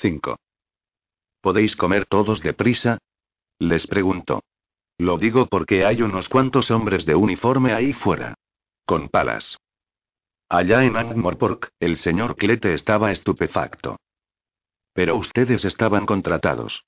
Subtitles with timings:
[0.00, 0.36] 5.
[1.42, 2.98] ¿Podéis comer todos deprisa?
[3.58, 4.42] Les preguntó.
[4.98, 8.34] Lo digo porque hay unos cuantos hombres de uniforme ahí fuera.
[8.86, 9.58] Con palas.
[10.48, 13.98] Allá en Angmorpork, el señor Clete estaba estupefacto.
[14.92, 16.84] Pero ustedes estaban contratados.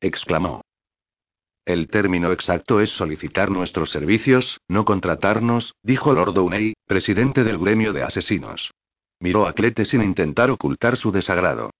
[0.00, 0.62] Exclamó.
[1.64, 7.92] El término exacto es solicitar nuestros servicios, no contratarnos, dijo Lord Downey, presidente del gremio
[7.92, 8.72] de asesinos.
[9.20, 11.70] Miró a Clete sin intentar ocultar su desagrado.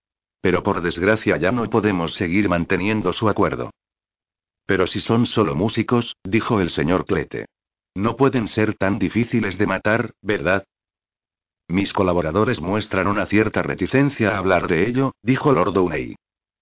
[0.40, 3.70] Pero por desgracia ya no podemos seguir manteniendo su acuerdo.
[4.66, 7.46] Pero si son solo músicos, dijo el señor Clete.
[7.94, 10.64] No pueden ser tan difíciles de matar, ¿verdad?
[11.68, 16.16] Mis colaboradores muestran una cierta reticencia a hablar de ello, dijo Lord Downey.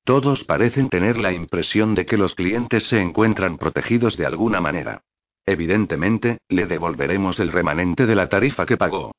[0.04, 5.02] Todos parecen tener la impresión de que los clientes se encuentran protegidos de alguna manera.
[5.44, 9.12] Evidentemente, le devolveremos el remanente de la tarifa que pagó.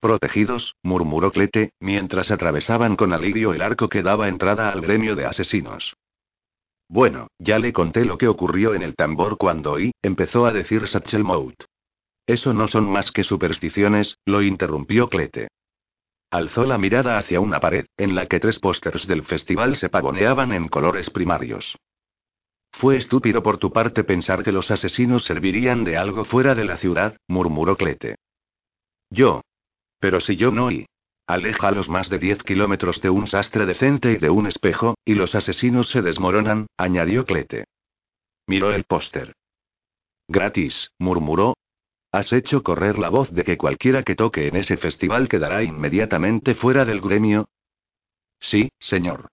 [0.00, 5.26] Protegidos, murmuró Clete, mientras atravesaban con alivio el arco que daba entrada al gremio de
[5.26, 5.96] asesinos.
[6.88, 10.86] Bueno, ya le conté lo que ocurrió en el tambor cuando oí, empezó a decir
[10.86, 11.64] Satchel Mout.
[12.26, 15.48] Eso no son más que supersticiones, lo interrumpió Clete.
[16.30, 20.52] Alzó la mirada hacia una pared, en la que tres pósters del festival se pavoneaban
[20.52, 21.76] en colores primarios.
[22.72, 26.76] Fue estúpido por tu parte pensar que los asesinos servirían de algo fuera de la
[26.76, 28.16] ciudad, murmuró Clete.
[29.10, 29.40] Yo,
[30.00, 30.86] pero si yo no y...
[31.26, 34.96] Aleja a los más de 10 kilómetros de un sastre decente y de un espejo,
[35.04, 37.66] y los asesinos se desmoronan, añadió Clete.
[38.46, 39.34] Miró el póster.
[40.26, 41.54] Gratis, murmuró.
[42.12, 46.54] Has hecho correr la voz de que cualquiera que toque en ese festival quedará inmediatamente
[46.54, 47.50] fuera del gremio.
[48.40, 49.28] Sí, señor.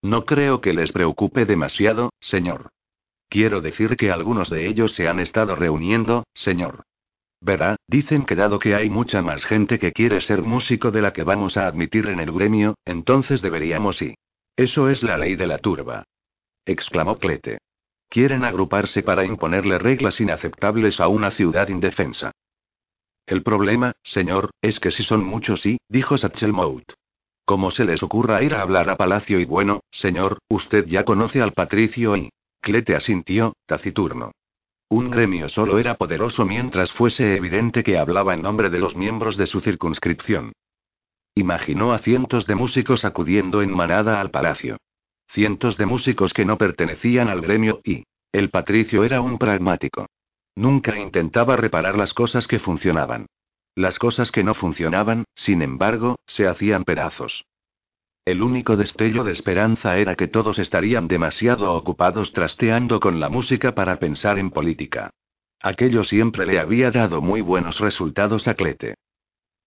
[0.00, 2.70] No creo que les preocupe demasiado, señor.
[3.28, 6.84] Quiero decir que algunos de ellos se han estado reuniendo, señor.
[7.44, 11.12] Verá, dicen que dado que hay mucha más gente que quiere ser músico de la
[11.12, 14.14] que vamos a admitir en el gremio, entonces deberíamos y.
[14.56, 16.04] Eso es la ley de la turba.
[16.64, 17.58] exclamó Clete.
[18.08, 22.32] Quieren agruparse para imponerle reglas inaceptables a una ciudad indefensa.
[23.26, 26.94] El problema, señor, es que si son muchos sí, dijo Satchel Mout.
[27.44, 31.42] ¿Cómo se les ocurra ir a hablar a Palacio y bueno, señor, usted ya conoce
[31.42, 32.30] al patricio y.
[32.62, 34.32] Clete asintió, taciturno.
[34.88, 39.36] Un gremio solo era poderoso mientras fuese evidente que hablaba en nombre de los miembros
[39.36, 40.52] de su circunscripción.
[41.34, 44.76] Imaginó a cientos de músicos acudiendo en manada al palacio.
[45.28, 48.04] Cientos de músicos que no pertenecían al gremio y...
[48.30, 50.06] El patricio era un pragmático.
[50.56, 53.26] Nunca intentaba reparar las cosas que funcionaban.
[53.76, 57.44] Las cosas que no funcionaban, sin embargo, se hacían pedazos.
[58.24, 63.74] El único destello de esperanza era que todos estarían demasiado ocupados trasteando con la música
[63.74, 65.10] para pensar en política.
[65.60, 68.94] Aquello siempre le había dado muy buenos resultados a Clete.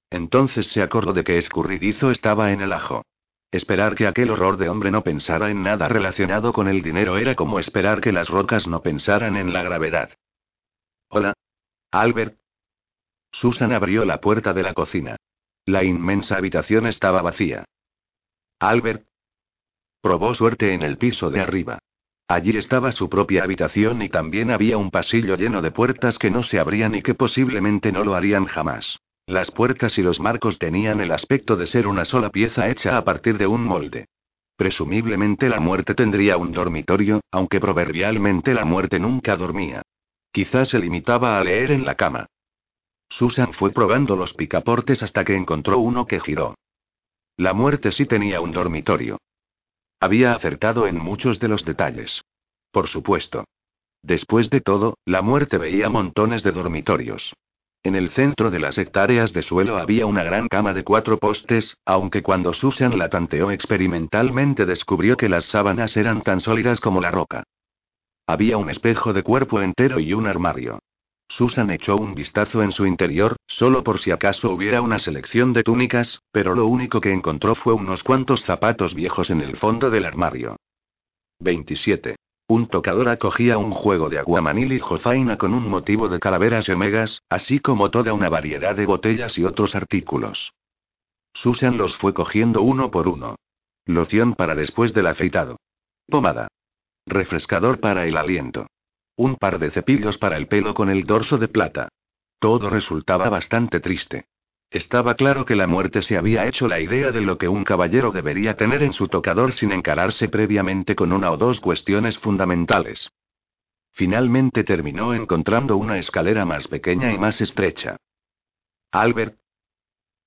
[0.10, 3.04] Entonces se acordó de que escurridizo estaba en el ajo.
[3.52, 7.36] Esperar que aquel horror de hombre no pensara en nada relacionado con el dinero era
[7.36, 10.12] como esperar que las rocas no pensaran en la gravedad.
[11.10, 11.34] Hola.
[11.92, 12.40] Albert.
[13.32, 15.16] Susan abrió la puerta de la cocina.
[15.66, 17.66] La inmensa habitación estaba vacía.
[18.60, 19.06] Albert.
[20.02, 21.78] Probó suerte en el piso de arriba.
[22.28, 26.42] Allí estaba su propia habitación y también había un pasillo lleno de puertas que no
[26.42, 28.98] se abrían y que posiblemente no lo harían jamás.
[29.28, 33.04] Las puertas y los marcos tenían el aspecto de ser una sola pieza hecha a
[33.04, 34.08] partir de un molde.
[34.56, 39.84] Presumiblemente la muerte tendría un dormitorio, aunque proverbialmente la muerte nunca dormía.
[40.32, 42.26] Quizás se limitaba a leer en la cama.
[43.08, 46.56] Susan fue probando los picaportes hasta que encontró uno que giró.
[47.38, 49.20] La muerte sí tenía un dormitorio.
[50.00, 52.24] Había acertado en muchos de los detalles.
[52.72, 53.46] Por supuesto.
[54.02, 57.34] Después de todo, la muerte veía montones de dormitorios.
[57.84, 61.78] En el centro de las hectáreas de suelo había una gran cama de cuatro postes,
[61.86, 67.12] aunque cuando Susan la tanteó experimentalmente descubrió que las sábanas eran tan sólidas como la
[67.12, 67.44] roca.
[68.26, 70.80] Había un espejo de cuerpo entero y un armario.
[71.30, 75.64] Susan echó un vistazo en su interior, solo por si acaso hubiera una selección de
[75.64, 80.06] túnicas, pero lo único que encontró fue unos cuantos zapatos viejos en el fondo del
[80.06, 80.56] armario.
[81.40, 82.16] 27.
[82.50, 86.72] Un tocador acogía un juego de aguamanil y jofaina con un motivo de calaveras y
[86.72, 90.54] omegas, así como toda una variedad de botellas y otros artículos.
[91.34, 93.36] Susan los fue cogiendo uno por uno.
[93.86, 95.58] Loción para después del afeitado.
[96.08, 96.48] Pomada.
[97.06, 98.68] Refrescador para el aliento.
[99.18, 101.90] Un par de cepillos para el pelo con el dorso de plata.
[102.40, 104.28] Todo resultaba bastante triste.
[104.70, 108.12] Estaba claro que la muerte se había hecho la idea de lo que un caballero
[108.12, 113.10] debería tener en su tocador sin encararse previamente con una o dos cuestiones fundamentales.
[113.94, 117.98] Finalmente terminó encontrando una escalera más pequeña y más estrecha.
[118.92, 119.40] Albert.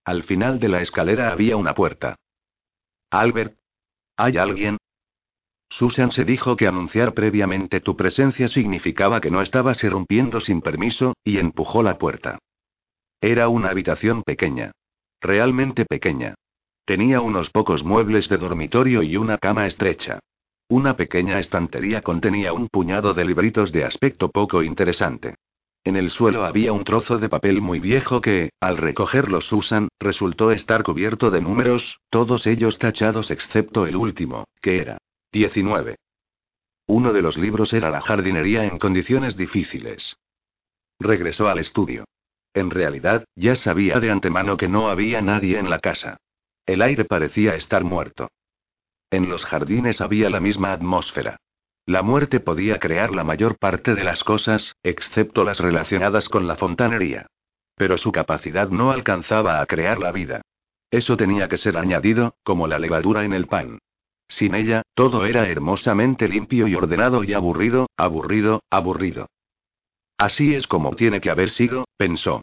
[0.05, 2.17] Al final de la escalera había una puerta.
[3.11, 3.57] Albert.
[4.17, 4.79] ¿Hay alguien?
[5.71, 11.15] Susan se dijo que anunciar previamente tu presencia significaba que no estabas irrumpiendo sin permiso,
[11.25, 12.41] y empujó la puerta.
[13.21, 14.73] Era una habitación pequeña.
[15.21, 16.35] Realmente pequeña.
[16.85, 20.19] Tenía unos pocos muebles de dormitorio y una cama estrecha.
[20.69, 25.37] Una pequeña estantería contenía un puñado de libritos de aspecto poco interesante.
[25.85, 30.51] En el suelo había un trozo de papel muy viejo que, al recogerlo Susan, resultó
[30.51, 34.99] estar cubierto de números, todos ellos tachados excepto el último, que era
[35.33, 35.97] 19.
[36.89, 40.17] Uno de los libros era La jardinería en condiciones difíciles.
[40.99, 42.05] Regresó al estudio.
[42.53, 46.17] En realidad, ya sabía de antemano que no había nadie en la casa.
[46.67, 48.29] El aire parecía estar muerto.
[49.09, 51.37] En los jardines había la misma atmósfera.
[51.87, 56.57] La muerte podía crear la mayor parte de las cosas, excepto las relacionadas con la
[56.57, 57.27] fontanería.
[57.77, 60.43] Pero su capacidad no alcanzaba a crear la vida.
[60.91, 63.79] Eso tenía que ser añadido, como la levadura en el pan.
[64.31, 69.27] Sin ella, todo era hermosamente limpio y ordenado y aburrido, aburrido, aburrido.
[70.17, 72.41] Así es como tiene que haber sido, pensó.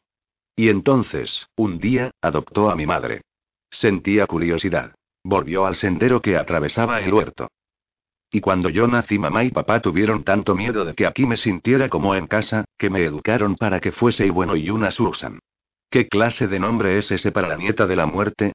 [0.53, 3.21] Y entonces, un día, adoptó a mi madre.
[3.69, 4.95] Sentía curiosidad.
[5.23, 7.47] Volvió al sendero que atravesaba el huerto.
[8.29, 11.87] Y cuando yo nací mamá y papá tuvieron tanto miedo de que aquí me sintiera
[11.87, 15.39] como en casa, que me educaron para que fuese y bueno y una Susan.
[15.89, 18.51] ¿Qué clase de nombre es ese para la nieta de la muerte?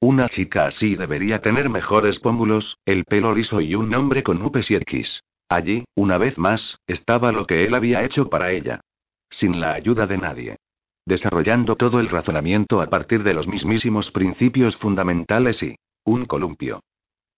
[0.00, 4.70] Una chica así debería tener mejores pómulos, el pelo liso y un nombre con upes
[4.70, 5.22] y X.
[5.48, 8.80] Allí, una vez más, estaba lo que él había hecho para ella.
[9.30, 10.56] Sin la ayuda de nadie.
[11.06, 15.76] Desarrollando todo el razonamiento a partir de los mismísimos principios fundamentales y...
[16.04, 16.82] Un columpio.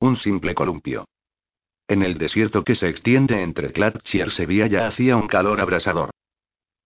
[0.01, 1.07] Un simple columpio.
[1.87, 6.11] En el desierto que se extiende entre Clatch y ya hacía un calor abrasador.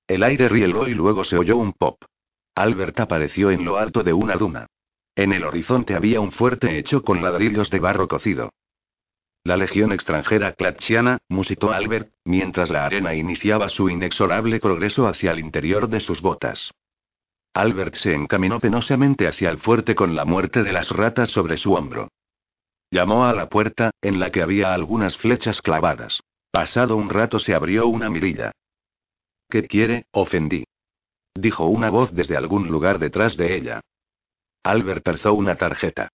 [0.07, 1.97] El aire rieló y luego se oyó un pop.
[2.55, 4.67] Albert apareció en lo alto de una duna.
[5.15, 8.51] En el horizonte había un fuerte hecho con ladrillos de barro cocido.
[9.45, 15.41] La legión extranjera clatchiana, musitó Albert, mientras la arena iniciaba su inexorable progreso hacia el
[15.41, 16.73] interior de sus botas.
[17.53, 21.75] Albert se encaminó penosamente hacia el fuerte con la muerte de las ratas sobre su
[21.75, 22.09] hombro.
[22.91, 26.21] Llamó a la puerta, en la que había algunas flechas clavadas.
[26.51, 28.53] Pasado un rato se abrió una mirilla.
[29.51, 30.07] ¿Qué quiere?
[30.13, 30.65] ofendí.
[31.35, 33.81] Dijo una voz desde algún lugar detrás de ella.
[34.63, 36.09] Albert alzó una tarjeta.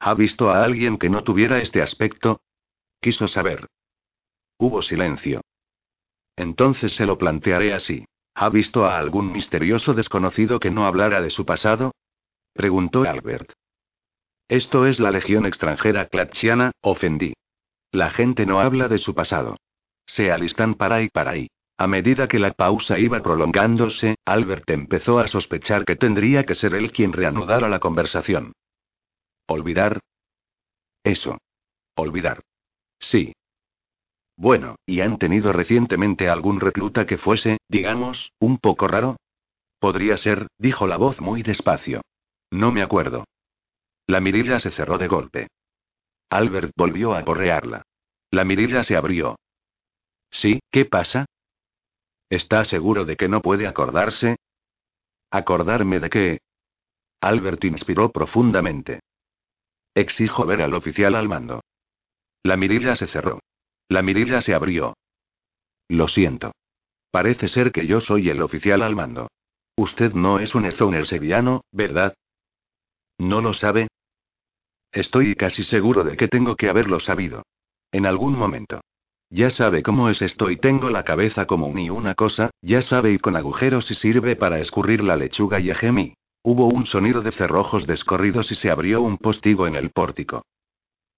[0.00, 2.40] ¿Ha visto a alguien que no tuviera este aspecto?
[3.00, 3.66] Quiso saber.
[4.58, 5.40] Hubo silencio.
[6.36, 8.04] Entonces se lo plantearé así.
[8.34, 11.92] ¿Ha visto a algún misterioso desconocido que no hablara de su pasado?
[12.52, 13.52] Preguntó Albert.
[14.48, 17.34] Esto es la legión extranjera clatchiana, ofendí.
[17.90, 19.56] La gente no habla de su pasado.
[20.06, 21.48] Se alistan para ahí para ahí.
[21.80, 26.74] A medida que la pausa iba prolongándose, Albert empezó a sospechar que tendría que ser
[26.74, 28.52] él quien reanudara la conversación.
[29.46, 30.00] ¿Olvidar?
[31.04, 31.38] Eso.
[31.94, 32.42] Olvidar.
[32.98, 33.32] Sí.
[34.36, 39.16] Bueno, ¿y han tenido recientemente algún recluta que fuese, digamos, un poco raro?
[39.78, 42.02] Podría ser, dijo la voz muy despacio.
[42.50, 43.24] No me acuerdo.
[44.08, 45.46] La mirilla se cerró de golpe.
[46.28, 47.82] Albert volvió a porrearla.
[48.32, 49.36] La mirilla se abrió.
[50.30, 50.60] ¿Sí?
[50.72, 51.26] ¿Qué pasa?
[52.30, 54.36] ¿Está seguro de que no puede acordarse?
[55.30, 56.40] ¿Acordarme de qué?
[57.20, 59.00] Albert inspiró profundamente.
[59.94, 61.62] Exijo ver al oficial al mando.
[62.42, 63.40] La mirilla se cerró.
[63.88, 64.94] La mirilla se abrió.
[65.88, 66.52] Lo siento.
[67.10, 69.28] Parece ser que yo soy el oficial al mando.
[69.76, 72.14] Usted no es un ezoner sevillano, ¿verdad?
[73.16, 73.88] ¿No lo sabe?
[74.92, 77.44] Estoy casi seguro de que tengo que haberlo sabido.
[77.90, 78.80] En algún momento.
[79.30, 83.12] Ya sabe cómo es esto y tengo la cabeza como ni una cosa, ya sabe
[83.12, 86.14] y con agujeros y sirve para escurrir la lechuga y gemí.
[86.42, 90.46] Hubo un sonido de cerrojos descorridos y se abrió un postigo en el pórtico.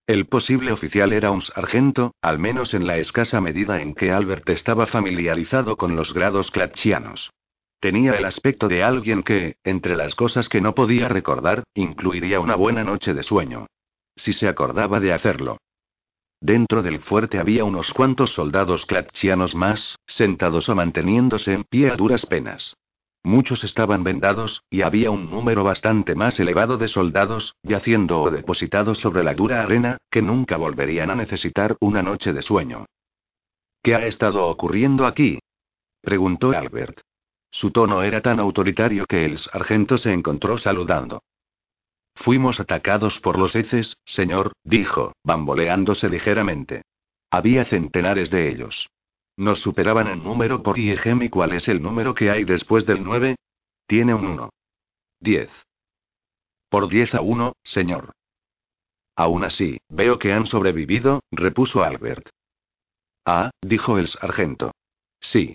[0.09, 4.49] El posible oficial era un sargento, al menos en la escasa medida en que Albert
[4.49, 7.31] estaba familiarizado con los grados clatchianos.
[7.79, 12.57] Tenía el aspecto de alguien que, entre las cosas que no podía recordar, incluiría una
[12.57, 13.67] buena noche de sueño.
[14.17, 15.59] Si se acordaba de hacerlo.
[16.41, 21.97] Dentro del fuerte había unos cuantos soldados clatchianos más, sentados o manteniéndose en pie a
[21.97, 22.77] duras penas.
[23.23, 28.99] Muchos estaban vendados, y había un número bastante más elevado de soldados, yaciendo o depositados
[28.99, 32.87] sobre la dura arena, que nunca volverían a necesitar una noche de sueño.
[33.83, 35.39] ¿Qué ha estado ocurriendo aquí?
[36.01, 37.01] preguntó Albert.
[37.51, 41.23] Su tono era tan autoritario que el sargento se encontró saludando.
[42.21, 46.83] Fuimos atacados por los heces, señor, dijo, bamboleándose ligeramente.
[47.31, 48.91] Había centenares de ellos.
[49.39, 53.03] Nos superaban en número por IEGEM y cuál es el número que hay después del
[53.03, 53.37] 9?
[53.87, 54.51] Tiene un 1.
[55.21, 55.51] 10.
[56.69, 58.13] Por 10 a 1, señor.
[59.17, 62.29] Aún así, veo que han sobrevivido, repuso Albert.
[63.25, 64.73] Ah, dijo el sargento.
[65.21, 65.55] Sí.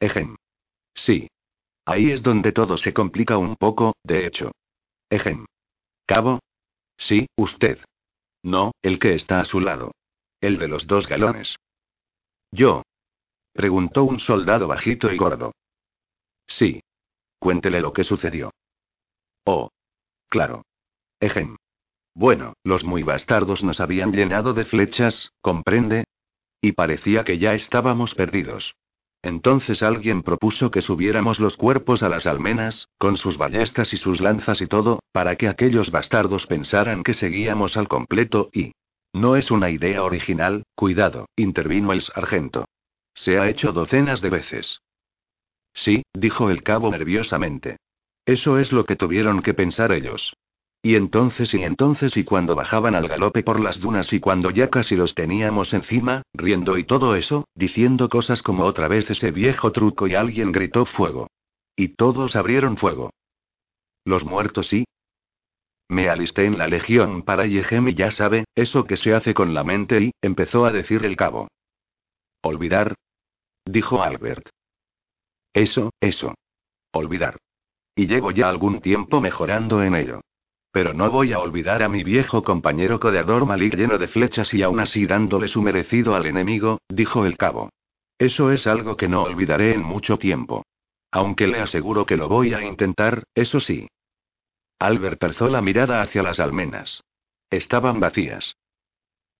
[0.00, 0.36] Ejem.
[0.94, 1.28] Sí.
[1.84, 4.52] Ahí es donde todo se complica un poco, de hecho.
[5.10, 5.44] Ejem.
[6.08, 6.40] Cabo.
[6.96, 7.78] Sí, usted.
[8.42, 9.92] No, el que está a su lado.
[10.40, 11.56] El de los dos galones.
[12.50, 12.82] Yo.
[13.52, 15.52] Preguntó un soldado bajito y gordo.
[16.46, 16.80] Sí.
[17.38, 18.52] Cuéntele lo que sucedió.
[19.44, 19.68] Oh.
[20.30, 20.62] Claro.
[21.20, 21.56] Ejem.
[22.14, 26.04] Bueno, los muy bastardos nos habían llenado de flechas, ¿comprende?
[26.62, 28.74] Y parecía que ya estábamos perdidos.
[29.20, 34.22] Entonces alguien propuso que subiéramos los cuerpos a las almenas, con sus ballestas y sus
[34.22, 38.70] lanzas y todo, para que aquellos bastardos pensaran que seguíamos al completo y...
[39.12, 42.66] No es una idea original, cuidado, intervino el sargento.
[43.14, 44.80] Se ha hecho docenas de veces.
[45.74, 47.78] Sí, dijo el cabo nerviosamente.
[48.26, 50.34] Eso es lo que tuvieron que pensar ellos.
[50.82, 54.70] Y entonces y entonces y cuando bajaban al galope por las dunas y cuando ya
[54.70, 59.72] casi los teníamos encima, riendo y todo eso, diciendo cosas como otra vez ese viejo
[59.72, 61.26] truco y alguien gritó fuego.
[61.74, 63.10] Y todos abrieron fuego.
[64.04, 64.84] Los muertos sí.
[65.90, 69.54] Me alisté en la legión para Yehem y ya sabe, eso que se hace con
[69.54, 71.48] la mente y, empezó a decir el cabo.
[72.42, 72.94] Olvidar.
[73.64, 74.48] Dijo Albert.
[75.54, 76.34] Eso, eso.
[76.92, 77.38] Olvidar.
[77.96, 80.20] Y llevo ya algún tiempo mejorando en ello.
[80.70, 84.62] Pero no voy a olvidar a mi viejo compañero codeador Malik lleno de flechas y
[84.62, 87.70] aún así dándole su merecido al enemigo, dijo el cabo.
[88.18, 90.64] Eso es algo que no olvidaré en mucho tiempo.
[91.10, 93.88] Aunque le aseguro que lo voy a intentar, eso sí.
[94.78, 97.02] Albert alzó la mirada hacia las almenas.
[97.50, 98.56] Estaban vacías.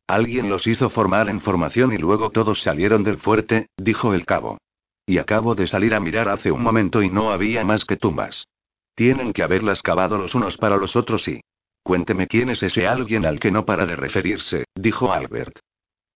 [0.09, 4.59] Alguien los hizo formar en formación y luego todos salieron del fuerte, dijo el cabo.
[5.07, 8.49] Y acabo de salir a mirar hace un momento y no había más que tumbas.
[8.95, 11.41] Tienen que haberlas cavado los unos para los otros y...
[11.83, 15.61] Cuénteme quién es ese alguien al que no para de referirse, dijo Albert.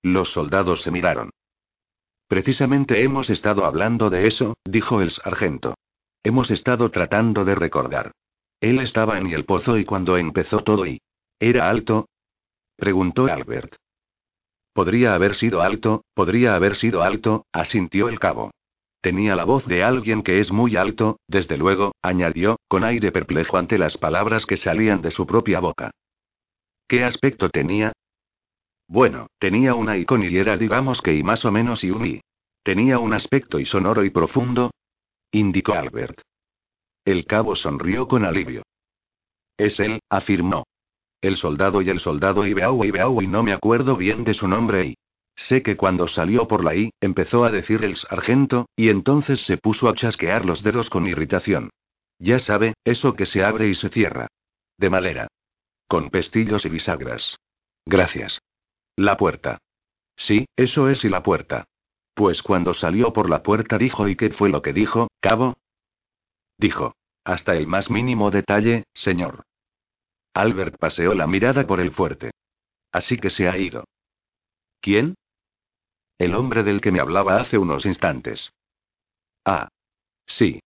[0.02, 1.30] Los soldados se miraron.
[2.26, 5.74] Precisamente hemos estado hablando de eso, dijo el sargento.
[6.24, 8.12] Hemos estado tratando de recordar.
[8.62, 11.00] Él estaba en el pozo y cuando empezó todo y...
[11.40, 12.08] ¿Era alto?
[12.76, 13.74] preguntó Albert.
[14.72, 18.52] Podría haber sido alto, podría haber sido alto, asintió el cabo.
[19.00, 23.58] Tenía la voz de alguien que es muy alto, desde luego, añadió, con aire perplejo
[23.58, 25.90] ante las palabras que salían de su propia boca.
[26.86, 27.92] ¿Qué aspecto tenía?
[28.86, 32.20] Bueno, tenía una iconillera digamos que y más o menos y un y.
[32.62, 34.70] Tenía un aspecto y sonoro y profundo,
[35.32, 36.20] indicó Albert.
[37.04, 38.62] El cabo sonrió con alivio.
[39.56, 40.64] Es él, afirmó.
[41.20, 44.86] El soldado y el soldado Ibeau Ibeau y no me acuerdo bien de su nombre
[44.86, 44.94] y.
[45.34, 49.56] Sé que cuando salió por la I, empezó a decir el sargento, y entonces se
[49.56, 51.70] puso a chasquear los dedos con irritación.
[52.18, 54.28] Ya sabe, eso que se abre y se cierra.
[54.76, 55.28] De madera.
[55.88, 57.38] Con pestillos y bisagras.
[57.86, 58.40] Gracias.
[58.96, 59.58] La puerta.
[60.16, 61.64] Sí, eso es y la puerta.
[62.14, 65.54] Pues cuando salió por la puerta dijo y qué fue lo que dijo, cabo.
[66.62, 66.94] Dijo.
[67.24, 69.42] Hasta el más mínimo detalle, señor.
[70.32, 72.30] Albert paseó la mirada por el fuerte.
[72.92, 73.84] Así que se ha ido.
[74.80, 75.16] ¿Quién?
[76.18, 78.52] El hombre del que me hablaba hace unos instantes.
[79.44, 79.68] Ah.
[80.24, 80.60] Sí.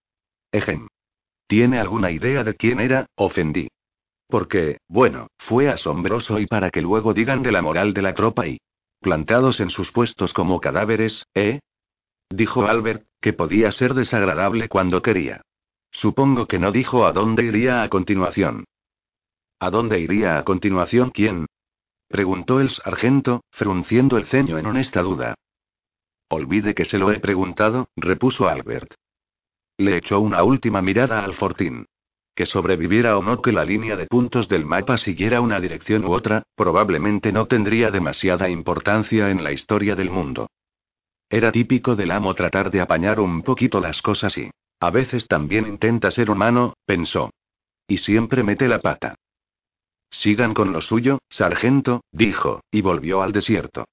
[0.53, 0.89] Ejem.
[1.47, 3.07] ¿Tiene alguna idea de quién era?
[3.17, 3.69] Ofendí.
[4.29, 8.47] Porque, bueno, fue asombroso y para que luego digan de la moral de la tropa
[8.47, 8.59] y...
[9.01, 11.61] Plantados en sus puestos como cadáveres, ¿eh?
[12.29, 15.43] Dijo Albert, que podía ser desagradable cuando quería.
[15.91, 18.65] Supongo que no dijo a dónde iría a continuación.
[19.59, 21.47] ¿A dónde iría a continuación quién?
[22.09, 25.35] Preguntó el sargento, frunciendo el ceño en honesta duda.
[26.29, 28.95] Olvide que se lo he preguntado, repuso Albert.
[29.79, 31.87] Le echó una última mirada al fortín.
[32.35, 36.13] Que sobreviviera o no que la línea de puntos del mapa siguiera una dirección u
[36.13, 40.49] otra, probablemente no tendría demasiada importancia en la historia del mundo.
[41.31, 44.51] Era típico del amo tratar de apañar un poquito las cosas y...
[44.81, 47.31] A veces también intenta ser humano, pensó.
[47.89, 49.15] Y siempre mete la pata.
[50.11, 53.87] Sigan con lo suyo, sargento, dijo, y volvió al desierto.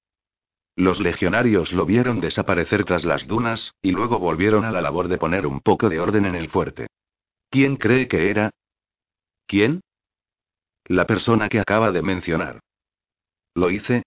[0.76, 5.18] Los legionarios lo vieron desaparecer tras las dunas, y luego volvieron a la labor de
[5.18, 6.88] poner un poco de orden en el fuerte.
[7.50, 8.50] ¿Quién cree que era?
[9.46, 9.80] ¿Quién?
[10.86, 12.60] La persona que acaba de mencionar.
[13.54, 14.02] ¿Lo hice?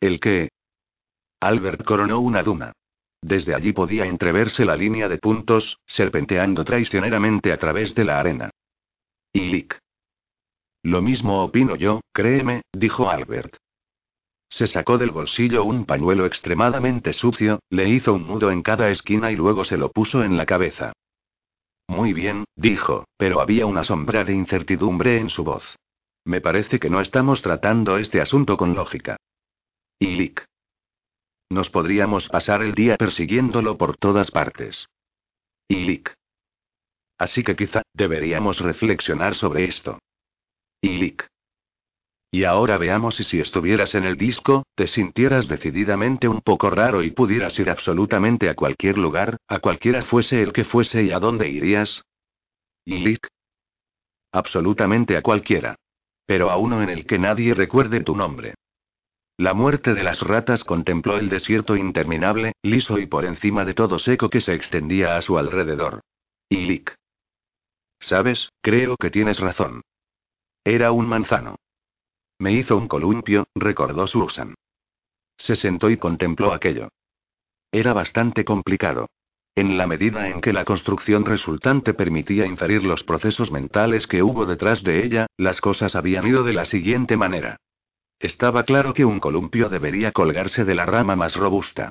[0.00, 0.48] ¿El qué?
[1.40, 2.72] Albert coronó una duna.
[3.20, 8.50] Desde allí podía entreverse la línea de puntos, serpenteando traicioneramente a través de la arena.
[9.32, 9.78] Y Lick.
[10.82, 13.56] Lo mismo opino yo, créeme, dijo Albert.
[14.48, 19.30] Se sacó del bolsillo un pañuelo extremadamente sucio, le hizo un nudo en cada esquina
[19.30, 20.92] y luego se lo puso en la cabeza.
[21.88, 25.76] Muy bien, dijo, pero había una sombra de incertidumbre en su voz.
[26.24, 29.16] Me parece que no estamos tratando este asunto con lógica.
[29.98, 30.34] Y.
[31.50, 34.88] Nos podríamos pasar el día persiguiéndolo por todas partes.
[35.66, 36.14] Y Lick.
[37.18, 39.98] Así que quizá, deberíamos reflexionar sobre esto.
[40.80, 41.26] Y Lick.
[42.30, 47.02] Y ahora veamos si si estuvieras en el disco, te sintieras decididamente un poco raro
[47.02, 51.18] y pudieras ir absolutamente a cualquier lugar, a cualquiera fuese el que fuese y a
[51.18, 52.02] dónde irías.
[52.84, 53.28] Y Lick.
[54.32, 55.76] Absolutamente a cualquiera.
[56.26, 58.54] Pero a uno en el que nadie recuerde tu nombre.
[59.40, 64.00] La muerte de las ratas contempló el desierto interminable, liso y por encima de todo
[64.00, 66.00] seco que se extendía a su alrededor.
[66.48, 66.96] Y Lick.
[68.00, 69.82] Sabes, creo que tienes razón.
[70.64, 71.54] Era un manzano.
[72.40, 74.56] Me hizo un columpio, recordó Susan.
[75.36, 76.88] Se sentó y contempló aquello.
[77.70, 79.06] Era bastante complicado.
[79.54, 84.46] En la medida en que la construcción resultante permitía inferir los procesos mentales que hubo
[84.46, 87.58] detrás de ella, las cosas habían ido de la siguiente manera.
[88.20, 91.90] Estaba claro que un columpio debería colgarse de la rama más robusta.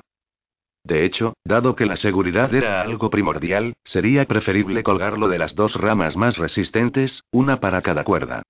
[0.84, 5.74] De hecho, dado que la seguridad era algo primordial, sería preferible colgarlo de las dos
[5.74, 8.42] ramas más resistentes, una para cada cuerda.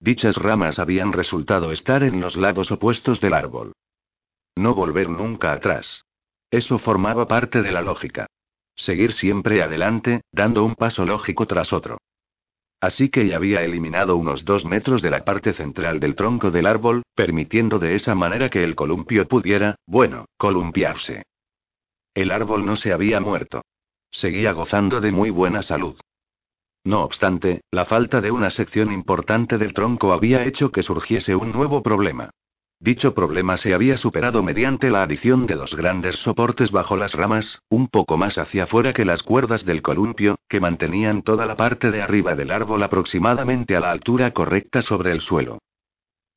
[0.00, 3.72] Dichas ramas habían resultado estar en los lados opuestos del árbol.
[4.56, 6.04] No volver nunca atrás.
[6.50, 8.26] Eso formaba parte de la lógica.
[8.74, 11.98] Seguir siempre adelante, dando un paso lógico tras otro.
[12.82, 16.66] Así que ya había eliminado unos dos metros de la parte central del tronco del
[16.66, 21.22] árbol, permitiendo de esa manera que el columpio pudiera, bueno, columpiarse.
[22.12, 23.62] El árbol no se había muerto.
[24.10, 25.94] Seguía gozando de muy buena salud.
[26.82, 31.52] No obstante, la falta de una sección importante del tronco había hecho que surgiese un
[31.52, 32.30] nuevo problema.
[32.82, 37.62] Dicho problema se había superado mediante la adición de dos grandes soportes bajo las ramas,
[37.68, 41.92] un poco más hacia afuera que las cuerdas del columpio, que mantenían toda la parte
[41.92, 45.60] de arriba del árbol aproximadamente a la altura correcta sobre el suelo.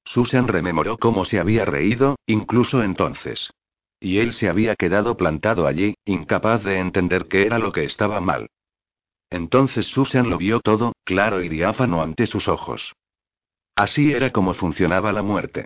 [0.04, 3.50] Susan rememoró cómo se había reído, incluso entonces.
[4.00, 8.22] Y él se había quedado plantado allí, incapaz de entender qué era lo que estaba
[8.22, 8.52] mal.
[9.32, 12.94] Entonces Susan lo vio todo, claro y diáfano ante sus ojos.
[13.76, 15.66] Así era como funcionaba la muerte.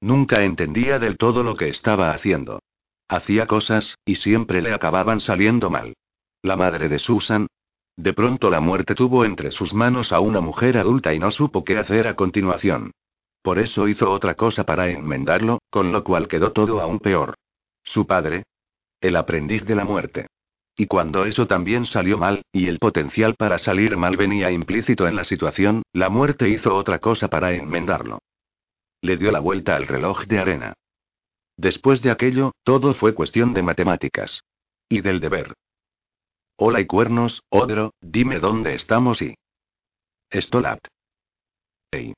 [0.00, 2.60] Nunca entendía del todo lo que estaba haciendo.
[3.08, 5.94] Hacía cosas, y siempre le acababan saliendo mal.
[6.42, 7.46] La madre de Susan.
[7.96, 11.64] De pronto la muerte tuvo entre sus manos a una mujer adulta y no supo
[11.64, 12.92] qué hacer a continuación.
[13.42, 17.34] Por eso hizo otra cosa para enmendarlo, con lo cual quedó todo aún peor.
[17.82, 18.44] Su padre.
[19.00, 20.26] El aprendiz de la muerte.
[20.76, 25.16] Y cuando eso también salió mal, y el potencial para salir mal venía implícito en
[25.16, 28.20] la situación, la muerte hizo otra cosa para enmendarlo.
[29.02, 30.74] Le dio la vuelta al reloj de arena.
[31.56, 34.42] Después de aquello, todo fue cuestión de matemáticas.
[34.88, 35.54] Y del deber.
[36.56, 39.34] Hola y cuernos, Odro, dime dónde estamos y.
[40.32, 40.80] Stolat.
[41.90, 42.12] Hey.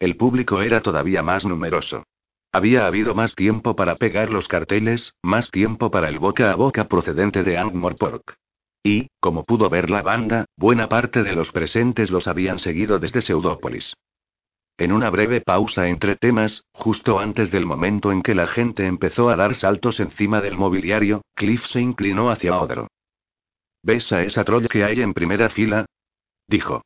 [0.00, 2.04] El público era todavía más numeroso.
[2.52, 6.88] Había habido más tiempo para pegar los carteles, más tiempo para el boca a boca
[6.88, 8.36] procedente de Angmorpork.
[8.82, 13.22] Y, como pudo ver la banda, buena parte de los presentes los habían seguido desde
[13.22, 13.94] Pseudópolis.
[14.76, 19.28] En una breve pausa entre temas, justo antes del momento en que la gente empezó
[19.28, 22.88] a dar saltos encima del mobiliario, Cliff se inclinó hacia Odro.
[23.82, 25.86] ¿Ves a esa trolla que hay en primera fila?
[26.48, 26.82] dijo.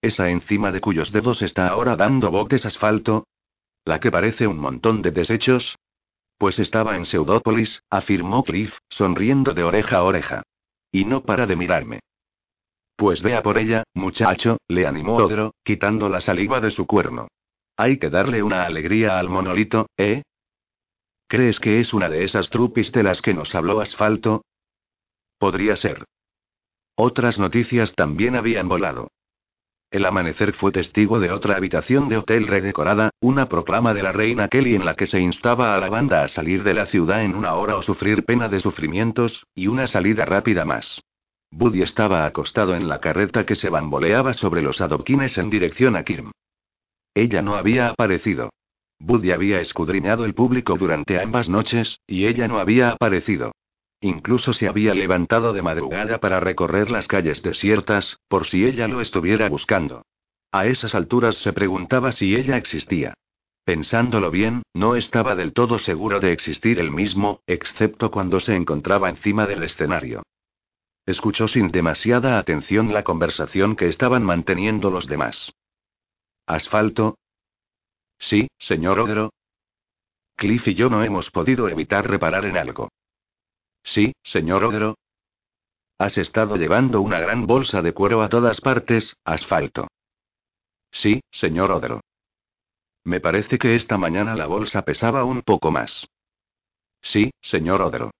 [0.00, 3.24] Esa encima de cuyos dedos está ahora dando botes asfalto,
[3.86, 5.78] ¿La que parece un montón de desechos?
[6.38, 10.42] Pues estaba en Pseudópolis, afirmó Cliff, sonriendo de oreja a oreja.
[10.90, 12.00] Y no para de mirarme.
[12.96, 17.28] Pues vea por ella, muchacho, le animó Odro, quitando la saliva de su cuerno.
[17.76, 20.22] Hay que darle una alegría al monolito, ¿eh?
[21.28, 24.44] ¿Crees que es una de esas trupis de las que nos habló Asfalto?
[25.38, 26.04] Podría ser.
[26.94, 29.08] Otras noticias también habían volado.
[29.90, 34.48] El amanecer fue testigo de otra habitación de hotel redecorada, una proclama de la reina
[34.48, 37.34] Kelly en la que se instaba a la banda a salir de la ciudad en
[37.34, 41.02] una hora o sufrir pena de sufrimientos, y una salida rápida más.
[41.58, 46.04] Buddy estaba acostado en la carreta que se bamboleaba sobre los adoquines en dirección a
[46.04, 46.30] Kirm.
[47.14, 48.50] Ella no había aparecido.
[48.98, 53.52] Buddy había escudriñado el público durante ambas noches, y ella no había aparecido.
[54.02, 59.00] Incluso se había levantado de madrugada para recorrer las calles desiertas, por si ella lo
[59.00, 60.02] estuviera buscando.
[60.52, 63.14] A esas alturas se preguntaba si ella existía.
[63.64, 69.08] Pensándolo bien, no estaba del todo seguro de existir él mismo, excepto cuando se encontraba
[69.08, 70.22] encima del escenario.
[71.06, 75.54] Escuchó sin demasiada atención la conversación que estaban manteniendo los demás.
[76.46, 77.18] ¿Asfalto?
[78.18, 79.32] Sí, señor Odro.
[80.36, 82.90] Cliff y yo no hemos podido evitar reparar en algo.
[83.82, 84.96] Sí, señor Odro.
[85.98, 89.88] Has estado llevando una gran bolsa de cuero a todas partes, asfalto.
[90.90, 92.00] Sí, señor Odro.
[93.04, 96.08] Me parece que esta mañana la bolsa pesaba un poco más.
[97.00, 98.10] Sí, señor Odero.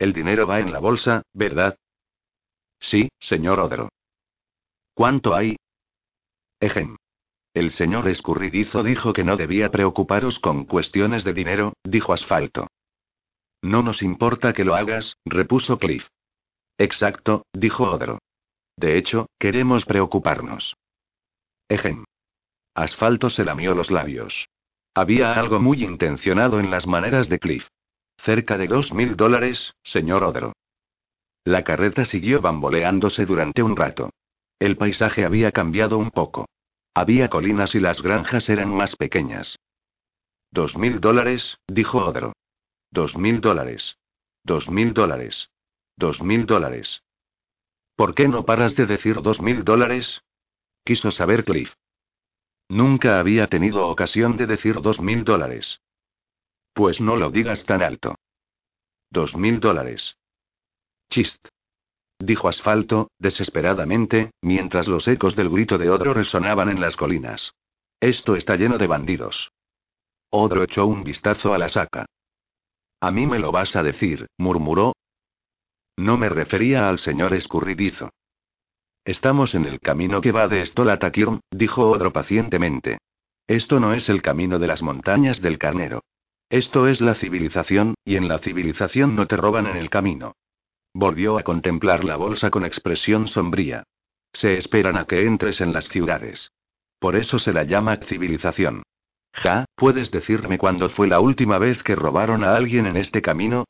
[0.00, 1.76] El dinero va en la bolsa, ¿verdad?
[2.80, 3.90] Sí, señor Odero.
[4.94, 5.56] ¿Cuánto hay?
[6.58, 6.96] Ejem.
[7.52, 12.68] El señor escurridizo dijo que no debía preocuparos con cuestiones de dinero, dijo Asfalto.
[13.60, 16.08] No nos importa que lo hagas, repuso Cliff.
[16.78, 18.20] Exacto, dijo Odero.
[18.78, 20.76] De hecho, queremos preocuparnos.
[21.68, 22.04] Ejem.
[22.74, 24.48] Asfalto se lamió los labios.
[24.94, 27.68] Había algo muy intencionado en las maneras de Cliff.
[28.22, 30.52] Cerca de dos mil dólares, señor Odero.
[31.44, 34.10] La carreta siguió bamboleándose durante un rato.
[34.58, 36.46] El paisaje había cambiado un poco.
[36.92, 39.58] Había colinas y las granjas eran más pequeñas.
[40.50, 42.34] Dos mil dólares, dijo Odero.
[42.90, 43.96] Dos mil dólares.
[44.44, 45.48] Dos mil dólares.
[45.96, 47.02] Dos mil dólares.
[47.96, 50.22] ¿Por qué no paras de decir dos mil dólares?
[50.84, 51.72] Quiso saber Cliff.
[52.68, 55.80] Nunca había tenido ocasión de decir dos mil dólares.
[56.80, 58.14] Pues no lo digas tan alto.
[59.10, 60.16] Dos mil dólares.
[61.10, 61.46] Chist.
[62.18, 67.52] Dijo Asfalto, desesperadamente, mientras los ecos del grito de Odro resonaban en las colinas.
[68.00, 69.52] Esto está lleno de bandidos.
[70.30, 72.06] Odro echó un vistazo a la saca.
[72.98, 74.94] A mí me lo vas a decir, murmuró.
[75.98, 78.08] No me refería al señor escurridizo.
[79.04, 83.00] Estamos en el camino que va de Stola a dijo Odro pacientemente.
[83.46, 86.00] Esto no es el camino de las montañas del carnero.
[86.50, 90.34] Esto es la civilización, y en la civilización no te roban en el camino.
[90.92, 93.84] Volvió a contemplar la bolsa con expresión sombría.
[94.32, 96.50] Se esperan a que entres en las ciudades.
[96.98, 98.82] Por eso se la llama civilización.
[99.32, 103.64] Ja, ¿puedes decirme cuándo fue la última vez que robaron a alguien en este camino?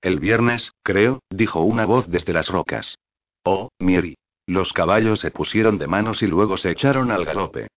[0.00, 2.96] El viernes, creo, dijo una voz desde las rocas.
[3.44, 4.16] Oh, Mieri.
[4.46, 7.68] Los caballos se pusieron de manos y luego se echaron al galope.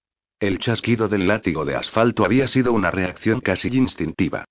[0.45, 4.45] El chasquido del látigo de asfalto había sido una reacción casi instintiva.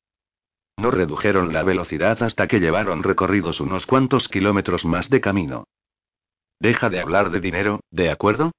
[0.76, 5.68] No redujeron la velocidad hasta que llevaron recorridos unos cuantos kilómetros más de camino.
[6.59, 8.50] Deja de hablar de dinero, ¿de acuerdo?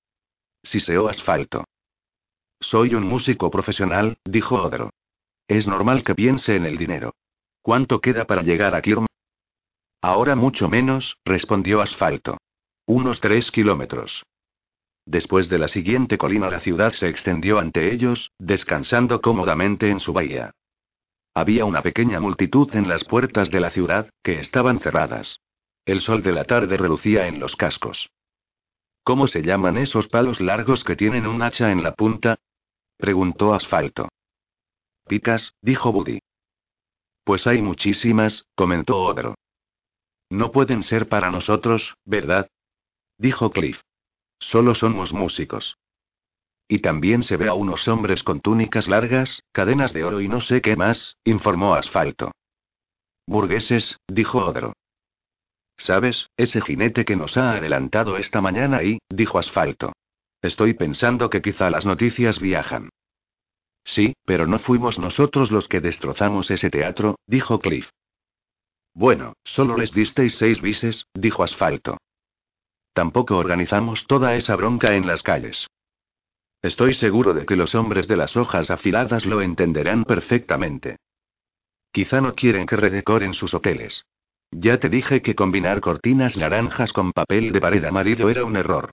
[0.64, 1.66] Siseó asfalto.
[2.62, 4.92] Soy un músico profesional, dijo Odro.
[5.50, 7.16] Es normal que piense en el dinero.
[7.62, 9.08] ¿Cuánto queda para llegar a Kirm?
[10.02, 12.38] Ahora mucho menos, respondió Asfalto.
[12.86, 14.24] Unos tres kilómetros.
[15.06, 20.14] Después de la siguiente colina la ciudad se extendió ante ellos, descansando cómodamente en su
[20.14, 20.52] bahía.
[21.34, 25.42] Había una pequeña multitud en las puertas de la ciudad, que estaban cerradas.
[25.86, 28.10] El sol de la tarde relucía en los cascos.
[29.04, 32.40] ¿Cómo se llaman esos palos largos que tienen un hacha en la punta?
[32.98, 34.10] preguntó Asfalto.
[35.08, 36.20] Picas, dijo Buddy.
[37.24, 39.36] Pues hay muchísimas, comentó Odro.
[40.30, 42.50] No pueden ser para nosotros, ¿verdad?
[43.18, 43.80] Dijo Cliff.
[44.40, 45.78] Solo somos músicos.
[46.68, 50.42] Y también se ve a unos hombres con túnicas largas, cadenas de oro y no
[50.42, 52.32] sé qué más, informó Asfalto.
[53.28, 54.74] Burgueses, dijo Odro.
[55.78, 59.94] ¿Sabes, ese jinete que nos ha adelantado esta mañana y, dijo Asfalto.
[60.42, 62.90] Estoy pensando que quizá las noticias viajan.
[63.84, 67.90] Sí, pero no fuimos nosotros los que destrozamos ese teatro, dijo Cliff.
[68.94, 71.98] Bueno, solo les disteis seis bises, dijo Asfalto.
[72.96, 75.68] Tampoco organizamos toda esa bronca en las calles.
[76.62, 80.96] Estoy seguro de que los hombres de las hojas afiladas lo entenderán perfectamente.
[81.92, 84.06] Quizá no quieren que redecoren sus hoteles.
[84.50, 88.92] Ya te dije que combinar cortinas naranjas con papel de pared amarillo era un error.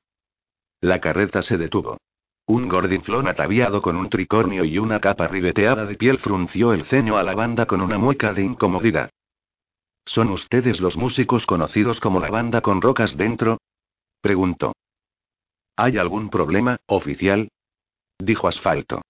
[0.81, 1.99] La carreta se detuvo.
[2.47, 7.19] Un gordinflón ataviado con un tricornio y una capa ribeteada de piel frunció el ceño
[7.19, 9.11] a la banda con una mueca de incomodidad.
[10.05, 13.59] ¿Son ustedes los músicos conocidos como la banda con rocas dentro?
[14.23, 14.73] Preguntó.
[15.77, 17.49] ¿Hay algún problema, oficial?
[18.19, 19.03] Dijo Asfalto.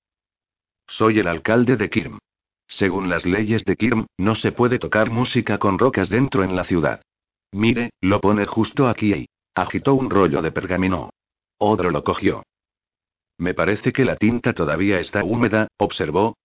[0.88, 2.18] Soy el alcalde de Kirm.
[2.66, 6.64] Según las leyes de Kirm, no se puede tocar música con rocas dentro en la
[6.64, 7.03] ciudad.
[7.51, 9.29] Mire, lo pone justo aquí y.
[9.55, 11.11] Agitó un rollo de pergamino.
[11.59, 12.42] Odro lo cogió.
[13.37, 16.37] Me parece que la tinta todavía está húmeda, observó,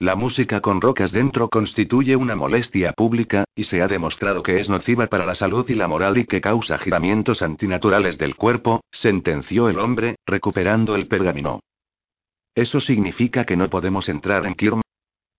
[0.00, 4.68] la música con rocas dentro constituye una molestia pública, y se ha demostrado que es
[4.68, 9.68] nociva para la salud y la moral y que causa giramientos antinaturales del cuerpo, sentenció
[9.68, 11.60] el hombre, recuperando el pergamino.
[12.54, 14.82] ¿Eso significa que no podemos entrar en Kirm?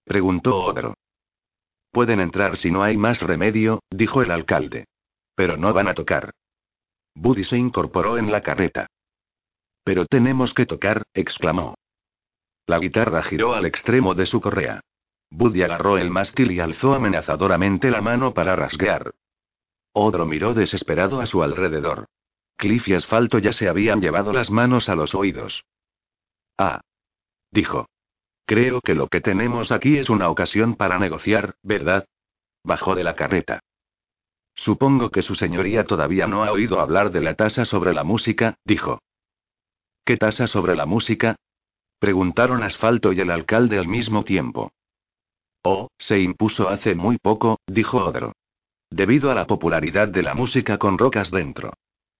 [0.05, 0.93] preguntó Odro.
[1.91, 4.85] Pueden entrar si no hay más remedio, dijo el alcalde.
[5.35, 6.31] Pero no van a tocar.
[7.13, 8.87] Buddy se incorporó en la carreta.
[9.83, 11.75] Pero tenemos que tocar, exclamó.
[12.67, 14.81] La guitarra giró al extremo de su correa.
[15.29, 19.13] Buddy agarró el mástil y alzó amenazadoramente la mano para rasguear.
[19.93, 22.07] Odro miró desesperado a su alrededor.
[22.57, 25.65] Cliff y Asfalto ya se habían llevado las manos a los oídos.
[26.57, 26.81] Ah.
[27.51, 27.87] dijo.
[28.45, 32.05] Creo que lo que tenemos aquí es una ocasión para negociar, ¿verdad?
[32.63, 33.59] Bajó de la carreta.
[34.53, 38.55] Supongo que su señoría todavía no ha oído hablar de la tasa sobre la música,
[38.63, 39.01] dijo.
[40.05, 41.35] ¿Qué tasa sobre la música?
[41.99, 44.71] Preguntaron Asfalto y el alcalde al mismo tiempo.
[45.63, 48.33] Oh, se impuso hace muy poco, dijo Odro.
[48.91, 51.73] Debido a la popularidad de la música con rocas dentro.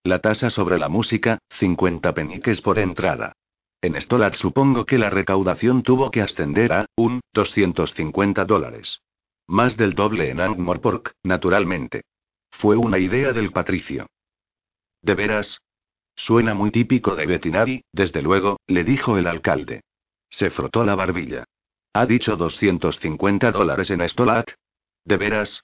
[0.04, 3.34] La tasa sobre la música, 50 peniques por entrada.
[3.82, 9.02] En Stolat supongo que la recaudación tuvo que ascender a, un, 250 dólares.
[9.48, 12.02] Más del doble en Angmorpork, naturalmente.
[12.52, 14.08] Fue una idea del patricio.
[15.02, 15.62] ¿De veras?
[16.16, 19.82] Suena muy típico de Bettinari, desde luego, le dijo el alcalde.
[20.30, 21.46] Se frotó la barbilla.
[21.94, 24.52] ¿Ha dicho 250 dólares en Stolat?
[25.04, 25.64] ¿De veras?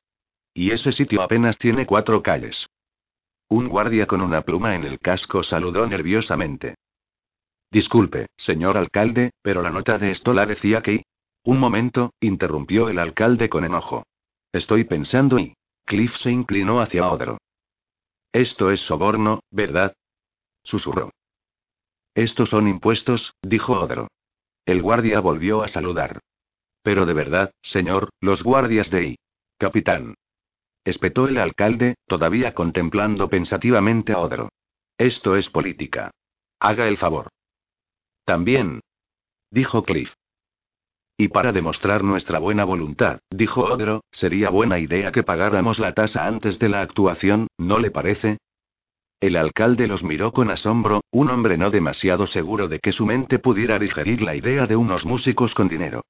[0.53, 2.67] Y ese sitio apenas tiene cuatro calles.
[3.49, 6.75] Un guardia con una pluma en el casco saludó nerviosamente.
[7.69, 11.03] Disculpe, señor alcalde, pero la nota de Stolat decía que...
[11.43, 14.05] Un momento, interrumpió el alcalde con enojo.
[14.51, 15.55] Estoy pensando y...
[15.85, 17.39] Cliff se inclinó hacia Odro.
[18.31, 19.93] Esto es soborno, ¿verdad?
[20.63, 21.11] Susurró.
[22.13, 24.07] Estos son impuestos, dijo Odro.
[24.65, 26.19] El guardia volvió a saludar.
[26.83, 29.15] Pero de verdad, señor, los guardias de I.
[29.57, 30.15] Capitán.
[30.83, 34.49] Espetó el alcalde, todavía contemplando pensativamente a Odro.
[34.97, 36.11] Esto es política.
[36.59, 37.29] Haga el favor.
[38.25, 38.81] También.
[39.51, 40.13] Dijo Cliff.
[41.17, 46.25] Y para demostrar nuestra buena voluntad, dijo Odro, sería buena idea que pagáramos la tasa
[46.25, 48.37] antes de la actuación, ¿no le parece?
[49.21, 53.37] El alcalde los miró con asombro, un hombre no demasiado seguro de que su mente
[53.37, 56.03] pudiera digerir la idea de unos músicos con dinero.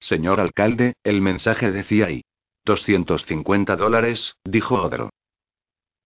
[0.00, 2.24] Señor alcalde, el mensaje decía ahí.
[2.64, 5.10] 250 dólares, dijo Odro.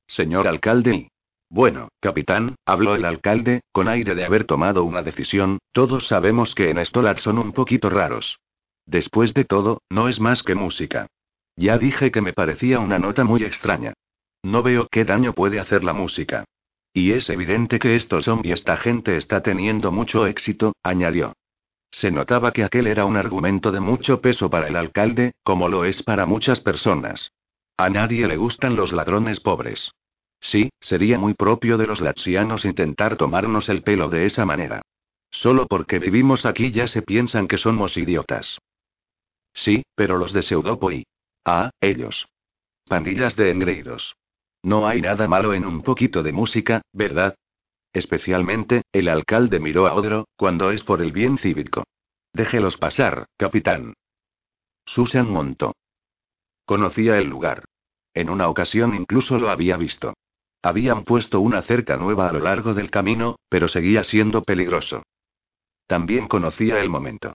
[0.08, 1.12] Señor alcalde
[1.50, 6.70] Bueno, capitán, habló el alcalde, con aire de haber tomado una decisión, todos sabemos que
[6.70, 8.40] en Stolat son un poquito raros.
[8.86, 11.06] Después de todo, no es más que música.
[11.54, 13.94] Ya dije que me parecía una nota muy extraña.
[14.48, 16.46] No veo qué daño puede hacer la música.
[16.94, 21.34] Y es evidente que estos y esta gente está teniendo mucho éxito, añadió.
[21.90, 25.84] Se notaba que aquel era un argumento de mucho peso para el alcalde, como lo
[25.84, 27.30] es para muchas personas.
[27.76, 29.90] A nadie le gustan los ladrones pobres.
[30.40, 34.80] Sí, sería muy propio de los latsianos intentar tomarnos el pelo de esa manera.
[35.30, 38.58] Solo porque vivimos aquí ya se piensan que somos idiotas.
[39.52, 41.04] Sí, pero los de Seudopoi.
[41.44, 42.26] Ah, ellos.
[42.86, 44.16] Pandillas de engreídos.
[44.62, 47.34] No hay nada malo en un poquito de música, ¿verdad?
[47.92, 51.84] Especialmente, el alcalde miró a Odro, cuando es por el bien cívico.
[52.32, 53.94] Déjelos pasar, capitán.
[54.84, 55.74] Susan montó.
[56.64, 57.64] Conocía el lugar.
[58.14, 60.14] En una ocasión incluso lo había visto.
[60.62, 65.02] Habían puesto una cerca nueva a lo largo del camino, pero seguía siendo peligroso.
[65.86, 67.34] También conocía el momento.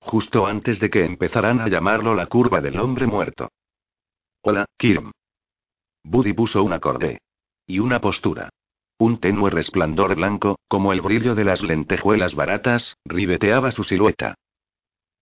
[0.00, 3.48] Justo antes de que empezaran a llamarlo la curva del hombre muerto.
[4.42, 5.12] Hola, Kirom.
[6.04, 7.18] Buddy puso un acorde.
[7.66, 8.50] Y una postura.
[8.98, 14.34] Un tenue resplandor blanco, como el brillo de las lentejuelas baratas, ribeteaba su silueta.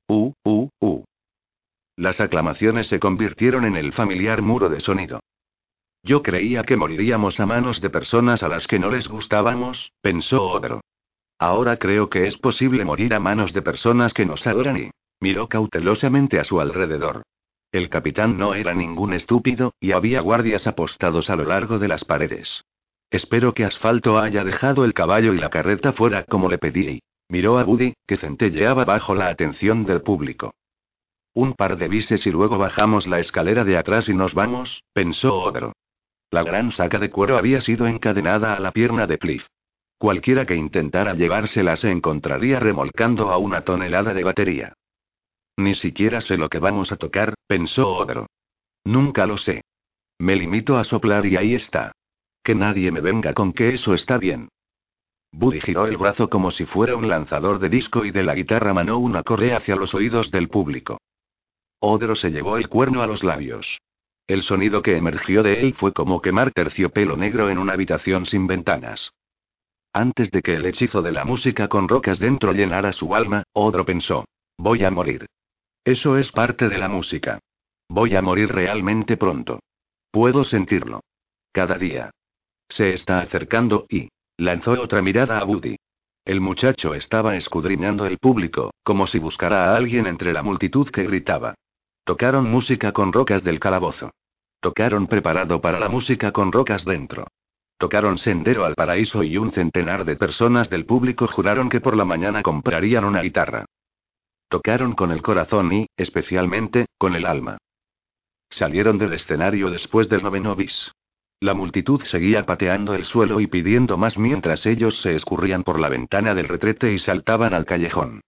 [0.09, 1.05] Uh, uh, uh.
[1.97, 5.21] Las aclamaciones se convirtieron en el familiar muro de sonido.
[6.03, 10.43] Yo creía que moriríamos a manos de personas a las que no les gustábamos, pensó
[10.43, 10.81] Odro.
[11.39, 14.91] Ahora creo que es posible morir a manos de personas que nos adoran y...
[15.21, 17.23] Miró cautelosamente a su alrededor.
[17.73, 22.05] El capitán no era ningún estúpido, y había guardias apostados a lo largo de las
[22.05, 22.65] paredes.
[23.11, 27.01] Espero que Asfalto haya dejado el caballo y la carreta fuera como le pedí.
[27.29, 30.53] Miró a Buddy, que centelleaba bajo la atención del público.
[31.33, 35.35] Un par de bises y luego bajamos la escalera de atrás y nos vamos, pensó
[35.35, 35.73] Odro.
[36.33, 39.47] La gran saca de cuero había sido encadenada a la pierna de Cliff.
[39.99, 44.75] Cualquiera que intentara llevársela se encontraría remolcando a una tonelada de batería.
[45.61, 48.27] Ni siquiera sé lo que vamos a tocar, pensó Odro.
[48.85, 49.61] Nunca lo sé.
[50.19, 51.93] Me limito a soplar y ahí está.
[52.43, 54.49] Que nadie me venga con que eso está bien.
[55.33, 58.73] Buddy giró el brazo como si fuera un lanzador de disco y de la guitarra
[58.73, 60.99] manó una correa hacia los oídos del público.
[61.79, 63.83] Odro se llevó el cuerno a los labios.
[64.27, 68.47] El sonido que emergió de él fue como quemar terciopelo negro en una habitación sin
[68.47, 69.13] ventanas.
[69.93, 73.85] Antes de que el hechizo de la música con rocas dentro llenara su alma, Odro
[73.85, 74.25] pensó.
[74.57, 75.27] Voy a morir.
[75.85, 77.39] Eso es parte de la música.
[77.89, 79.61] Voy a morir realmente pronto.
[80.11, 81.01] Puedo sentirlo.
[81.53, 82.11] Cada día.
[82.69, 84.09] Se está acercando y...
[84.37, 85.77] Lanzó otra mirada a Woody.
[86.25, 91.05] El muchacho estaba escudriñando el público, como si buscara a alguien entre la multitud que
[91.05, 91.55] gritaba.
[92.05, 94.11] Tocaron música con rocas del calabozo.
[94.61, 97.27] Tocaron preparado para la música con rocas dentro.
[97.79, 102.05] Tocaron Sendero al Paraíso y un centenar de personas del público juraron que por la
[102.05, 103.65] mañana comprarían una guitarra.
[104.51, 107.59] Tocaron con el corazón y, especialmente, con el alma.
[108.51, 110.91] Salieron del escenario después del noveno bis.
[111.39, 115.89] La multitud seguía pateando el suelo y pidiendo más mientras ellos se escurrían por la
[115.89, 118.23] ventana del retrete y saltaban al callejón.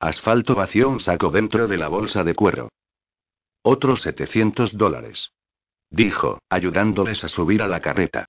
[0.00, 2.68] Asfalto vació un saco dentro de la bolsa de cuero.
[3.62, 5.30] Otros 700 dólares.
[5.90, 8.26] Dijo, ayudándoles a subir a la carreta.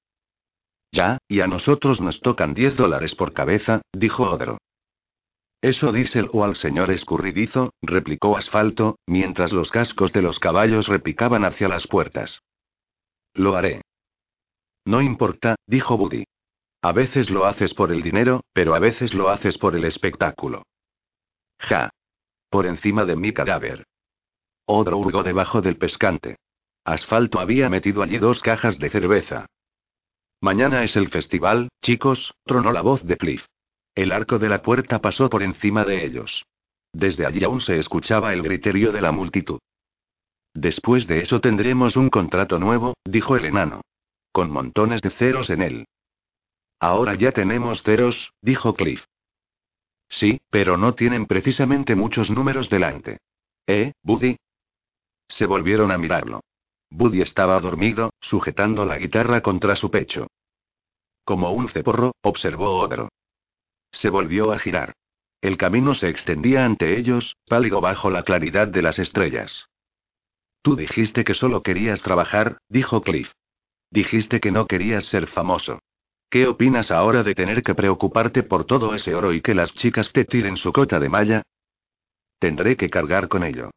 [0.92, 4.60] Ya, y a nosotros nos tocan 10 dólares por cabeza, dijo otro.
[5.62, 11.68] Eso díselo al señor escurridizo, replicó Asfalto, mientras los cascos de los caballos repicaban hacia
[11.68, 12.42] las puertas.
[13.34, 13.82] Lo haré.
[14.86, 16.26] No importa, dijo Buddy.
[16.82, 20.64] A veces lo haces por el dinero, pero a veces lo haces por el espectáculo.
[21.60, 21.90] Ja.
[22.50, 23.86] Por encima de mi cadáver.
[24.66, 26.38] Odro hurgó debajo del pescante.
[26.86, 29.48] Asfalto había metido allí dos cajas de cerveza.
[30.40, 33.46] Mañana es el festival, chicos, tronó la voz de Cliff.
[33.98, 36.46] El arco de la puerta pasó por encima de ellos.
[36.94, 39.58] Desde allí aún se escuchaba el griterío de la multitud.
[40.54, 43.82] Después de eso tendremos un contrato nuevo, dijo el enano.
[44.32, 45.88] Con montones de ceros en él.
[46.80, 49.04] Ahora ya tenemos ceros, dijo Cliff.
[50.10, 53.18] Sí, pero no tienen precisamente muchos números delante.
[53.66, 54.38] ¿Eh, Buddy?
[55.28, 56.42] Se volvieron a mirarlo.
[56.92, 60.28] Buddy estaba dormido, sujetando la guitarra contra su pecho.
[61.26, 63.10] Como un ceporro, observó Odro.
[63.92, 64.94] Se volvió a girar.
[65.42, 69.68] El camino se extendía ante ellos, pálido bajo la claridad de las estrellas.
[70.62, 73.32] Tú dijiste que solo querías trabajar, dijo Cliff.
[73.92, 75.80] Dijiste que no querías ser famoso.
[76.30, 80.12] ¿Qué opinas ahora de tener que preocuparte por todo ese oro y que las chicas
[80.12, 81.44] te tiren su cota de malla?
[82.40, 83.72] Tendré que cargar con ello.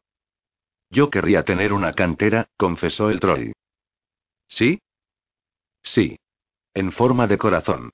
[0.89, 3.53] Yo querría tener una cantera, confesó el troll.
[4.49, 4.79] ¿Sí?
[5.81, 6.17] Sí.
[6.73, 7.91] En forma de corazón.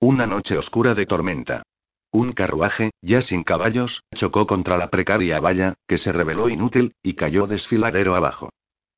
[0.00, 1.64] Una noche oscura de tormenta.
[2.12, 7.14] Un carruaje, ya sin caballos, chocó contra la precaria valla, que se reveló inútil, y
[7.14, 8.50] cayó desfiladero abajo.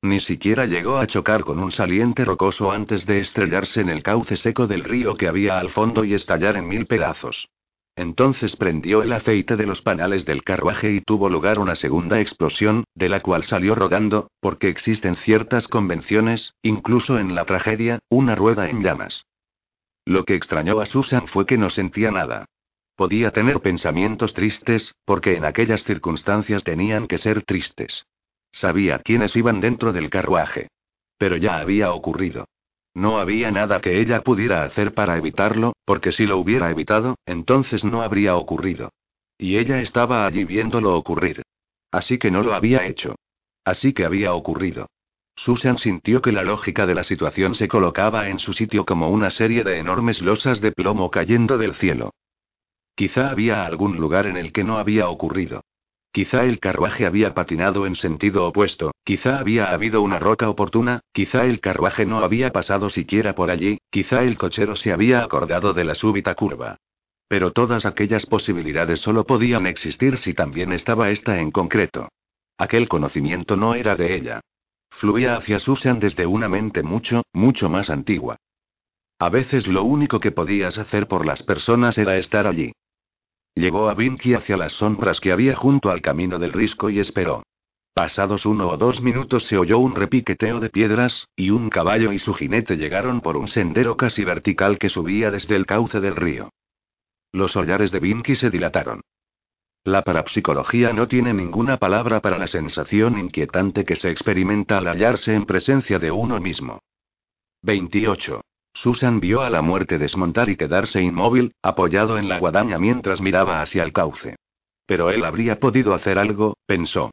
[0.03, 4.37] Ni siquiera llegó a chocar con un saliente rocoso antes de estrellarse en el cauce
[4.37, 7.49] seco del río que había al fondo y estallar en mil pedazos.
[7.95, 12.83] Entonces prendió el aceite de los panales del carruaje y tuvo lugar una segunda explosión,
[12.93, 18.69] de la cual salió rodando, porque existen ciertas convenciones, incluso en la tragedia, una rueda
[18.69, 19.25] en llamas.
[20.05, 22.45] Lo que extrañó a Susan fue que no sentía nada.
[22.95, 28.05] Podía tener pensamientos tristes, porque en aquellas circunstancias tenían que ser tristes.
[28.51, 30.67] Sabía quiénes iban dentro del carruaje.
[31.17, 32.45] Pero ya había ocurrido.
[32.93, 37.83] No había nada que ella pudiera hacer para evitarlo, porque si lo hubiera evitado, entonces
[37.83, 38.91] no habría ocurrido.
[39.37, 41.43] Y ella estaba allí viéndolo ocurrir.
[41.91, 43.15] Así que no lo había hecho.
[43.63, 44.87] Así que había ocurrido.
[45.43, 49.31] Susan sintió que la lógica de la situación se colocaba en su sitio como una
[49.31, 52.13] serie de enormes losas de plomo cayendo del cielo.
[52.93, 55.63] Quizá había algún lugar en el que no había ocurrido.
[56.11, 61.47] Quizá el carruaje había patinado en sentido opuesto, quizá había habido una roca oportuna, quizá
[61.47, 65.85] el carruaje no había pasado siquiera por allí, quizá el cochero se había acordado de
[65.85, 66.77] la súbita curva.
[67.27, 72.09] Pero todas aquellas posibilidades solo podían existir si también estaba esta en concreto.
[72.59, 74.41] Aquel conocimiento no era de ella.
[75.01, 78.37] Fluía hacia Susan desde una mente mucho, mucho más antigua.
[79.17, 82.71] A veces lo único que podías hacer por las personas era estar allí.
[83.55, 87.41] Llegó a Vinky hacia las sombras que había junto al camino del risco y esperó.
[87.95, 92.19] Pasados uno o dos minutos se oyó un repiqueteo de piedras, y un caballo y
[92.19, 96.51] su jinete llegaron por un sendero casi vertical que subía desde el cauce del río.
[97.31, 99.01] Los hollares de Vinky se dilataron.
[99.83, 105.33] La parapsicología no tiene ninguna palabra para la sensación inquietante que se experimenta al hallarse
[105.33, 106.81] en presencia de uno mismo.
[107.63, 108.41] 28.
[108.73, 113.61] Susan vio a la muerte desmontar y quedarse inmóvil, apoyado en la guadaña mientras miraba
[113.61, 114.35] hacia el cauce.
[114.85, 117.11] Pero él habría podido hacer algo, pensó.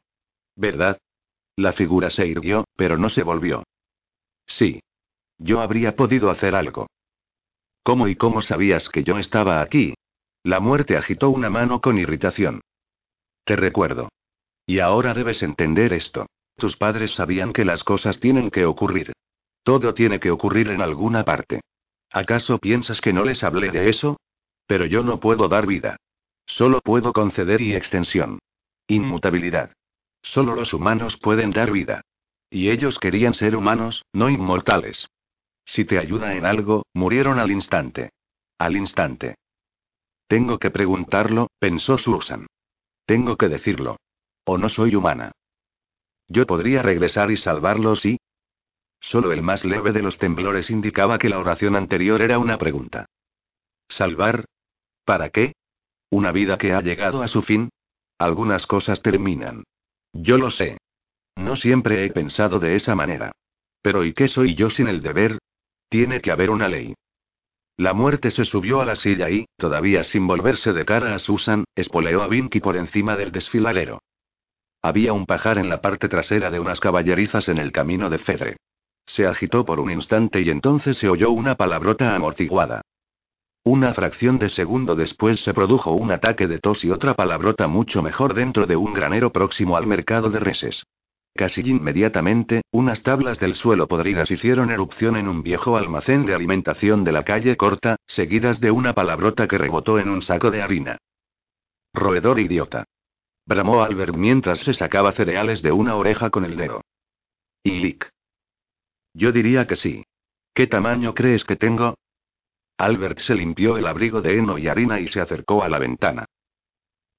[0.54, 0.98] ¿Verdad?
[1.57, 3.64] La figura se irguió, pero no se volvió.
[4.46, 4.81] Sí.
[5.38, 6.87] Yo habría podido hacer algo.
[7.83, 9.94] ¿Cómo y cómo sabías que yo estaba aquí?
[10.49, 12.63] La muerte agitó una mano con irritación.
[13.44, 14.09] Te recuerdo.
[14.65, 16.25] Y ahora debes entender esto.
[16.57, 19.13] Tus padres sabían que las cosas tienen que ocurrir.
[19.63, 21.61] Todo tiene que ocurrir en alguna parte.
[22.11, 24.17] ¿Acaso piensas que no les hablé de eso?
[24.67, 25.99] Pero yo no puedo dar vida.
[26.46, 28.38] Solo puedo conceder y extensión.
[28.87, 29.75] Inmutabilidad.
[30.23, 32.01] Solo los humanos pueden dar vida.
[32.49, 35.09] Y ellos querían ser humanos, no inmortales.
[35.67, 38.13] Si te ayuda en algo, murieron al instante.
[38.57, 39.35] Al instante.
[40.29, 42.46] Tengo que preguntarlo, pensó Susan.
[43.06, 43.96] Tengo que decirlo.
[44.44, 45.33] O no soy humana.
[46.29, 48.18] Yo podría regresar y salvarlos y,
[49.00, 53.06] Solo el más leve de los temblores indicaba que la oración anterior era una pregunta.
[53.88, 54.44] ¿Salvar?
[55.04, 55.54] ¿Para qué?
[56.10, 57.70] ¿Una vida que ha llegado a su fin?
[58.18, 59.64] Algunas cosas terminan.
[60.12, 60.79] Yo lo sé.
[61.37, 63.33] No siempre he pensado de esa manera.
[63.81, 65.38] Pero ¿y qué soy yo sin el deber?
[65.88, 66.94] Tiene que haber una ley.
[67.79, 71.62] La muerte se subió a la silla y, todavía sin volverse de cara a Susan,
[71.76, 74.00] espoleó a Vinky por encima del desfiladero.
[74.83, 78.56] Había un pajar en la parte trasera de unas caballerizas en el camino de Fedre.
[79.06, 82.83] Se agitó por un instante y entonces se oyó una palabrota amortiguada.
[83.62, 88.02] Una fracción de segundo después se produjo un ataque de tos y otra palabrota mucho
[88.02, 90.85] mejor dentro de un granero próximo al mercado de reses.
[91.38, 97.04] Casi inmediatamente, unas tablas del suelo podridas hicieron erupción en un viejo almacén de alimentación
[97.04, 100.98] de la calle corta, seguidas de una palabrota que rebotó en un saco de harina.
[101.94, 102.86] Roedor idiota.
[103.46, 106.80] Bramó Albert mientras se sacaba cereales de una oreja con el dedo.
[107.62, 108.10] lick.
[109.14, 110.04] Yo diría que sí.
[110.52, 111.94] ¿Qué tamaño crees que tengo?
[112.78, 116.24] Albert se limpió el abrigo de heno y harina y se acercó a la ventana.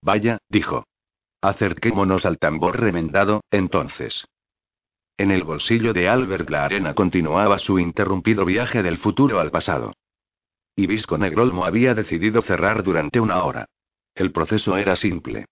[0.01, 0.89] Vaya, dijo.
[1.42, 4.26] Acerquémonos al tambor remendado, entonces.
[5.18, 9.94] En el bolsillo de Albert la arena continuaba su interrumpido viaje del futuro al pasado.
[10.76, 13.66] Ibisco Negrolmo había decidido cerrar durante una hora.
[14.16, 15.46] El proceso era simple.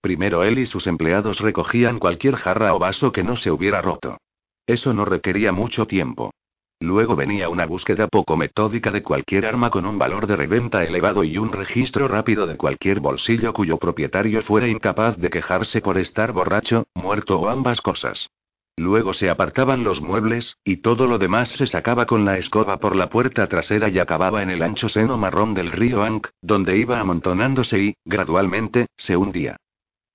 [0.00, 4.18] Primero él y sus empleados recogían cualquier jarra o vaso que no se hubiera roto.
[4.66, 6.32] Eso no requería mucho tiempo.
[6.80, 11.24] Luego venía una búsqueda poco metódica de cualquier arma con un valor de reventa elevado
[11.24, 16.32] y un registro rápido de cualquier bolsillo cuyo propietario fuera incapaz de quejarse por estar
[16.32, 18.28] borracho, muerto o ambas cosas.
[18.76, 22.96] Luego se apartaban los muebles, y todo lo demás se sacaba con la escoba por
[22.96, 26.98] la puerta trasera y acababa en el ancho seno marrón del río Ankh, donde iba
[26.98, 29.56] amontonándose y, gradualmente, se hundía.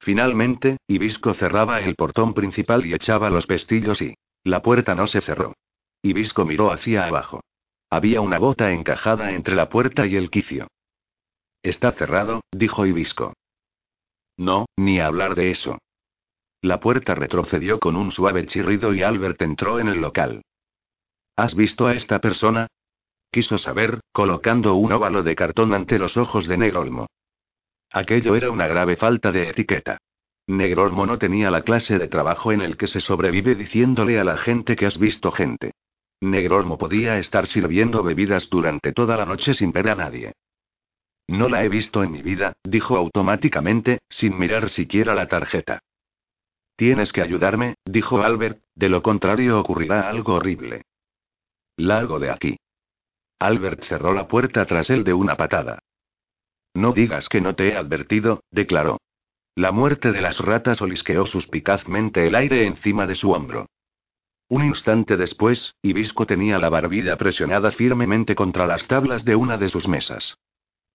[0.02, 4.16] Finalmente, Ibisco cerraba el portón principal y echaba los pestillos y...
[4.44, 5.54] La puerta no se cerró.
[6.02, 7.42] Ibisco miró hacia abajo.
[7.90, 10.68] Había una bota encajada entre la puerta y el quicio.
[11.62, 13.34] Está cerrado, dijo Ibisco.
[14.38, 15.80] No, ni hablar de eso.
[16.62, 20.42] La puerta retrocedió con un suave chirrido y Albert entró en el local.
[21.36, 22.68] ¿Has visto a esta persona?
[23.32, 27.08] Quiso saber, colocando un óvalo de cartón ante los ojos de Negrolmo.
[27.92, 29.98] Aquello era una grave falta de etiqueta.
[30.48, 34.38] Negrolmo no tenía la clase de trabajo en el que se sobrevive diciéndole a la
[34.38, 35.74] gente que has visto gente.
[36.22, 40.34] Negrolmo podía estar sirviendo bebidas durante toda la noche sin ver a nadie.
[41.28, 45.80] No la he visto en mi vida, dijo automáticamente, sin mirar siquiera la tarjeta.
[46.76, 50.84] Tienes que ayudarme, dijo Albert, de lo contrario ocurrirá algo horrible.
[51.78, 52.58] Largo de aquí.
[53.40, 55.80] Albert cerró la puerta tras él de una patada.
[56.74, 59.00] No digas que no te he advertido, declaró.
[59.56, 63.68] La muerte de las ratas olisqueó suspicazmente el aire encima de su hombro.
[64.50, 69.70] Un instante después, Ibisco tenía la barbilla presionada firmemente contra las tablas de una de
[69.70, 70.38] sus mesas.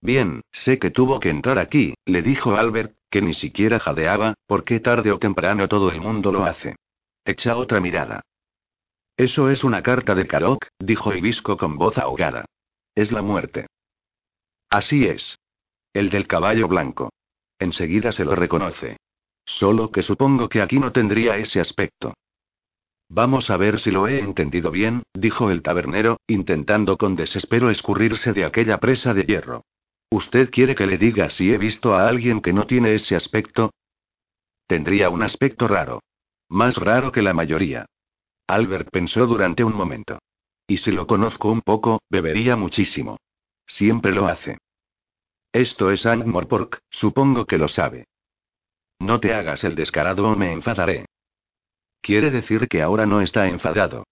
[0.01, 4.81] Bien, sé que tuvo que entrar aquí, le dijo Albert, que ni siquiera jadeaba, porque
[4.81, 6.75] tarde o temprano todo el mundo lo hace.
[7.25, 8.23] Echa otra mirada.
[9.17, 12.47] Eso es una carta de Karok, dijo Ibisco con voz ahogada.
[12.97, 13.69] Es la muerte.
[14.69, 15.39] Así es.
[15.93, 17.13] El del caballo blanco.
[17.61, 18.97] Enseguida se lo reconoce.
[19.47, 22.15] Solo que supongo que aquí no tendría ese aspecto.
[23.09, 28.33] Vamos a ver si lo he entendido bien, dijo el tabernero, intentando con desespero escurrirse
[28.33, 29.65] de aquella presa de hierro.
[30.11, 33.73] ¿Usted quiere que le diga si he visto a alguien que no tiene ese aspecto?
[34.67, 36.03] Tendría un aspecto raro.
[36.49, 37.87] Más raro que la mayoría.
[38.47, 40.19] Albert pensó durante un momento.
[40.67, 43.19] Y si lo conozco un poco, bebería muchísimo.
[43.67, 44.59] Siempre lo hace.
[45.53, 48.07] Esto es Angmorpork, supongo que lo sabe.
[48.99, 51.07] No te hagas el descarado o me enfadaré.
[52.05, 54.05] Quiere decir que ahora no está enfadado.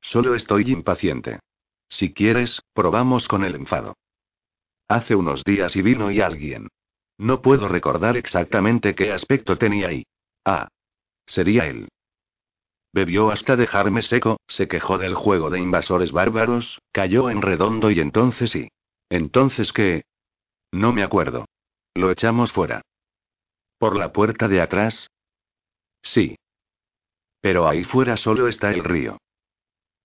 [0.00, 1.38] Solo estoy impaciente.
[1.88, 3.94] Si quieres, probamos con el enfado.
[4.88, 6.66] Hace unos días y vino y alguien.
[7.16, 10.02] No puedo recordar exactamente qué aspecto tenía ahí.
[10.44, 10.66] Ah.
[11.24, 11.86] Sería él.
[12.92, 18.00] Bebió hasta dejarme seco, se quejó del juego de invasores bárbaros, cayó en redondo y
[18.00, 18.68] entonces sí.
[19.10, 20.02] ¿Entonces qué?
[20.72, 21.44] No me acuerdo.
[21.94, 22.82] Lo echamos fuera.
[23.78, 25.08] ¿Por la puerta de atrás?
[26.02, 26.36] Sí.
[27.40, 29.18] Pero ahí fuera solo está el río.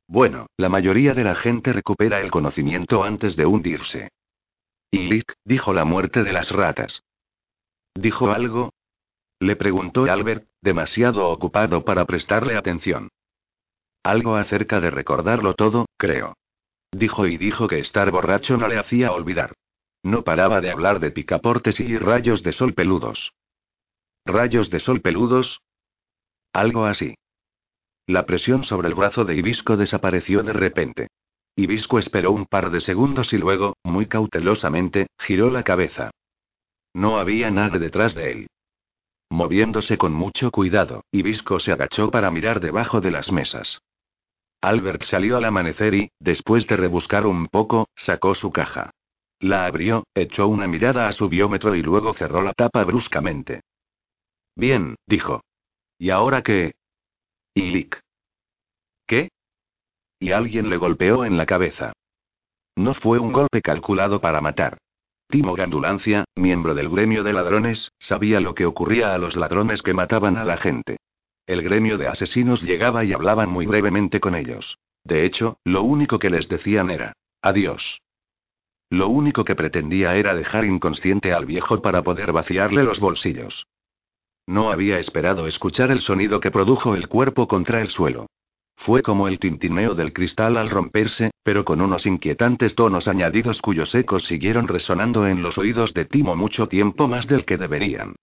[0.07, 4.09] Bueno, la mayoría de la gente recupera el conocimiento antes de hundirse.
[4.91, 7.01] Y Lick, dijo la muerte de las ratas.
[7.95, 8.73] ¿Dijo algo?
[9.39, 13.09] Le preguntó Albert, demasiado ocupado para prestarle atención.
[14.03, 16.35] Algo acerca de recordarlo todo, creo.
[16.91, 19.53] Dijo y dijo que estar borracho no le hacía olvidar.
[20.03, 23.33] No paraba de hablar de picaportes y rayos de sol peludos.
[24.25, 25.61] ¿Rayos de sol peludos?
[26.53, 27.15] Algo así.
[28.11, 31.07] La presión sobre el brazo de Ibisco desapareció de repente.
[31.55, 36.11] Ibisco esperó un par de segundos y luego, muy cautelosamente, giró la cabeza.
[36.93, 38.47] No había nadie detrás de él.
[39.29, 43.79] Moviéndose con mucho cuidado, Ibisco se agachó para mirar debajo de las mesas.
[44.59, 48.91] Albert salió al amanecer y, después de rebuscar un poco, sacó su caja.
[49.39, 53.61] La abrió, echó una mirada a su biómetro y luego cerró la tapa bruscamente.
[54.57, 55.45] Bien, dijo.
[55.97, 56.73] ¿Y ahora qué?
[57.55, 57.99] Lick.
[59.05, 59.29] ¿Qué?
[60.19, 61.93] Y alguien le golpeó en la cabeza.
[62.77, 64.77] No fue un golpe calculado para matar.
[65.27, 69.93] Timo Gandulancia, miembro del gremio de ladrones, sabía lo que ocurría a los ladrones que
[69.93, 70.97] mataban a la gente.
[71.45, 74.77] El gremio de asesinos llegaba y hablaban muy brevemente con ellos.
[75.03, 78.01] De hecho, lo único que les decían era, adiós.
[78.89, 83.65] Lo único que pretendía era dejar inconsciente al viejo para poder vaciarle los bolsillos.
[84.47, 88.27] No había esperado escuchar el sonido que produjo el cuerpo contra el suelo.
[88.75, 93.93] Fue como el tintineo del cristal al romperse, pero con unos inquietantes tonos añadidos cuyos
[93.93, 98.15] ecos siguieron resonando en los oídos de Timo mucho tiempo más del que deberían.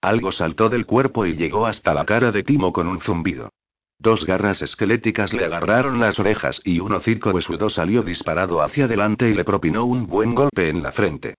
[0.00, 3.50] Algo saltó del cuerpo y llegó hasta la cara de Timo con un zumbido.
[3.98, 9.30] Dos garras esqueléticas le agarraron las orejas y un hocico huesudo salió disparado hacia adelante
[9.30, 11.34] y le propinó un buen golpe en la frente.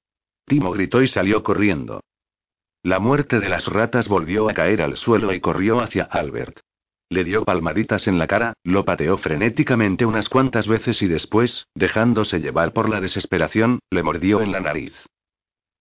[0.46, 2.02] Timo gritó y salió corriendo.
[2.86, 6.60] La muerte de las ratas volvió a caer al suelo y corrió hacia Albert.
[7.10, 12.42] Le dio palmaditas en la cara, lo pateó frenéticamente unas cuantas veces y después, dejándose
[12.42, 14.94] llevar por la desesperación, le mordió en la nariz.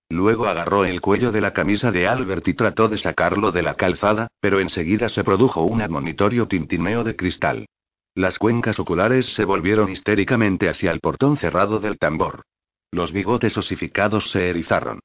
[0.09, 3.75] Luego agarró el cuello de la camisa de Albert y trató de sacarlo de la
[3.75, 7.67] calzada, pero enseguida se produjo un admonitorio tintineo de cristal.
[8.15, 12.45] Las cuencas oculares se volvieron histéricamente hacia el portón cerrado del tambor.
[12.91, 15.01] Los bigotes osificados se erizaron.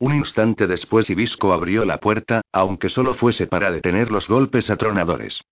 [0.00, 5.42] Un instante después Ibisco abrió la puerta, aunque solo fuese para detener los golpes atronadores.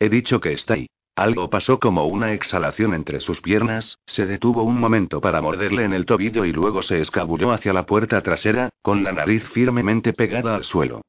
[0.00, 0.88] He dicho que está ahí.
[1.14, 5.92] Algo pasó como una exhalación entre sus piernas, se detuvo un momento para morderle en
[5.92, 10.56] el tobillo y luego se escabulló hacia la puerta trasera, con la nariz firmemente pegada
[10.56, 11.02] al suelo.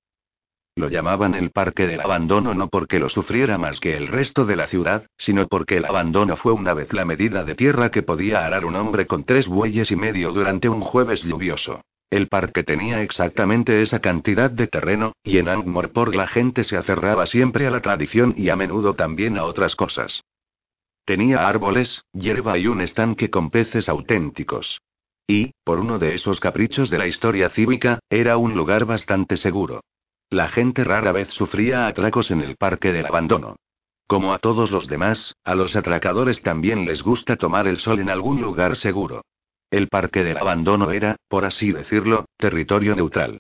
[0.76, 4.58] Lo llamaban el Parque del Abandono no porque lo sufriera más que el resto de
[4.58, 8.45] la ciudad, sino porque el abandono fue una vez la medida de tierra que podía
[8.45, 11.82] arar un hombre con tres bueyes y medio durante un jueves lluvioso.
[12.14, 17.26] El parque tenía exactamente esa cantidad de terreno, y en Angmorporg la gente se aferraba
[17.26, 20.24] siempre a la tradición y a menudo también a otras cosas.
[21.05, 24.80] Tenía árboles, hierba y un estanque con peces auténticos.
[25.26, 29.82] Y, por uno de esos caprichos de la historia cívica, era un lugar bastante seguro.
[30.30, 33.55] La gente rara vez sufría atracos en el parque del abandono.
[34.05, 38.11] Como a todos los demás, a los atracadores también les gusta tomar el sol en
[38.11, 39.24] algún lugar seguro.
[39.74, 43.40] El parque del abandono era, por así decirlo, territorio neutral.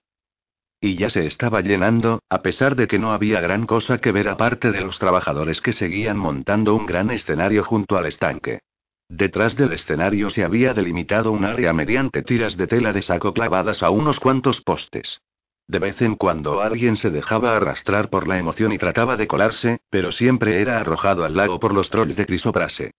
[0.81, 4.27] Y ya se estaba llenando, a pesar de que no había gran cosa que ver
[4.27, 8.61] aparte de los trabajadores que seguían montando un gran escenario junto al estanque.
[9.07, 13.83] Detrás del escenario se había delimitado un área mediante tiras de tela de saco clavadas
[13.83, 15.21] a unos cuantos postes.
[15.67, 19.81] De vez en cuando alguien se dejaba arrastrar por la emoción y trataba de colarse,
[19.91, 22.93] pero siempre era arrojado al lago por los trolls de Crisoprase.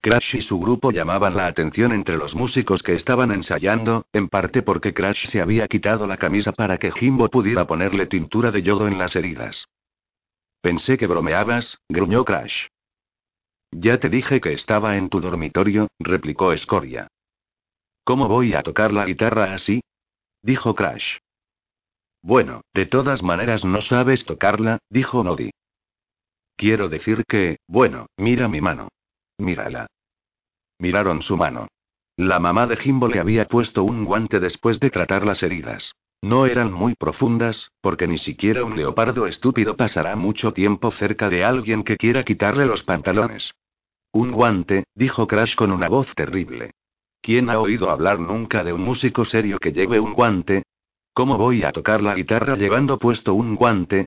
[0.00, 4.62] Crash y su grupo llamaban la atención entre los músicos que estaban ensayando, en parte
[4.62, 8.86] porque Crash se había quitado la camisa para que Jimbo pudiera ponerle tintura de yodo
[8.86, 9.68] en las heridas.
[10.60, 12.68] Pensé que bromeabas, gruñó Crash.
[13.72, 17.08] Ya te dije que estaba en tu dormitorio, replicó Scoria.
[18.04, 19.82] ¿Cómo voy a tocar la guitarra así?
[20.42, 21.18] dijo Crash.
[22.22, 25.50] Bueno, de todas maneras no sabes tocarla, dijo Nodi.
[26.56, 28.88] Quiero decir que, bueno, mira mi mano.
[29.38, 29.86] Mírala.
[30.78, 31.68] Miraron su mano.
[32.16, 35.94] La mamá de Jimbo le había puesto un guante después de tratar las heridas.
[36.20, 41.44] No eran muy profundas, porque ni siquiera un leopardo estúpido pasará mucho tiempo cerca de
[41.44, 43.54] alguien que quiera quitarle los pantalones.
[44.12, 46.72] Un guante, dijo Crash con una voz terrible.
[47.20, 50.64] ¿Quién ha oído hablar nunca de un músico serio que lleve un guante?
[51.12, 54.06] ¿Cómo voy a tocar la guitarra llevando puesto un guante?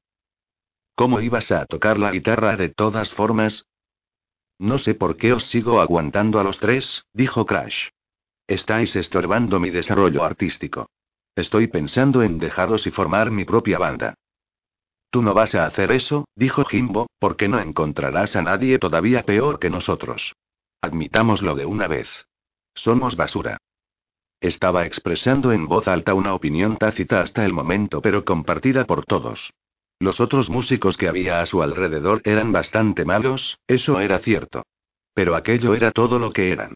[0.96, 3.66] ¿Cómo ibas a tocar la guitarra de todas formas?
[4.62, 7.88] No sé por qué os sigo aguantando a los tres, dijo Crash.
[8.46, 10.88] Estáis estorbando mi desarrollo artístico.
[11.36, 14.14] Estoy pensando en dejaros y formar mi propia banda.
[15.10, 19.58] Tú no vas a hacer eso, dijo Jimbo, porque no encontrarás a nadie todavía peor
[19.58, 20.36] que nosotros.
[20.80, 22.08] Admitámoslo de una vez.
[22.76, 23.58] Somos basura.
[24.42, 29.52] Estaba expresando en voz alta una opinión tácita hasta el momento, pero compartida por todos.
[30.02, 34.64] Los otros músicos que había a su alrededor eran bastante malos, eso era cierto.
[35.14, 36.74] Pero aquello era todo lo que eran.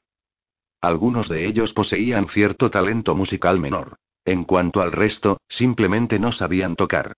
[0.80, 3.96] Algunos de ellos poseían cierto talento musical menor.
[4.26, 7.14] En cuanto al resto, simplemente no sabían tocar.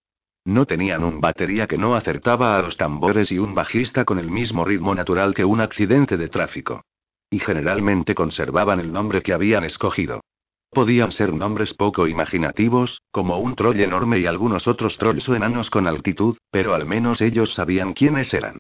[0.46, 4.32] No tenían un batería que no acertaba a los tambores y un bajista con el
[4.32, 6.86] mismo ritmo natural que un accidente de tráfico.
[7.30, 10.22] Y generalmente conservaban el nombre que habían escogido.
[10.78, 15.72] Podían ser nombres poco imaginativos, como un troll enorme y algunos otros trolls o enanos
[15.72, 18.60] con altitud, pero al menos ellos sabían quiénes eran.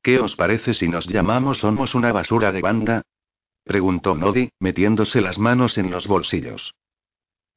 [0.00, 3.02] ¿Qué os parece si nos llamamos Somos una basura de banda?
[3.64, 6.76] preguntó Nodi, metiéndose las manos en los bolsillos.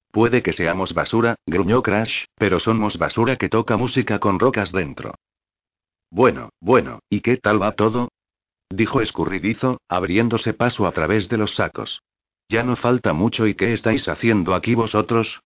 [0.10, 5.14] Puede que seamos basura, gruñó Crash, pero somos basura que toca música con rocas dentro.
[6.10, 8.10] Bueno, bueno, ¿y qué tal va todo?
[8.72, 12.02] dijo escurridizo, abriéndose paso a través de los sacos.
[12.52, 15.42] Ya no falta mucho y ¿qué estáis haciendo aquí vosotros?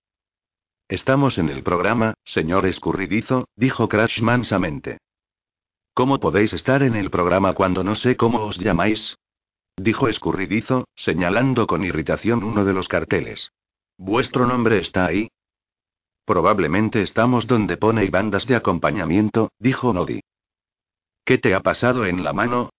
[0.87, 4.97] Estamos en el programa, señor escurridizo, dijo Crash mansamente.
[5.93, 9.19] ¿Cómo podéis estar en el programa cuando no sé cómo os llamáis?
[9.77, 13.51] dijo escurridizo, señalando con irritación uno de los carteles.
[13.99, 15.27] ¿Vuestro nombre está ahí?
[16.25, 20.21] Probablemente estamos donde pone bandas de acompañamiento, dijo Nodi.
[21.23, 22.71] ¿Qué te ha pasado en la mano?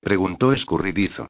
[0.00, 1.26] preguntó escurridizo.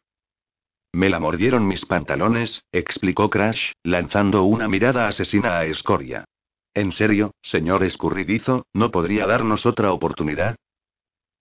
[0.95, 6.25] Me la mordieron mis pantalones, explicó Crash, lanzando una mirada asesina a Escoria.
[6.73, 10.55] ¿En serio, señor escurridizo, no podría darnos otra oportunidad?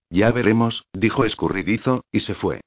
[0.09, 2.61] Ya veremos, dijo escurridizo, y se fue.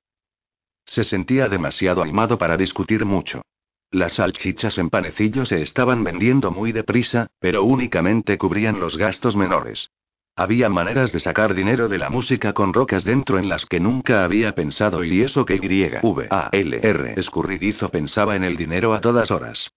[0.85, 3.43] Se sentía demasiado animado para discutir mucho.
[3.91, 9.91] Las salchichas en panecillo se estaban vendiendo muy deprisa, pero únicamente cubrían los gastos menores.
[10.39, 14.23] Había maneras de sacar dinero de la música con rocas dentro en las que nunca
[14.23, 19.71] había pensado y eso que Y-V-A-L-R escurridizo pensaba en el dinero a todas horas.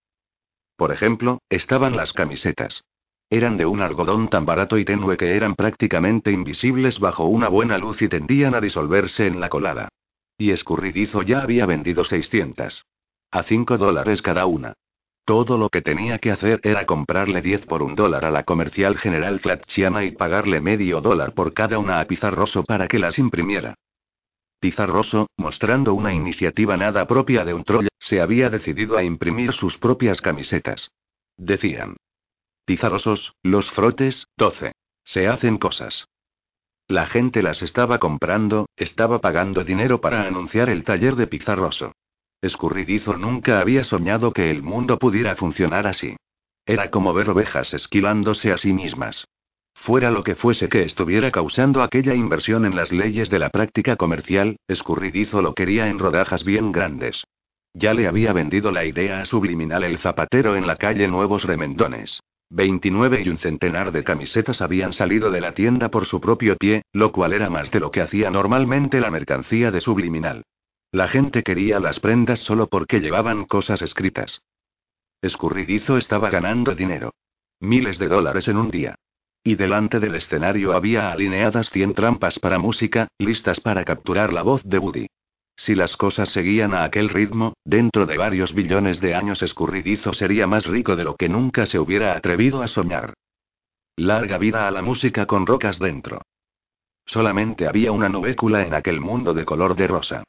[0.75, 2.83] Por ejemplo, estaban las camisetas.
[3.29, 7.77] Eran de un algodón tan barato y tenue que eran prácticamente invisibles bajo una buena
[7.77, 9.87] luz y tendían a disolverse en la colada.
[10.37, 12.85] Y escurridizo ya había vendido 600.
[13.31, 14.73] A 5 dólares cada una.
[15.29, 18.97] Todo lo que tenía que hacer era comprarle 10 por un dólar a la comercial
[18.97, 23.75] general Flatchiana y pagarle medio dólar por cada una a Pizarroso para que las imprimiera.
[24.59, 29.77] Pizarroso, mostrando una iniciativa nada propia de un troll, se había decidido a imprimir sus
[29.77, 30.89] propias camisetas.
[31.37, 31.97] Decían.
[32.65, 34.71] Pizarrosos, los frotes, 12.
[35.03, 36.07] Se hacen cosas.
[36.87, 41.91] La gente las estaba comprando, estaba pagando dinero para anunciar el taller de Pizarroso.
[42.41, 46.15] Escurridizo nunca había soñado que el mundo pudiera funcionar así.
[46.65, 49.27] Era como ver ovejas esquilándose a sí mismas.
[49.75, 53.97] Fuera lo que fuese que estuviera causando aquella inversión en las leyes de la práctica
[53.97, 57.23] comercial, Escurridizo lo quería en rodajas bien grandes.
[57.73, 62.21] Ya le había vendido la idea a Subliminal el zapatero en la calle Nuevos Remendones.
[62.51, 66.83] 29 y un centenar de camisetas habían salido de la tienda por su propio pie,
[66.93, 70.43] lo cual era más de lo que hacía normalmente la mercancía de Subliminal.
[70.91, 74.41] La gente quería las prendas solo porque llevaban cosas escritas.
[75.21, 77.13] Escurridizo estaba ganando dinero.
[77.59, 78.95] Miles de dólares en un día.
[79.43, 84.63] Y delante del escenario había alineadas 100 trampas para música, listas para capturar la voz
[84.63, 85.07] de Woody.
[85.55, 90.47] Si las cosas seguían a aquel ritmo, dentro de varios billones de años Escurridizo sería
[90.47, 93.13] más rico de lo que nunca se hubiera atrevido a soñar.
[93.95, 96.21] Larga vida a la música con rocas dentro.
[97.05, 100.23] Solamente había una nubécula en aquel mundo de color de rosa.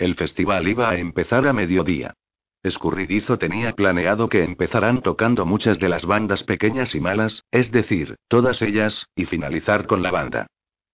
[0.00, 2.14] El festival iba a empezar a mediodía.
[2.62, 8.16] Escurridizo tenía planeado que empezaran tocando muchas de las bandas pequeñas y malas, es decir,
[8.26, 10.46] todas ellas, y finalizar con la banda.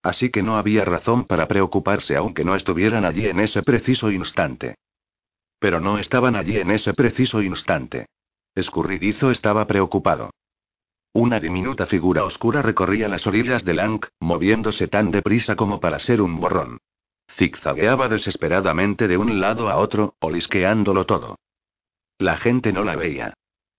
[0.03, 4.75] Así que no había razón para preocuparse aunque no estuvieran allí en ese preciso instante.
[5.57, 8.07] Pero no estaban allí en ese preciso instante.
[8.55, 10.31] Escurridizo estaba preocupado.
[11.13, 16.21] Una diminuta figura oscura recorría las orillas del Ankh, moviéndose tan deprisa como para ser
[16.21, 16.79] un borrón.
[17.37, 21.37] Zigzagueaba desesperadamente de un lado a otro, olisqueándolo todo.
[22.17, 23.33] La gente no la veía.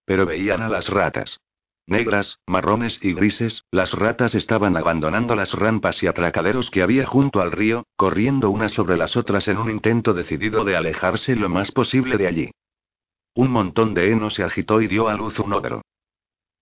[0.04, 1.40] Pero veían a las ratas.
[1.86, 7.40] Negras, marrones y grises, las ratas estaban abandonando las rampas y atracaderos que había junto
[7.40, 11.72] al río, corriendo unas sobre las otras en un intento decidido de alejarse lo más
[11.72, 12.50] posible de allí.
[13.34, 15.82] Un montón de heno se agitó y dio a luz un ogro.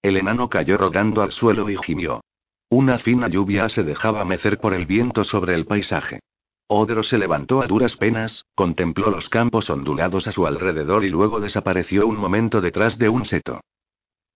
[0.01, 2.23] El enano cayó rodando al suelo y gimió.
[2.71, 6.21] Una fina lluvia se dejaba mecer por el viento sobre el paisaje.
[6.69, 11.39] Odro se levantó a duras penas, contempló los campos ondulados a su alrededor y luego
[11.39, 13.61] desapareció un momento detrás de un seto.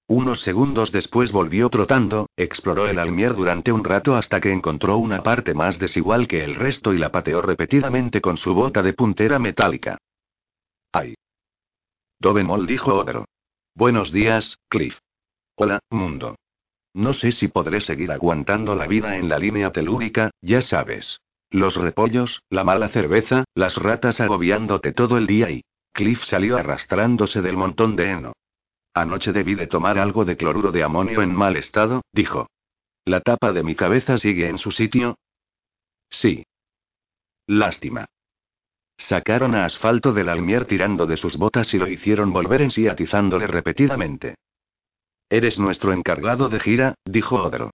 [0.06, 5.22] Unos segundos después volvió trotando, exploró el almier durante un rato hasta que encontró una
[5.22, 9.38] parte más desigual que el resto y la pateó repetidamente con su bota de puntera
[9.38, 9.98] metálica.
[10.92, 11.14] ¡Ay!
[12.18, 13.24] Dovenmol dijo Odro.
[13.74, 14.98] Buenos días, Cliff.
[15.56, 16.36] Hola, mundo.
[16.94, 21.20] No sé si podré seguir aguantando la vida en la línea telúrica, ya sabes.
[21.50, 25.64] Los repollos, la mala cerveza, las ratas agobiándote todo el día y...
[25.92, 28.32] Cliff salió arrastrándose del montón de heno.
[28.94, 32.48] Anoche debí de tomar algo de cloruro de amonio en mal estado, dijo.
[33.04, 35.16] ¿La tapa de mi cabeza sigue en su sitio?
[36.08, 36.44] Sí.
[37.46, 38.06] Lástima.
[38.96, 42.86] Sacaron a asfalto del almier tirando de sus botas y lo hicieron volver en sí
[42.86, 44.36] atizándole repetidamente.
[45.28, 47.70] Eres nuestro encargado de gira, dijo Odro.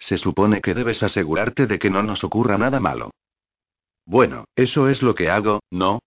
[0.00, 3.12] Se supone que debes asegurarte de que no nos ocurra nada malo.
[4.06, 6.00] Bueno, eso es lo que hago, ¿no?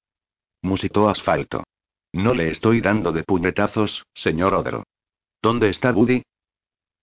[0.62, 1.64] Musitó Asfalto.
[2.12, 4.84] No le estoy dando de puñetazos, señor Odro.
[5.42, 6.24] ¿Dónde está Buddy?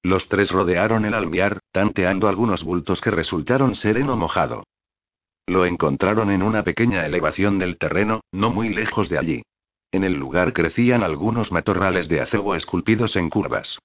[0.03, 4.64] Los tres rodearon el almiar, tanteando algunos bultos que resultaron sereno mojado.
[5.47, 9.43] Lo encontraron en una pequeña elevación del terreno, no muy lejos de allí.
[9.93, 13.78] En el lugar crecían algunos matorrales de acebo esculpidos en curvas.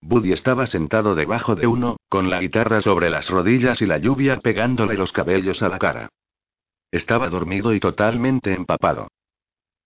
[0.00, 4.38] Buddy estaba sentado debajo de uno, con la guitarra sobre las rodillas y la lluvia
[4.38, 6.10] pegándole los cabellos a la cara.
[6.90, 9.08] Estaba dormido y totalmente empapado.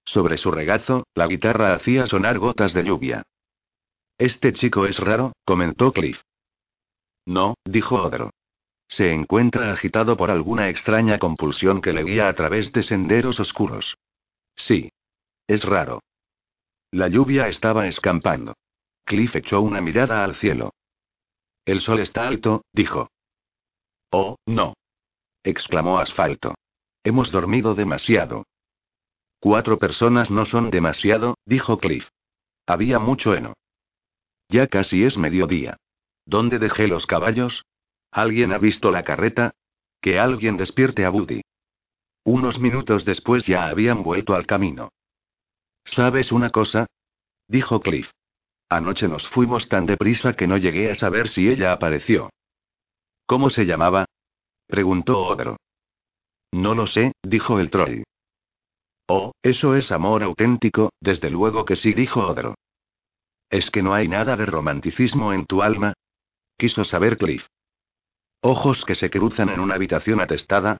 [0.04, 3.22] Sobre su regazo, la guitarra hacía sonar gotas de lluvia.
[4.18, 6.20] Este chico es raro, comentó Cliff.
[7.26, 8.30] No, dijo Odro.
[8.88, 13.98] Se encuentra agitado por alguna extraña compulsión que le guía a través de senderos oscuros.
[14.56, 14.90] Sí.
[15.46, 16.02] Es raro.
[16.90, 18.56] La lluvia estaba escampando.
[19.04, 20.72] Cliff echó una mirada al cielo.
[21.66, 23.10] El sol está alto, dijo.
[24.10, 24.74] Oh, no.
[25.42, 26.54] exclamó Asfalto.
[27.02, 28.44] Hemos dormido demasiado.
[29.40, 32.08] Cuatro personas no son demasiado, dijo Cliff.
[32.66, 33.54] Había mucho heno.
[34.48, 35.76] Ya casi es mediodía.
[36.24, 37.64] ¿Dónde dejé los caballos?
[38.10, 39.52] ¿Alguien ha visto la carreta?
[40.00, 41.42] Que alguien despierte a Buddy.
[42.24, 44.90] Unos minutos después ya habían vuelto al camino.
[45.84, 46.86] ¿Sabes una cosa?
[47.48, 48.10] dijo Cliff.
[48.68, 52.30] Anoche nos fuimos tan deprisa que no llegué a saber si ella apareció.
[53.26, 54.06] ¿Cómo se llamaba?
[54.66, 55.56] preguntó Odro.
[56.52, 58.02] No lo sé, dijo el troll.
[59.08, 62.56] Oh, eso es amor auténtico, desde luego que sí, dijo Odro.
[63.50, 65.94] ¿Es que no hay nada de romanticismo en tu alma?
[66.58, 67.46] Quiso saber Cliff.
[68.40, 70.78] Ojos que se cruzan en una habitación atestada.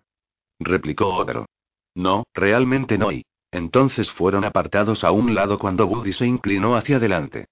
[0.59, 1.47] replicó Odro.
[1.95, 3.25] No, realmente no y.
[3.53, 7.47] Entonces fueron apartados a un lado cuando Woody se inclinó hacia adelante.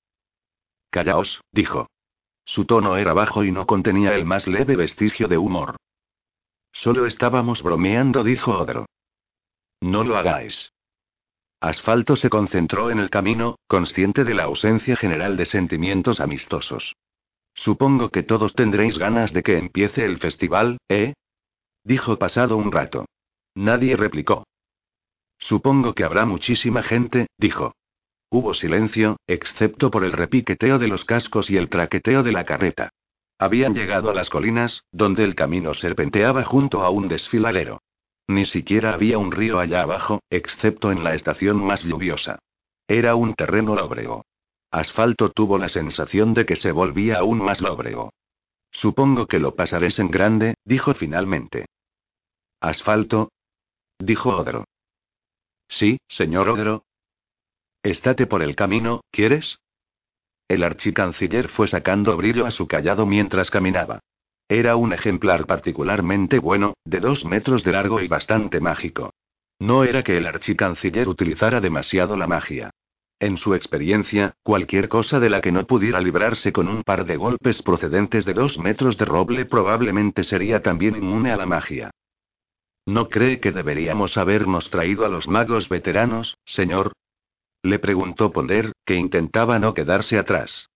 [0.95, 1.89] Callaos, dijo.
[2.45, 5.75] Su tono era bajo y no contenía el más leve vestigio de humor.
[6.71, 8.87] Solo estábamos bromeando, dijo Odro.
[9.81, 10.71] No lo hagáis.
[11.59, 16.95] Asfalto se concentró en el camino, consciente de la ausencia general de sentimientos amistosos.
[17.55, 21.15] Supongo que todos tendréis ganas de que empiece el festival, ¿eh?
[21.83, 23.07] Dijo pasado un rato.
[23.57, 24.47] Nadie replicó.
[25.39, 27.75] Supongo que habrá muchísima gente, dijo.
[28.37, 32.91] Hubo silencio, excepto por el repiqueteo de los cascos y el traqueteo de la carreta.
[33.39, 37.81] Habían llegado a las colinas, donde el camino serpenteaba junto a un desfiladero.
[38.27, 42.41] Ni siquiera había un río allá abajo, excepto en la estación más lluviosa.
[42.89, 44.25] Era un terreno lóbrego.
[44.73, 48.13] Asfalto tuvo la sensación de que se volvía aún más lóbrego.
[48.73, 51.67] Supongo que lo pasaréis en grande, dijo finalmente.
[52.59, 53.31] ¿Asfalto?
[54.01, 54.65] Dijo Odro.
[55.69, 56.83] Sí, señor Odro.
[57.85, 59.59] Estate por el camino, ¿quieres?
[60.49, 64.01] El archicanciller fue sacando brillo a su callado mientras caminaba.
[64.49, 69.13] Era un ejemplar particularmente bueno, de dos metros de largo y bastante mágico.
[69.59, 72.71] No era que el archicanciller utilizara demasiado la magia.
[73.21, 77.19] En su experiencia, cualquier cosa de la que no pudiera librarse con un par de
[77.19, 81.91] golpes procedentes de dos metros de roble probablemente sería también inmune a la magia.
[82.87, 86.93] ¿No cree que deberíamos habernos traído a los magos veteranos, señor?
[87.65, 90.69] Le preguntó Ponder, que intentaba no quedarse atrás.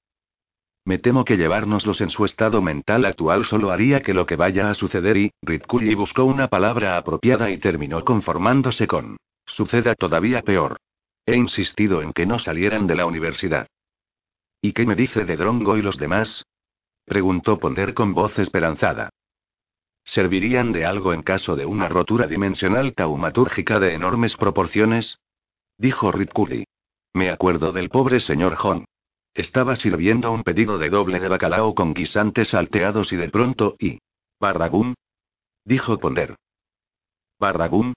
[0.87, 4.71] Me temo que llevárnoslos en su estado mental actual solo haría que lo que vaya
[4.71, 9.19] a suceder y, Ritkulli buscó una palabra apropiada y terminó conformándose con.
[9.45, 10.79] Suceda todavía peor.
[11.27, 13.67] He insistido en que no salieran de la universidad.
[14.63, 16.47] ¿Y qué me dice de Drongo y los demás?
[17.05, 19.11] preguntó Ponder con voz esperanzada.
[20.05, 25.19] ¿Servirían de algo en caso de una rotura dimensional taumatúrgica de enormes proporciones?
[25.77, 26.65] Dijo Ritkulli.
[27.19, 28.85] Me acuerdo del pobre señor Hong.
[29.35, 33.99] Estaba sirviendo un pedido de doble de bacalao con guisantes salteados y de pronto, y.
[34.39, 34.95] ¿Barragún?
[35.65, 36.37] Dijo Ponder.
[37.41, 37.95] ¿Barragún?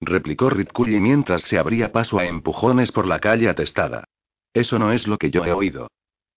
[0.00, 4.04] replicó Ritkulli mientras se abría paso a empujones por la calle atestada.
[4.52, 5.88] Eso no es lo que yo he oído.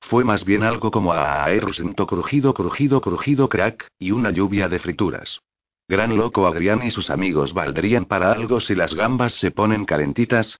[0.01, 4.79] Fue más bien algo como a aerusento crujido, crujido, crujido, crack, y una lluvia de
[4.79, 5.41] frituras.
[5.87, 10.59] Gran loco Agrián y sus amigos valdrían para algo si las gambas se ponen calentitas.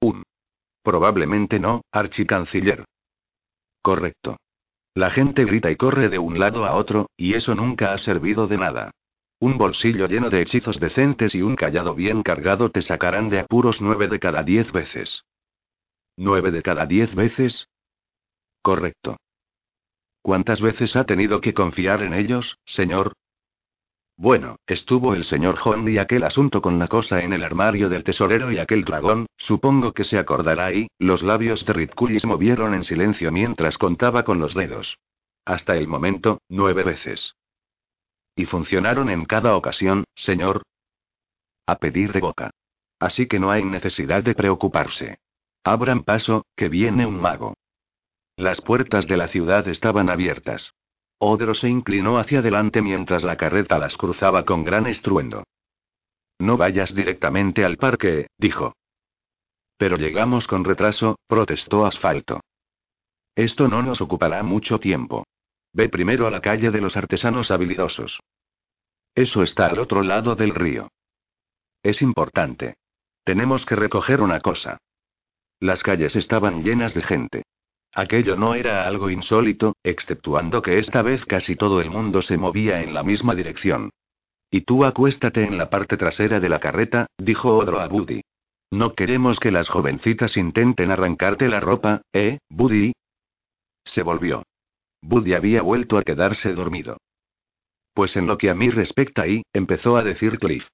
[0.00, 0.25] Un
[0.86, 2.84] Probablemente no, archicanciller.
[3.82, 4.36] Correcto.
[4.94, 8.46] La gente grita y corre de un lado a otro, y eso nunca ha servido
[8.46, 8.92] de nada.
[9.40, 13.80] Un bolsillo lleno de hechizos decentes y un callado bien cargado te sacarán de apuros
[13.80, 15.24] nueve de cada diez veces.
[16.16, 17.66] ¿Nueve de cada diez veces?
[18.62, 19.16] Correcto.
[20.22, 23.12] ¿Cuántas veces ha tenido que confiar en ellos, señor?
[24.18, 28.02] Bueno, estuvo el señor John y aquel asunto con la cosa en el armario del
[28.02, 32.82] tesorero y aquel dragón, supongo que se acordará y, los labios de Ritkulis movieron en
[32.82, 34.98] silencio mientras contaba con los dedos.
[35.44, 37.36] Hasta el momento, nueve veces.
[38.34, 40.62] Y funcionaron en cada ocasión, señor.
[41.66, 42.50] A pedir de boca.
[42.98, 45.18] Así que no hay necesidad de preocuparse.
[45.62, 47.54] Abran paso, que viene un mago.
[48.36, 50.74] Las puertas de la ciudad estaban abiertas.
[51.18, 55.44] Odro se inclinó hacia adelante mientras la carreta las cruzaba con gran estruendo.
[56.38, 58.74] No vayas directamente al parque, dijo.
[59.78, 62.40] Pero llegamos con retraso, protestó Asfalto.
[63.34, 65.26] Esto no nos ocupará mucho tiempo.
[65.72, 68.20] Ve primero a la calle de los artesanos habilidosos.
[69.14, 70.88] Eso está al otro lado del río.
[71.82, 72.74] Es importante.
[73.24, 74.78] Tenemos que recoger una cosa.
[75.60, 77.42] Las calles estaban llenas de gente.
[77.96, 82.82] Aquello no era algo insólito, exceptuando que esta vez casi todo el mundo se movía
[82.82, 83.88] en la misma dirección.
[84.50, 88.20] Y tú acuéstate en la parte trasera de la carreta, dijo Odro a Buddy.
[88.70, 92.92] No queremos que las jovencitas intenten arrancarte la ropa, ¿eh, Buddy?
[93.82, 94.42] Se volvió.
[95.00, 96.98] Buddy había vuelto a quedarse dormido.
[97.94, 100.68] Pues en lo que a mí respecta ahí, empezó a decir Cliff.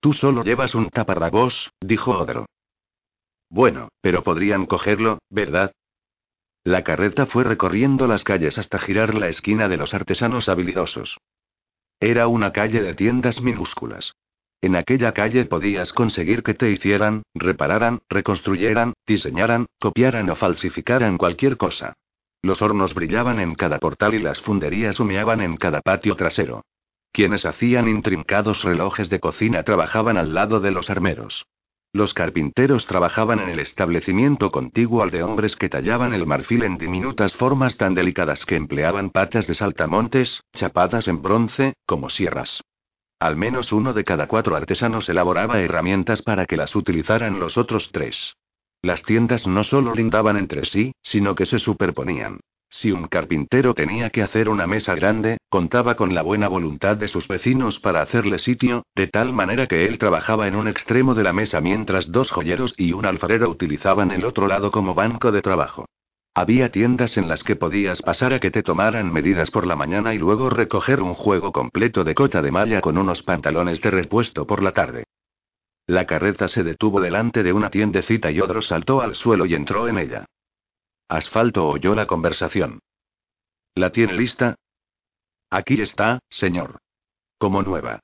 [0.00, 2.46] Tú solo llevas un taparrabos, dijo Odro.
[3.50, 5.72] Bueno, pero podrían cogerlo, ¿verdad?
[6.64, 11.18] La carreta fue recorriendo las calles hasta girar la esquina de los artesanos habilidosos.
[11.98, 14.14] Era una calle de tiendas minúsculas.
[14.60, 21.56] En aquella calle podías conseguir que te hicieran, repararan, reconstruyeran, diseñaran, copiaran o falsificaran cualquier
[21.56, 21.94] cosa.
[22.42, 26.64] Los hornos brillaban en cada portal y las funderías humeaban en cada patio trasero.
[27.12, 31.44] Quienes hacían intrincados relojes de cocina trabajaban al lado de los armeros.
[31.94, 36.78] Los carpinteros trabajaban en el establecimiento contiguo al de hombres que tallaban el marfil en
[36.78, 42.62] diminutas formas tan delicadas que empleaban patas de saltamontes, chapadas en bronce, como sierras.
[43.20, 47.90] Al menos uno de cada cuatro artesanos elaboraba herramientas para que las utilizaran los otros
[47.92, 48.36] tres.
[48.80, 52.40] Las tiendas no solo lindaban entre sí, sino que se superponían.
[52.74, 57.06] Si un carpintero tenía que hacer una mesa grande, contaba con la buena voluntad de
[57.06, 61.22] sus vecinos para hacerle sitio, de tal manera que él trabajaba en un extremo de
[61.22, 65.42] la mesa mientras dos joyeros y un alfarero utilizaban el otro lado como banco de
[65.42, 65.84] trabajo.
[66.34, 70.14] Había tiendas en las que podías pasar a que te tomaran medidas por la mañana
[70.14, 74.46] y luego recoger un juego completo de cota de malla con unos pantalones de repuesto
[74.46, 75.04] por la tarde.
[75.86, 79.88] La carreta se detuvo delante de una tiendecita y Odro saltó al suelo y entró
[79.88, 80.24] en ella.
[81.12, 82.78] Asfalto oyó la conversación.
[83.74, 84.54] ¿La tiene lista?
[85.50, 86.78] Aquí está, señor.
[87.36, 88.00] Como nueva.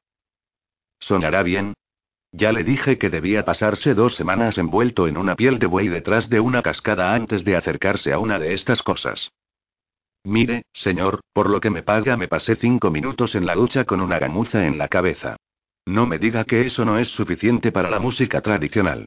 [1.00, 1.72] ¿Sonará bien?
[2.32, 6.28] Ya le dije que debía pasarse dos semanas envuelto en una piel de buey detrás
[6.28, 9.30] de una cascada antes de acercarse a una de estas cosas.
[10.24, 14.02] Mire, señor, por lo que me paga me pasé cinco minutos en la ducha con
[14.02, 15.38] una gamuza en la cabeza.
[15.86, 19.06] No me diga que eso no es suficiente para la música tradicional.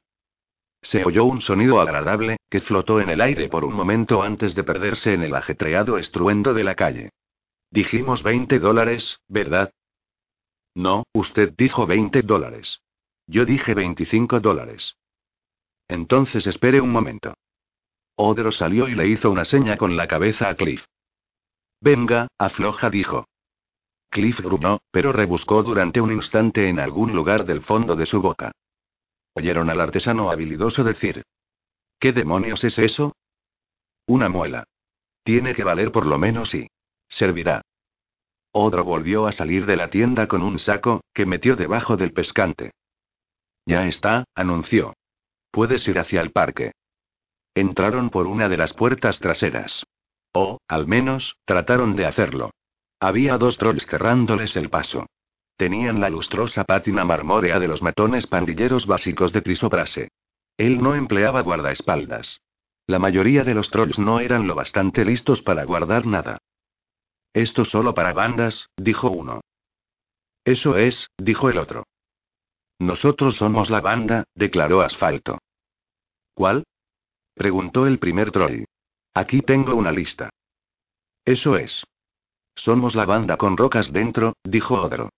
[0.81, 4.63] Se oyó un sonido agradable, que flotó en el aire por un momento antes de
[4.63, 7.11] perderse en el ajetreado estruendo de la calle.
[7.69, 9.71] Dijimos 20 dólares, ¿verdad?
[10.75, 12.81] No, usted dijo 20 dólares.
[13.27, 14.97] Yo dije 25 dólares.
[15.87, 17.33] Entonces espere un momento.
[18.15, 20.85] Odero salió y le hizo una seña con la cabeza a Cliff.
[21.79, 23.27] Venga, afloja, dijo.
[24.09, 28.51] Cliff gruñó, pero rebuscó durante un instante en algún lugar del fondo de su boca.
[29.33, 31.23] Oyeron al artesano habilidoso decir.
[31.99, 33.15] ¿Qué demonios es eso?
[34.07, 34.65] Una muela.
[35.23, 36.67] Tiene que valer por lo menos y.
[37.07, 37.61] Servirá.
[38.51, 42.71] Odro volvió a salir de la tienda con un saco, que metió debajo del pescante.
[43.65, 44.93] Ya está, anunció.
[45.51, 46.73] Puedes ir hacia el parque.
[47.53, 49.85] Entraron por una de las puertas traseras.
[50.33, 52.51] O, al menos, trataron de hacerlo.
[52.99, 55.07] Había dos trolls cerrándoles el paso.
[55.61, 60.09] Tenían la lustrosa pátina marmórea de los matones pandilleros básicos de Crisoprase.
[60.57, 62.41] Él no empleaba guardaespaldas.
[62.87, 66.39] La mayoría de los trolls no eran lo bastante listos para guardar nada.
[67.31, 69.41] Esto solo para bandas, dijo uno.
[70.45, 71.83] Eso es, dijo el otro.
[72.79, 75.37] Nosotros somos la banda, declaró Asfalto.
[76.33, 76.63] ¿Cuál?
[77.35, 78.63] preguntó el primer troll.
[79.13, 80.31] Aquí tengo una lista.
[81.23, 81.83] Eso es.
[82.55, 85.11] Somos la banda con rocas dentro, dijo Odro.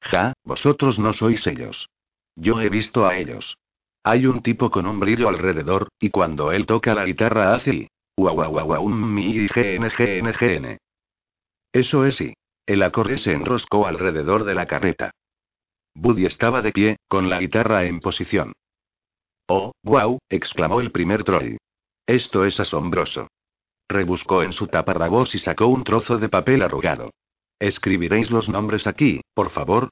[0.00, 1.88] Ja, vosotros no sois ellos.
[2.36, 3.58] Yo he visto a ellos.
[4.04, 8.88] Hay un tipo con un brillo alrededor, y cuando él toca la guitarra hace guau
[8.88, 10.78] mi gn
[11.72, 12.34] Eso es y.
[12.66, 15.12] El acorde se enroscó alrededor de la carreta.
[15.94, 18.52] Buddy estaba de pie, con la guitarra en posición.
[19.48, 21.56] Oh, wow, exclamó el primer troll.
[22.06, 23.28] Esto es asombroso.
[23.88, 27.10] rebuscó en su taparrabos y sacó un trozo de papel arrugado.
[27.58, 29.90] ¿Escribiréis los nombres aquí, por favor?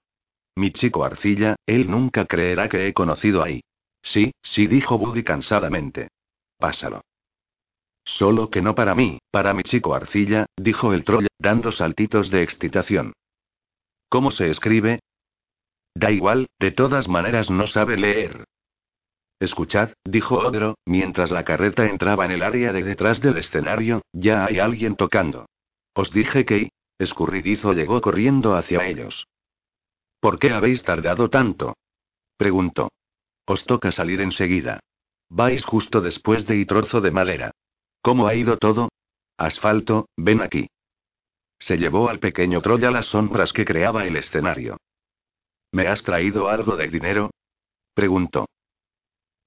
[0.54, 3.62] Mi chico Arcilla, él nunca creerá que he conocido ahí.
[4.02, 6.08] Sí, sí, dijo Buddy cansadamente.
[6.58, 7.02] Pásalo.
[8.04, 12.42] Solo que no para mí, para mi chico Arcilla, dijo el troll, dando saltitos de
[12.42, 13.12] excitación.
[14.08, 15.00] ¿Cómo se escribe?
[15.94, 18.44] Da igual, de todas maneras no sabe leer.
[19.40, 24.46] Escuchad, dijo Odro, mientras la carreta entraba en el área de detrás del escenario, ya
[24.46, 25.46] hay alguien tocando.
[25.94, 26.70] Os dije que...
[26.98, 29.26] Escurridizo llegó corriendo hacia ellos.
[30.20, 31.76] ¿Por qué habéis tardado tanto?
[32.36, 32.90] preguntó.
[33.44, 34.80] Os toca salir enseguida.
[35.28, 37.52] Vais justo después de y trozo de madera.
[38.00, 38.88] ¿Cómo ha ido todo?
[39.36, 40.68] Asfalto, ven aquí.
[41.58, 44.78] Se llevó al pequeño Troya las sombras que creaba el escenario.
[45.72, 47.30] ¿Me has traído algo de dinero?
[47.94, 48.46] preguntó.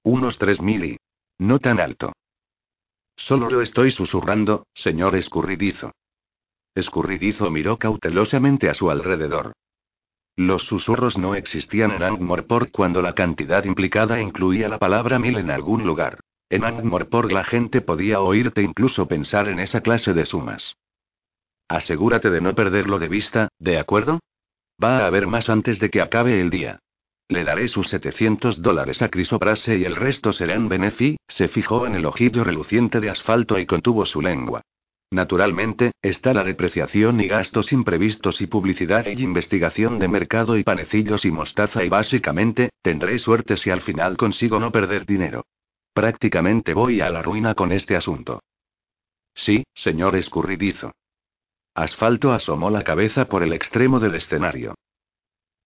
[0.02, 0.96] Unos tres mil y.
[1.38, 2.12] No tan alto.
[3.16, 5.92] Solo lo estoy susurrando, señor escurridizo.
[6.80, 9.52] Escurridizo miró cautelosamente a su alrededor.
[10.36, 15.50] Los susurros no existían en Angmorpork cuando la cantidad implicada incluía la palabra mil en
[15.50, 16.20] algún lugar.
[16.48, 20.76] En Angmorpork la gente podía oírte incluso pensar en esa clase de sumas.
[21.68, 24.18] Asegúrate de no perderlo de vista, ¿de acuerdo?
[24.82, 26.80] Va a haber más antes de que acabe el día.
[27.28, 31.16] Le daré sus 700 dólares a Crisoprase y el resto serán benefi.
[31.28, 34.62] Se fijó en el ojillo reluciente de asfalto y contuvo su lengua.
[35.12, 41.24] Naturalmente, está la depreciación y gastos imprevistos y publicidad y investigación de mercado y panecillos
[41.24, 45.46] y mostaza y básicamente, tendré suerte si al final consigo no perder dinero.
[45.92, 48.40] Prácticamente voy a la ruina con este asunto.
[49.34, 50.92] Sí, señor escurridizo.
[51.74, 54.76] Asfalto asomó la cabeza por el extremo del escenario.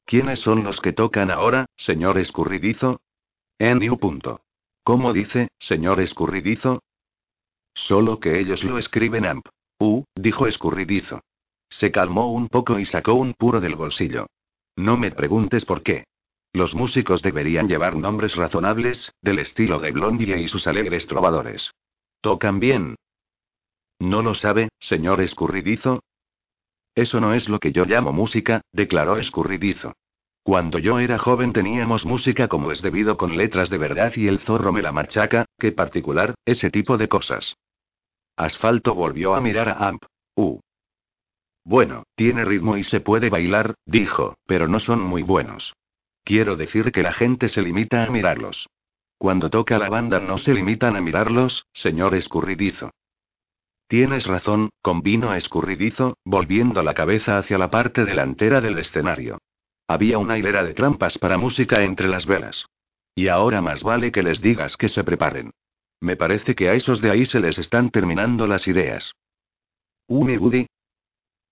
[0.06, 3.00] ¿Quiénes son los que tocan ahora, señor escurridizo?
[3.58, 4.40] En punto.
[4.82, 6.82] ¿Cómo dice, señor escurridizo?
[7.74, 9.46] Solo que ellos lo escriben AMP.
[9.78, 11.20] Uh, dijo escurridizo.
[11.68, 14.26] Se calmó un poco y sacó un puro del bolsillo.
[14.76, 16.04] No me preguntes por qué.
[16.52, 21.72] Los músicos deberían llevar nombres razonables, del estilo de Blondie y sus alegres trovadores.
[22.20, 22.94] ¿Tocan bien?
[23.98, 26.02] ¿No lo sabe, señor escurridizo?
[26.94, 29.94] Eso no es lo que yo llamo música, declaró escurridizo.
[30.44, 34.38] Cuando yo era joven teníamos música como es debido con letras de verdad y el
[34.38, 37.56] zorro me la machaca, qué particular, ese tipo de cosas.
[38.36, 40.04] Asfalto volvió a mirar a Amp.
[40.36, 40.58] Uh.
[41.64, 45.74] Bueno, tiene ritmo y se puede bailar, dijo, pero no son muy buenos.
[46.24, 48.68] Quiero decir que la gente se limita a mirarlos.
[49.18, 52.90] Cuando toca la banda no se limitan a mirarlos, señor escurridizo.
[53.86, 59.38] Tienes razón, convino escurridizo, volviendo la cabeza hacia la parte delantera del escenario.
[59.86, 62.66] Había una hilera de trampas para música entre las velas.
[63.14, 65.52] Y ahora más vale que les digas que se preparen.
[66.04, 69.14] Me parece que a esos de ahí se les están terminando las ideas.
[70.06, 70.66] ¿Umi Buddy?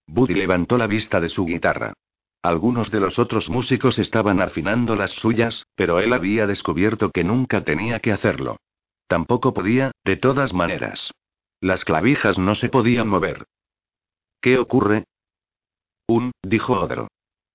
[0.07, 1.95] Buddy levantó la vista de su guitarra.
[2.43, 7.65] Algunos de los otros músicos estaban afinando las suyas, pero él había descubierto que nunca
[7.65, 8.59] tenía que hacerlo.
[9.07, 11.13] Tampoco podía, de todas maneras.
[11.63, 13.47] Las clavijas no se podían mover.
[14.43, 15.05] ¿Qué ocurre?
[16.07, 17.09] Un, dijo Odro.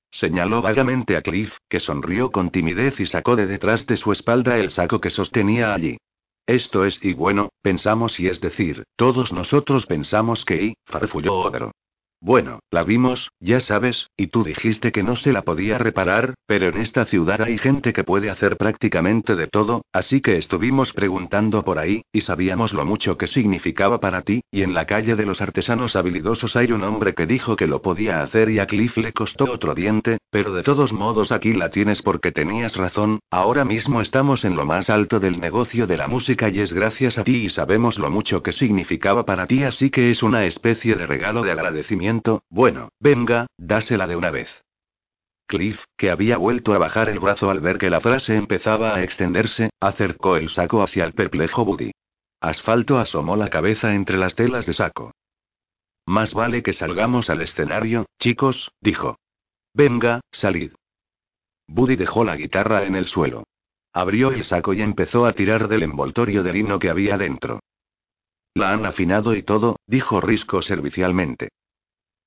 [0.10, 4.58] Señaló vagamente a Cliff, que sonrió con timidez y sacó de detrás de su espalda
[4.58, 6.00] el saco que sostenía allí.
[6.48, 11.74] Esto es y bueno, pensamos y es decir, todos nosotros pensamos que y, farfulló Odro.
[12.20, 16.70] Bueno, la vimos, ya sabes, y tú dijiste que no se la podía reparar, pero
[16.70, 21.64] en esta ciudad hay gente que puede hacer prácticamente de todo, así que estuvimos preguntando
[21.64, 25.28] por ahí, y sabíamos lo mucho que significaba para ti, y en la calle de
[25.28, 28.98] los artesanos habilidosos hay un hombre que dijo que lo podía hacer y a Cliff
[28.98, 33.64] le costó otro diente, pero de todos modos aquí la tienes porque tenías razón, ahora
[33.64, 37.24] mismo estamos en lo más alto del negocio de la música y es gracias a
[37.24, 41.06] ti y sabemos lo mucho que significaba para ti, así que es una especie de
[41.06, 42.07] regalo de agradecimiento
[42.50, 44.50] bueno, venga, dásela de una vez.
[45.48, 49.04] Cliff, que había vuelto a bajar el brazo al ver que la frase empezaba a
[49.04, 51.92] extenderse, acercó el saco hacia el perplejo Buddy.
[52.42, 55.12] Asfalto asomó la cabeza entre las telas de saco.
[56.06, 59.18] Más vale que salgamos al escenario, chicos, dijo.
[59.74, 60.72] Venga, salid.
[61.68, 63.44] Buddy dejó la guitarra en el suelo.
[63.94, 67.62] Abrió el saco y empezó a tirar del envoltorio de lino que había dentro.
[68.54, 71.50] La han afinado y todo, dijo Risco servicialmente.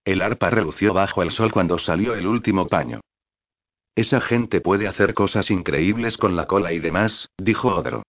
[0.05, 3.01] El arpa relució bajo el sol cuando salió el último paño.
[3.95, 8.03] Esa gente puede hacer cosas increíbles con la cola y demás, dijo Odro.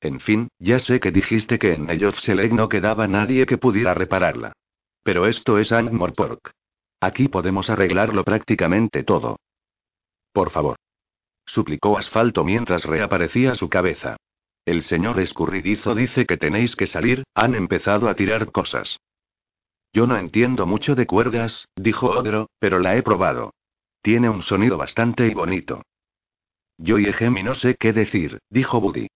[0.00, 4.52] En fin, ya sé que dijiste que en Select no quedaba nadie que pudiera repararla.
[5.02, 6.52] Pero esto es Angmorpork.
[7.00, 9.36] Aquí podemos arreglarlo prácticamente todo.
[10.32, 10.76] Por favor.
[11.46, 14.16] Suplicó Asfalto mientras reaparecía su cabeza.
[14.64, 18.98] El señor escurridizo dice que tenéis que salir, han empezado a tirar cosas.
[19.92, 23.54] Yo no entiendo mucho de cuerdas, dijo Odro, pero la he probado.
[24.02, 25.82] Tiene un sonido bastante y bonito.
[26.78, 29.08] Yo y Egemi no sé qué decir, dijo Buddy.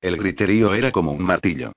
[0.00, 1.72] El griterío era como un martillo.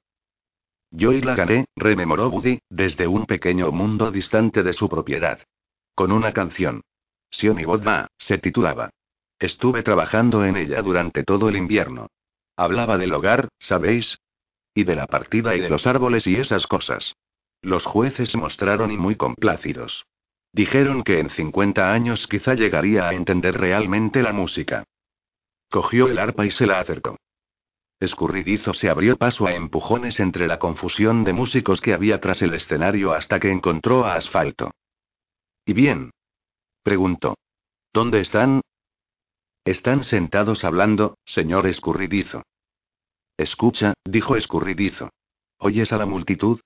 [0.90, 5.40] Yo y la gané, rememoró Buddy, desde un pequeño mundo distante de su propiedad.
[5.94, 6.82] Con una canción.
[7.30, 8.90] Sion y Bodma, se titulaba.
[9.38, 12.08] Estuve trabajando en ella durante todo el invierno.
[12.56, 14.18] Hablaba del hogar, ¿sabéis?
[14.74, 17.16] Y de la partida y de los árboles y esas cosas.
[17.66, 20.06] Los jueces mostraron y muy complácidos.
[20.54, 24.84] Dijeron que en 50 años quizá llegaría a entender realmente la música.
[25.72, 27.18] Cogió el arpa y se la acercó.
[28.00, 32.54] Escurridizo se abrió paso a empujones entre la confusión de músicos que había tras el
[32.54, 34.70] escenario hasta que encontró a Asfalto.
[35.66, 36.12] ¿Y bien?
[36.84, 37.34] preguntó.
[37.92, 38.62] ¿Dónde están?
[39.64, 42.44] Están sentados hablando, señor Escurridizo.
[43.38, 45.10] Escucha, dijo Escurridizo.
[45.58, 46.60] ¿Oyes a la multitud?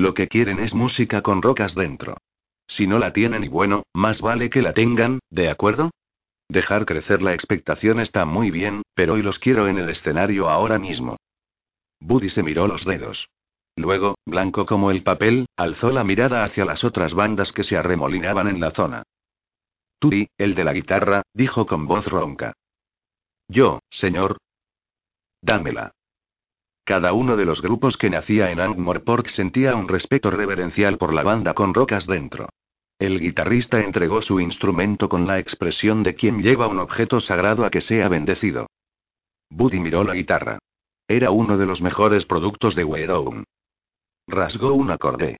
[0.00, 2.16] Lo que quieren es música con rocas dentro.
[2.66, 5.90] Si no la tienen y bueno, más vale que la tengan, ¿de acuerdo?
[6.48, 10.78] Dejar crecer la expectación está muy bien, pero hoy los quiero en el escenario ahora
[10.78, 11.18] mismo.
[12.00, 13.28] Buddy se miró los dedos.
[13.76, 18.48] Luego, blanco como el papel, alzó la mirada hacia las otras bandas que se arremolinaban
[18.48, 19.02] en la zona.
[19.98, 22.54] Turi, el de la guitarra, dijo con voz ronca.
[23.48, 24.38] Yo, señor.
[25.42, 25.92] Dámela.
[26.90, 31.22] Cada uno de los grupos que nacía en Angmorpork sentía un respeto reverencial por la
[31.22, 32.48] banda con rocas dentro.
[32.98, 37.70] El guitarrista entregó su instrumento con la expresión de quien lleva un objeto sagrado a
[37.70, 38.66] que sea bendecido.
[39.50, 40.58] Buddy miró la guitarra.
[41.06, 43.44] Era uno de los mejores productos de Weirdown.
[44.26, 45.36] Rasgó un acorde.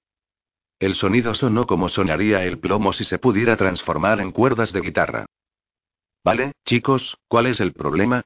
[0.79, 5.27] El sonido sonó como sonaría el plomo si se pudiera transformar en cuerdas de guitarra.
[6.23, 8.23] Vale, chicos, ¿cuál es el problema?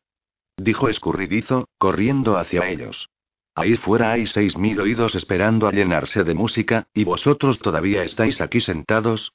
[0.59, 3.09] dijo escurridizo, corriendo hacia ellos.
[3.55, 8.41] Ahí fuera hay seis mil oídos esperando a llenarse de música, ¿y vosotros todavía estáis
[8.41, 9.33] aquí sentados?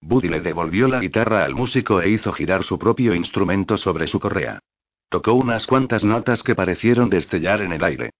[0.00, 4.20] Buddy le devolvió la guitarra al músico e hizo girar su propio instrumento sobre su
[4.20, 4.60] correa.
[5.08, 8.10] Tocó unas cuantas notas que parecieron destellar en el aire.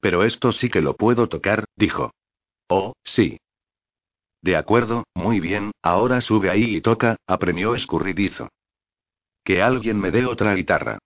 [0.00, 2.12] Pero esto sí que lo puedo tocar, dijo.
[2.68, 3.38] Oh, sí.
[4.42, 8.48] De acuerdo, muy bien, ahora sube ahí y toca, apremió escurridizo.
[9.44, 10.98] Que alguien me dé otra guitarra.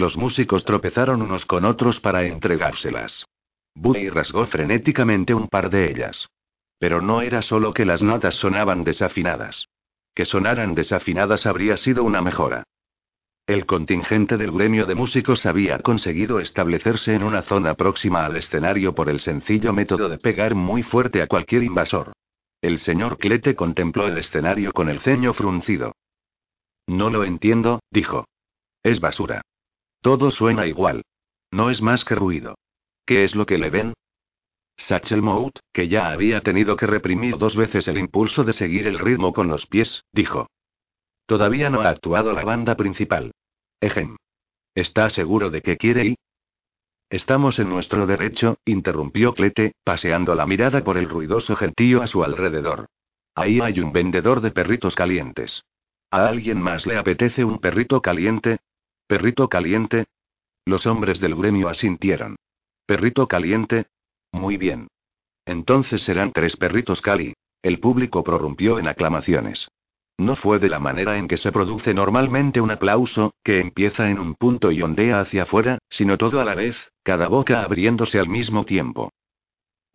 [0.00, 3.26] Los músicos tropezaron unos con otros para entregárselas.
[3.74, 6.26] Buddy rasgó frenéticamente un par de ellas.
[6.78, 9.66] Pero no era solo que las notas sonaban desafinadas.
[10.14, 12.64] Que sonaran desafinadas habría sido una mejora.
[13.46, 18.94] El contingente del gremio de músicos había conseguido establecerse en una zona próxima al escenario
[18.94, 22.14] por el sencillo método de pegar muy fuerte a cualquier invasor.
[22.62, 25.92] El señor Clete contempló el escenario con el ceño fruncido.
[26.86, 28.24] No lo entiendo, dijo.
[28.82, 29.42] Es basura.
[30.00, 31.02] Todo suena igual.
[31.50, 32.56] No es más que ruido.
[33.04, 33.94] ¿Qué es lo que le ven?
[34.76, 38.98] Satchel Mout, que ya había tenido que reprimir dos veces el impulso de seguir el
[38.98, 40.48] ritmo con los pies, dijo.
[41.26, 43.32] Todavía no ha actuado la banda principal.
[43.80, 44.16] Ejem.
[44.74, 46.16] ¿Está seguro de que quiere ir?
[47.10, 52.22] Estamos en nuestro derecho, interrumpió Clete, paseando la mirada por el ruidoso gentío a su
[52.22, 52.86] alrededor.
[53.34, 55.64] Ahí hay un vendedor de perritos calientes.
[56.10, 58.58] ¿A alguien más le apetece un perrito caliente?
[59.10, 60.04] ¿Perrito caliente?
[60.64, 62.36] Los hombres del gremio asintieron.
[62.86, 63.86] ¿Perrito caliente?
[64.30, 64.86] Muy bien.
[65.44, 67.34] Entonces serán tres perritos cali.
[67.60, 69.66] El público prorrumpió en aclamaciones.
[70.16, 74.20] No fue de la manera en que se produce normalmente un aplauso, que empieza en
[74.20, 78.28] un punto y ondea hacia afuera, sino todo a la vez, cada boca abriéndose al
[78.28, 79.10] mismo tiempo.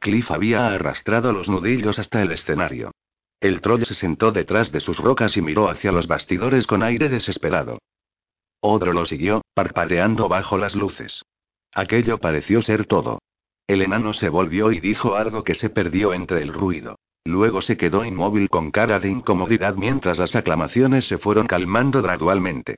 [0.02, 2.92] Cliff había arrastrado los nudillos hasta el escenario.
[3.40, 7.08] El troll se sentó detrás de sus rocas y miró hacia los bastidores con aire
[7.08, 7.80] desesperado.
[8.68, 11.24] Odro lo siguió, parpadeando bajo las luces.
[11.72, 13.20] Aquello pareció ser todo.
[13.68, 16.98] El enano se volvió y dijo algo que se perdió entre el ruido.
[17.26, 22.78] Luego se quedó inmóvil con cara de incomodidad mientras las aclamaciones se fueron calmando gradualmente.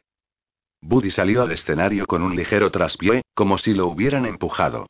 [0.82, 4.88] Buddy salió al escenario con un ligero traspié, como si lo hubieran empujado.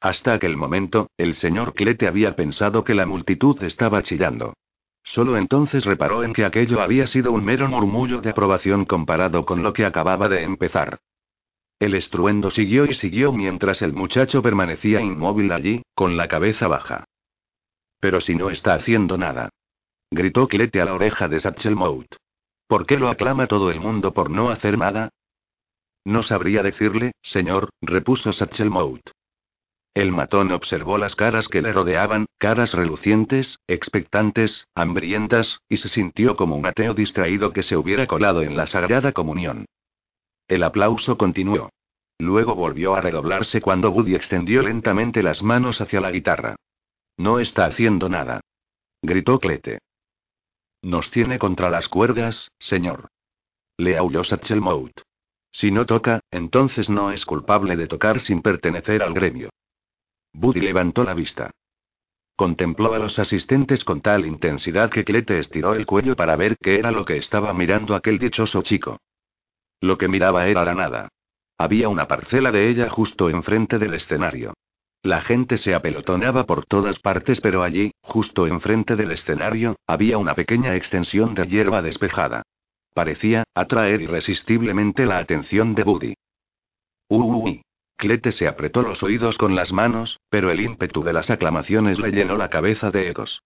[0.00, 4.54] Hasta aquel momento, el señor Clete había pensado que la multitud estaba chillando.
[5.08, 9.62] Solo entonces reparó en que aquello había sido un mero murmullo de aprobación comparado con
[9.62, 11.00] lo que acababa de empezar.
[11.78, 17.04] El estruendo siguió y siguió mientras el muchacho permanecía inmóvil allí, con la cabeza baja.
[18.00, 19.48] Pero si no está haciendo nada.
[20.10, 22.16] Gritó Clete a la oreja de Satchel Mout.
[22.66, 25.08] ¿Por qué lo aclama todo el mundo por no hacer nada?
[26.04, 29.10] No sabría decirle, señor, repuso Satchel Mout.
[29.98, 36.36] El matón observó las caras que le rodeaban, caras relucientes, expectantes, hambrientas, y se sintió
[36.36, 39.64] como un ateo distraído que se hubiera colado en la Sagrada Comunión.
[40.46, 41.70] El aplauso continuó.
[42.16, 46.54] Luego volvió a redoblarse cuando Buddy extendió lentamente las manos hacia la guitarra.
[47.16, 48.40] No está haciendo nada.
[49.02, 49.80] Gritó Clete.
[50.80, 53.08] Nos tiene contra las cuerdas, señor.
[53.76, 55.00] Le aulló Satchel Mout.
[55.50, 59.50] Si no toca, entonces no es culpable de tocar sin pertenecer al gremio.
[60.38, 61.50] Buddy levantó la vista.
[62.36, 66.78] Contempló a los asistentes con tal intensidad que Clete estiró el cuello para ver qué
[66.78, 69.00] era lo que estaba mirando aquel dichoso chico.
[69.80, 71.08] Lo que miraba era la nada.
[71.58, 74.54] Había una parcela de ella justo enfrente del escenario.
[75.02, 80.34] La gente se apelotonaba por todas partes, pero allí, justo enfrente del escenario, había una
[80.34, 82.42] pequeña extensión de hierba despejada.
[82.94, 86.14] Parecía atraer irresistiblemente la atención de Buddy.
[87.08, 87.62] Uy,
[87.98, 92.12] Clete se apretó los oídos con las manos, pero el ímpetu de las aclamaciones le
[92.12, 93.42] llenó la cabeza de ecos.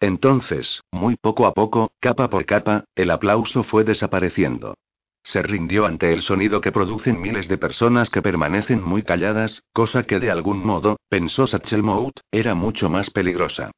[0.00, 4.78] Entonces, muy poco a poco, capa por capa, el aplauso fue desapareciendo.
[5.22, 10.04] Se rindió ante el sonido que producen miles de personas que permanecen muy calladas, cosa
[10.04, 13.72] que de algún modo, pensó Satchel Mout, era mucho más peligrosa.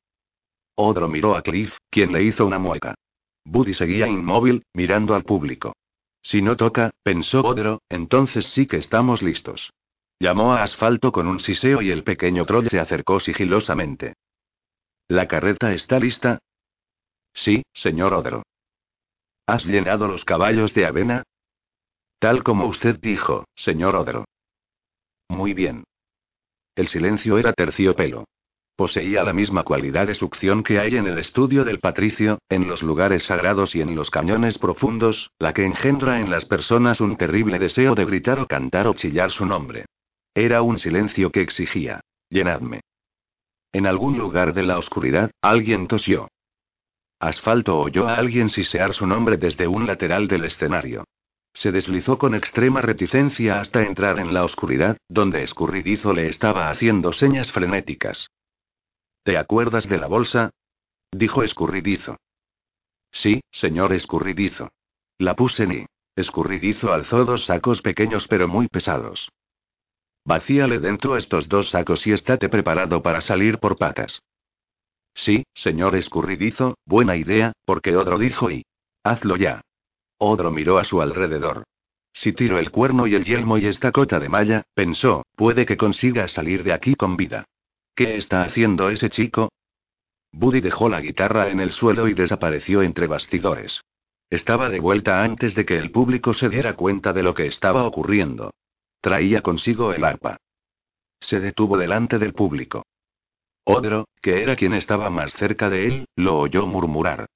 [0.77, 2.95] Odro miró a Cliff, quien le hizo una mueca.
[3.45, 5.73] Buddy seguía inmóvil, mirando al público.
[6.23, 9.73] Si no toca, pensó Odro, entonces sí que estamos listos.
[10.21, 14.15] Llamó a Asfalto con un siseo y el pequeño troll se acercó sigilosamente.
[15.07, 16.41] ¿La carreta está lista?
[17.33, 18.43] Sí, señor Odro.
[19.47, 21.23] ¿Has llenado los caballos de avena?
[22.19, 24.25] Tal como usted dijo, señor Odro.
[25.29, 25.85] Muy bien.
[26.75, 28.25] El silencio era terciopelo.
[28.75, 32.83] Poseía la misma cualidad de succión que hay en el estudio del patricio, en los
[32.83, 37.59] lugares sagrados y en los cañones profundos, la que engendra en las personas un terrible
[37.59, 39.87] deseo de gritar o cantar o chillar su nombre.
[40.41, 41.99] Era un silencio que exigía.
[42.31, 42.81] Llenadme.
[43.73, 46.29] En algún lugar de la oscuridad, alguien tosió.
[47.19, 51.03] Asfalto oyó a alguien sisear su nombre desde un lateral del escenario.
[51.53, 57.11] Se deslizó con extrema reticencia hasta entrar en la oscuridad, donde Escurridizo le estaba haciendo
[57.11, 58.29] señas frenéticas.
[59.25, 60.51] ¿Te acuerdas de la bolsa?
[61.11, 62.17] dijo Escurridizo.
[63.11, 64.71] Sí, señor Escurridizo.
[65.19, 65.87] La puse y.
[66.15, 69.29] Escurridizo alzó dos sacos pequeños pero muy pesados.
[70.29, 74.21] Vacíale dentro estos dos sacos y estate preparado para salir por patas.
[75.15, 78.67] Sí, señor escurridizo, buena idea, porque Odro dijo y.
[79.03, 79.63] Hazlo ya.
[80.19, 81.65] Odro miró a su alrededor.
[82.13, 85.79] Si tiro el cuerno y el yelmo y esta cota de malla, pensó, puede que
[85.79, 87.47] consiga salir de aquí con vida.
[87.95, 89.49] ¿Qué está haciendo ese chico?
[90.33, 93.81] Buddy dejó la guitarra en el suelo y desapareció entre bastidores.
[94.29, 97.85] Estaba de vuelta antes de que el público se diera cuenta de lo que estaba
[97.85, 98.51] ocurriendo.
[99.01, 100.39] Traía consigo el arpa.
[101.21, 102.85] Se detuvo delante del público.
[103.65, 107.27] Odro, que era quien estaba más cerca de él, lo oyó murmurar.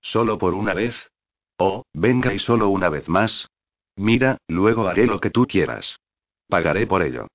[0.00, 1.10] ¿Solo por una vez?
[1.58, 3.48] Oh, venga y solo una vez más.
[3.96, 5.98] Mira, luego haré lo que tú quieras.
[6.48, 7.26] Pagaré por ello.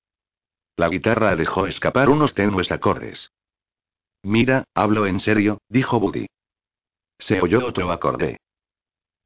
[0.76, 3.30] La guitarra dejó escapar unos tenues acordes.
[4.22, 6.26] Mira, hablo en serio, dijo Buddy.
[7.18, 8.38] Se oyó otro acorde.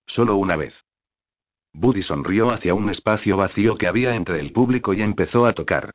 [0.07, 0.75] Solo una vez.
[1.73, 5.93] Buddy sonrió hacia un espacio vacío que había entre el público y empezó a tocar.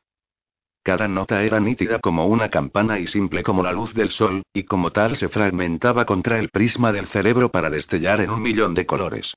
[0.82, 4.64] Cada nota era nítida como una campana y simple como la luz del sol, y
[4.64, 8.84] como tal se fragmentaba contra el prisma del cerebro para destellar en un millón de
[8.84, 9.34] colores.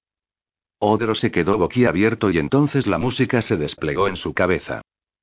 [0.80, 4.82] Odro se quedó boquiabierto y entonces la música se desplegó en su cabeza.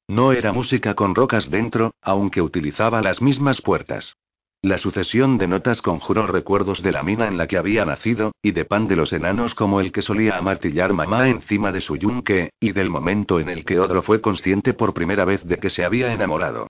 [0.08, 4.16] No era música con rocas dentro, aunque utilizaba las mismas puertas.
[4.64, 8.52] La sucesión de notas conjuró recuerdos de la mina en la que había nacido, y
[8.52, 12.48] de pan de los enanos como el que solía amartillar mamá encima de su yunque,
[12.58, 15.84] y del momento en el que Odro fue consciente por primera vez de que se
[15.84, 16.68] había enamorado.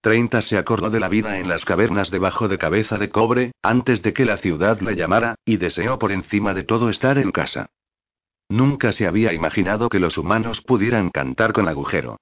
[0.00, 4.02] Treinta se acordó de la vida en las cavernas debajo de cabeza de cobre, antes
[4.02, 7.66] de que la ciudad le llamara, y deseó por encima de todo estar en casa.
[8.48, 12.16] Nunca se había imaginado que los humanos pudieran cantar con agujero.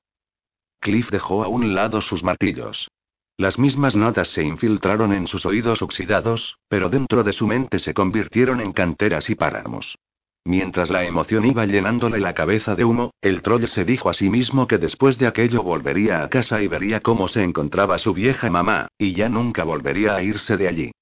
[0.80, 2.90] Cliff dejó a un lado sus martillos.
[3.36, 7.94] Las mismas notas se infiltraron en sus oídos oxidados, pero dentro de su mente se
[7.94, 9.96] convirtieron en canteras y páramos.
[10.44, 14.28] Mientras la emoción iba llenándole la cabeza de humo, el troll se dijo a sí
[14.28, 18.50] mismo que después de aquello volvería a casa y vería cómo se encontraba su vieja
[18.50, 20.92] mamá, y ya nunca volvería a irse de allí.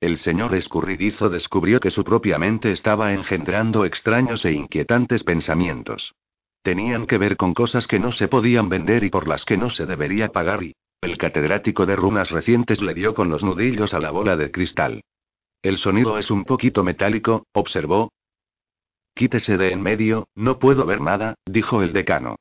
[0.00, 6.14] El señor escurridizo descubrió que su propia mente estaba engendrando extraños e inquietantes pensamientos.
[6.62, 9.70] Tenían que ver con cosas que no se podían vender y por las que no
[9.70, 14.00] se debería pagar y, el catedrático de runas recientes le dio con los nudillos a
[14.00, 15.02] la bola de cristal.
[15.62, 18.12] El sonido es un poquito metálico, observó.
[19.14, 22.36] Quítese de en medio, no puedo ver nada, dijo el decano.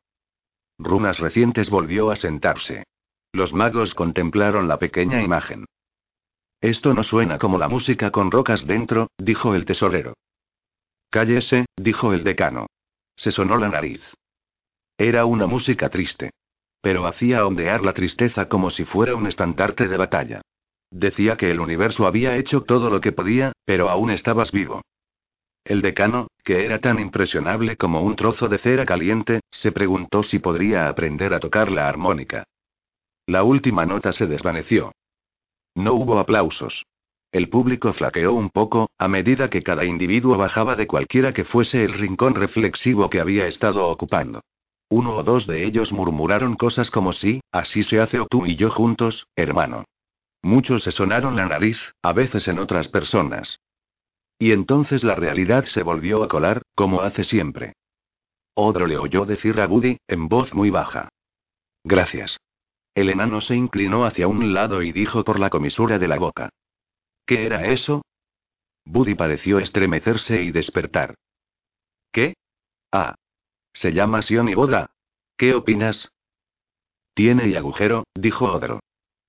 [0.78, 2.84] Runas recientes volvió a sentarse.
[3.32, 5.66] Los magos contemplaron la pequeña imagen.
[6.62, 10.14] Esto no suena como la música con rocas dentro, dijo el tesorero.
[11.10, 12.68] Cállese, dijo el decano.
[13.16, 14.02] Se sonó la nariz.
[14.98, 16.32] Era una música triste.
[16.82, 20.41] Pero hacía ondear la tristeza como si fuera un estandarte de batalla.
[20.91, 24.82] Decía que el universo había hecho todo lo que podía, pero aún estabas vivo.
[25.66, 30.40] El decano, que era tan impresionable como un trozo de cera caliente, se preguntó si
[30.40, 32.45] podría aprender a tocar la armónica.
[33.26, 34.94] La última nota se desvaneció.
[35.76, 36.86] No hubo aplausos.
[37.34, 41.84] El público flaqueó un poco, a medida que cada individuo bajaba de cualquiera que fuese
[41.84, 44.41] el rincón reflexivo que había estado ocupando.
[44.90, 48.56] Uno o dos de ellos murmuraron cosas como si, así se hace o tú y
[48.56, 49.86] yo juntos, hermano.
[50.42, 53.60] Muchos se sonaron la nariz, a veces en otras personas.
[54.40, 57.74] Y entonces la realidad se volvió a colar, como hace siempre.
[58.54, 61.10] Odro le oyó decir a Woody, en voz muy baja.
[61.84, 62.40] Gracias.
[62.96, 66.50] El enano se inclinó hacia un lado y dijo por la comisura de la boca.
[67.26, 68.04] ¿Qué era eso?
[68.86, 71.16] Buddy pareció estremecerse y despertar.
[72.12, 72.36] ¿Qué?
[72.92, 73.16] Ah.
[73.80, 74.90] Se llama Sion y Boda.
[75.38, 76.12] ¿Qué opinas?
[77.14, 78.80] Tiene y agujero, dijo Odro.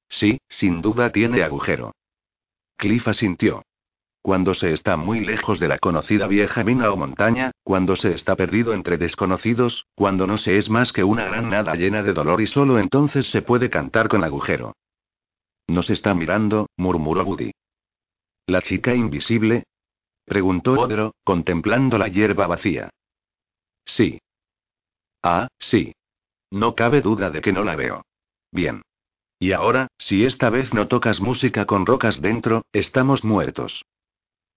[0.09, 1.95] Sí, sin duda tiene agujero.
[2.79, 3.63] Cliff asintió.
[4.23, 8.37] Cuando se está muy lejos de la conocida vieja mina o montaña, cuando se está
[8.37, 12.41] perdido entre desconocidos, cuando no se es más que una gran nada llena de dolor
[12.41, 14.75] y solo entonces se puede cantar con agujero.
[15.67, 17.51] Nos está mirando, murmuró Woody.
[18.47, 19.65] ¿La chica invisible?
[20.25, 22.89] preguntó Odro, contemplando la hierba vacía.
[23.85, 24.19] Sí.
[25.31, 25.95] Ah, sí.
[26.51, 28.07] No cabe duda de que no la veo.
[28.51, 28.81] Bien.
[29.39, 33.85] Y ahora, si esta vez no tocas música con rocas dentro, estamos muertos.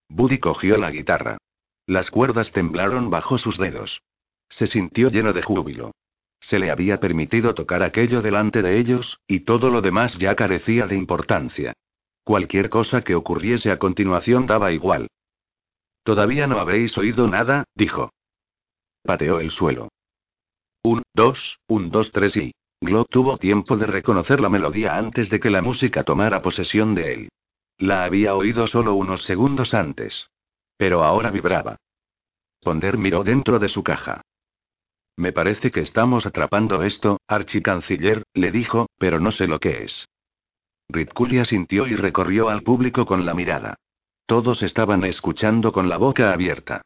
[0.07, 1.39] Buddy cogió la guitarra.
[1.87, 4.01] Las cuerdas temblaron bajo sus dedos.
[4.47, 5.91] Se sintió lleno de júbilo.
[6.39, 10.87] Se le había permitido tocar aquello delante de ellos, y todo lo demás ya carecía
[10.87, 11.73] de importancia.
[12.23, 15.09] Cualquier cosa que ocurriese a continuación daba igual.
[16.03, 18.13] Todavía no habréis oído nada, dijo.
[19.03, 19.89] Pateó el suelo.
[20.83, 22.53] Un, dos, un, dos, tres y.
[22.81, 27.13] Glock tuvo tiempo de reconocer la melodía antes de que la música tomara posesión de
[27.13, 27.29] él.
[27.77, 30.27] La había oído solo unos segundos antes.
[30.77, 31.77] Pero ahora vibraba.
[32.59, 34.21] Ponder miró dentro de su caja.
[35.15, 40.07] Me parece que estamos atrapando esto, archicanciller, le dijo, pero no sé lo que es.
[40.89, 43.75] Ritkulia sintió y recorrió al público con la mirada.
[44.25, 46.81] Todos estaban escuchando con la boca abierta.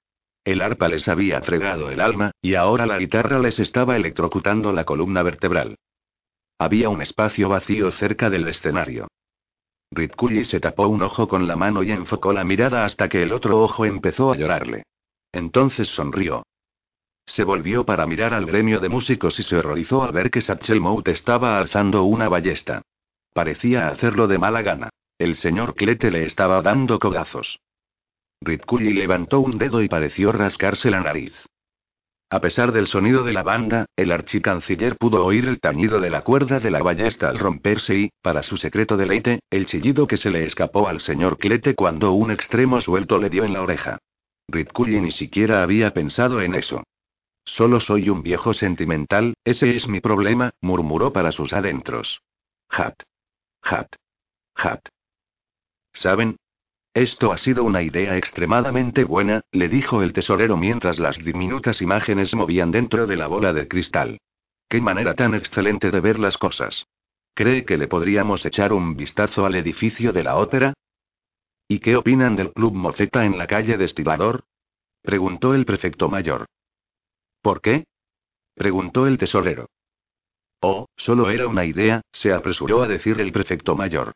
[0.45, 4.85] El arpa les había fregado el alma, y ahora la guitarra les estaba electrocutando la
[4.85, 5.75] columna vertebral.
[6.59, 9.07] Había un espacio vacío cerca del escenario.
[9.91, 13.33] Ritkulli se tapó un ojo con la mano y enfocó la mirada hasta que el
[13.33, 14.83] otro ojo empezó a llorarle.
[15.31, 16.43] Entonces sonrió.
[17.25, 20.79] Se volvió para mirar al gremio de músicos y se horrorizó al ver que Satchel
[20.79, 22.83] Mout estaba alzando una ballesta.
[23.33, 24.89] Parecía hacerlo de mala gana.
[25.17, 27.59] El señor Clete le estaba dando codazos.
[28.45, 31.33] Ritkulli levantó un dedo y pareció rascarse la nariz.
[32.29, 36.21] A pesar del sonido de la banda, el archicanciller pudo oír el tañido de la
[36.21, 40.29] cuerda de la ballesta al romperse y, para su secreto deleite, el chillido que se
[40.29, 43.97] le escapó al señor Clete cuando un extremo suelto le dio en la oreja.
[44.47, 46.83] Ritkulli ni siquiera había pensado en eso.
[47.45, 52.21] Solo soy un viejo sentimental, ese es mi problema, murmuró para sus adentros.
[52.69, 52.95] Hat.
[53.63, 53.95] Hat.
[54.55, 54.81] Hat.
[55.93, 56.37] ¿Saben?
[56.95, 62.33] Esto ha sido una idea extremadamente buena, le dijo el tesorero mientras las diminutas imágenes
[62.33, 64.21] movían dentro de la bola de cristal.
[64.69, 66.87] Qué manera tan excelente de ver las cosas.
[67.33, 70.73] ¿Cree que le podríamos echar un vistazo al edificio de la ópera?
[71.67, 74.45] ¿Y qué opinan del Club Moceta en la calle Estibador?
[75.01, 76.45] preguntó el prefecto mayor.
[77.41, 77.83] ¿Por qué?
[78.53, 79.67] preguntó el tesorero.
[80.61, 84.13] Oh, solo era una idea, se apresuró a decir el prefecto mayor.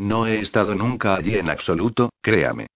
[0.00, 2.68] No he estado nunca allí en absoluto, créame.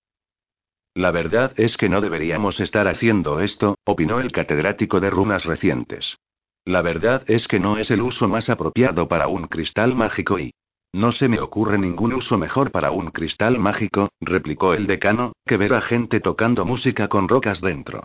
[0.94, 6.18] La verdad es que no deberíamos estar haciendo esto, opinó el catedrático de runas recientes.
[6.66, 10.52] La verdad es que no es el uso más apropiado para un cristal mágico y...
[10.92, 15.56] No se me ocurre ningún uso mejor para un cristal mágico, replicó el decano, que
[15.56, 18.04] ver a gente tocando música con rocas dentro.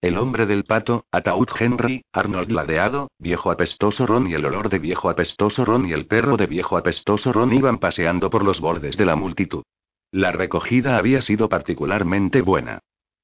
[0.00, 4.78] El hombre del pato, Ataúd Henry, Arnold Ladeado, viejo apestoso Ron y el olor de
[4.78, 8.96] viejo apestoso Ron y el perro de viejo apestoso Ron iban paseando por los bordes
[8.96, 9.64] de la multitud.
[10.12, 12.78] La recogida había sido particularmente buena.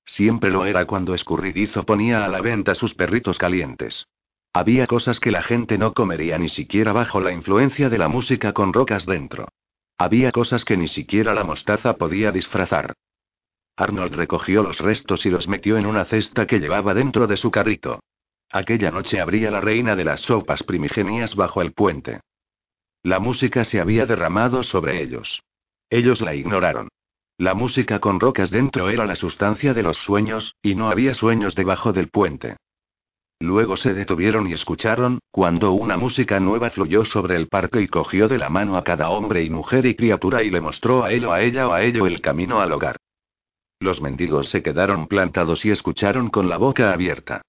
[0.05, 4.09] Siempre lo era cuando Escurridizo ponía a la venta sus perritos calientes.
[4.53, 8.53] Había cosas que la gente no comería ni siquiera bajo la influencia de la música
[8.53, 9.47] con rocas dentro.
[9.97, 12.95] Había cosas que ni siquiera la mostaza podía disfrazar.
[13.77, 17.51] Arnold recogió los restos y los metió en una cesta que llevaba dentro de su
[17.51, 18.01] carrito.
[18.51, 22.21] Aquella noche abría la reina de las sopas primigenias bajo el puente.
[23.03, 25.43] La música se había derramado sobre ellos.
[25.91, 26.89] Ellos la ignoraron.
[27.37, 31.57] La música con rocas dentro era la sustancia de los sueños, y no había sueños
[31.57, 32.57] debajo del puente.
[33.41, 38.29] Luego se detuvieron y escucharon, cuando una música nueva fluyó sobre el parque y cogió
[38.29, 41.25] de la mano a cada hombre y mujer y criatura y le mostró a él
[41.25, 42.97] o a ella o a ello el camino al hogar.
[43.81, 47.43] Los mendigos se quedaron plantados y escucharon con la boca abierta.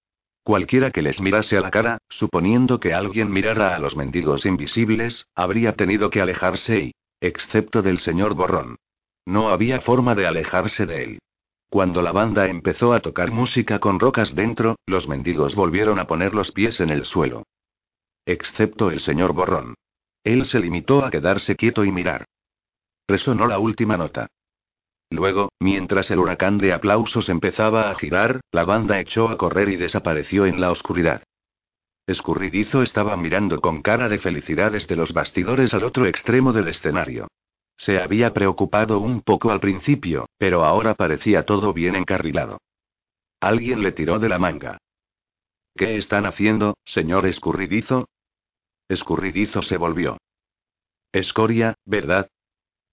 [0.44, 5.28] Cualquiera que les mirase a la cara, suponiendo que alguien mirara a los mendigos invisibles,
[5.34, 8.78] habría tenido que alejarse y, excepto del señor Borrón.
[9.26, 11.20] No había forma de alejarse de él.
[11.70, 16.36] Cuando la banda empezó a tocar música con rocas dentro, los mendigos volvieron a poner
[16.36, 17.44] los pies en el suelo.
[18.26, 19.74] Excepto el señor Borrón.
[20.24, 22.26] Él se limitó a quedarse quieto y mirar.
[23.08, 24.28] Resonó la última nota.
[25.10, 29.76] Luego, mientras el huracán de aplausos empezaba a girar, la banda echó a correr y
[29.76, 31.24] desapareció en la oscuridad.
[32.08, 37.28] Escurridizo estaba mirando con cara de felicidad desde los bastidores al otro extremo del escenario.
[37.78, 42.60] Se había preocupado un poco al principio, pero ahora parecía todo bien encarrilado.
[43.40, 44.78] Alguien le tiró de la manga.
[45.76, 48.08] ¿Qué están haciendo, señor escurridizo?
[48.88, 50.18] Escurridizo se volvió.
[51.12, 52.30] Escoria, ¿verdad?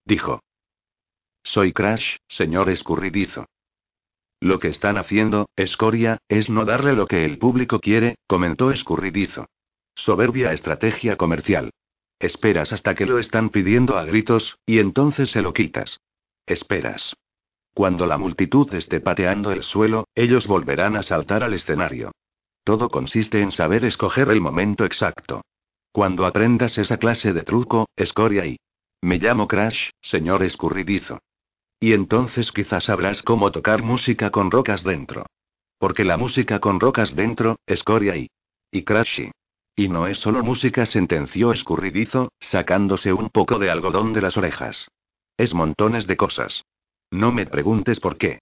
[0.05, 0.41] Dijo.
[1.43, 3.47] Soy Crash, señor escurridizo.
[4.41, 9.47] Lo que están haciendo, Escoria, es no darle lo que el público quiere, comentó escurridizo.
[9.95, 11.71] Soberbia estrategia comercial.
[12.19, 16.01] Esperas hasta que lo están pidiendo a gritos, y entonces se lo quitas.
[16.47, 17.15] Esperas.
[17.75, 22.13] Cuando la multitud esté pateando el suelo, ellos volverán a saltar al escenario.
[22.65, 25.43] Todo consiste en saber escoger el momento exacto.
[25.91, 28.59] Cuando aprendas esa clase de truco, escoria y...
[29.03, 31.19] Me llamo Crash, señor escurridizo.
[31.83, 35.27] Y entonces quizás sabrás cómo tocar música con rocas dentro.
[35.79, 38.31] Porque la música con rocas dentro, escoria y...
[38.71, 39.33] Y Crashy.
[39.75, 44.87] Y no es solo música, sentenció escurridizo, sacándose un poco de algodón de las orejas.
[45.37, 46.63] Es montones de cosas.
[47.11, 48.39] No me preguntes por qué.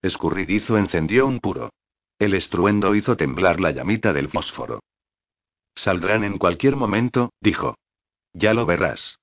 [0.00, 1.72] Escurridizo encendió un puro.
[2.20, 4.84] El estruendo hizo temblar la llamita del fósforo.
[5.74, 7.74] Saldrán en cualquier momento, dijo.
[8.32, 9.18] Ya lo verás.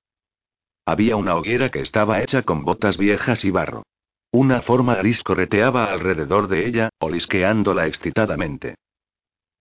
[0.86, 3.84] Había una hoguera que estaba hecha con botas viejas y barro.
[4.32, 8.76] Una forma gris correteaba alrededor de ella, olisqueándola excitadamente.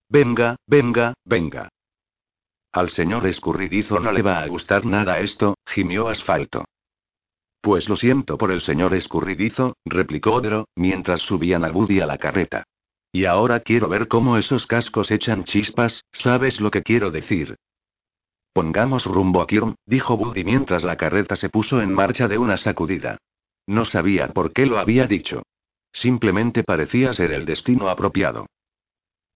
[0.09, 1.69] Venga, venga, venga.
[2.71, 6.65] Al señor escurridizo no le va a gustar nada esto, gimió Asfalto.
[7.61, 12.17] Pues lo siento por el señor escurridizo, replicó Odro, mientras subían a Woody a la
[12.17, 12.63] carreta.
[13.11, 17.57] Y ahora quiero ver cómo esos cascos echan chispas, ¿sabes lo que quiero decir?
[18.53, 22.57] Pongamos rumbo a Kirm, dijo Woody mientras la carreta se puso en marcha de una
[22.57, 23.17] sacudida.
[23.67, 25.43] No sabía por qué lo había dicho.
[25.91, 28.47] Simplemente parecía ser el destino apropiado.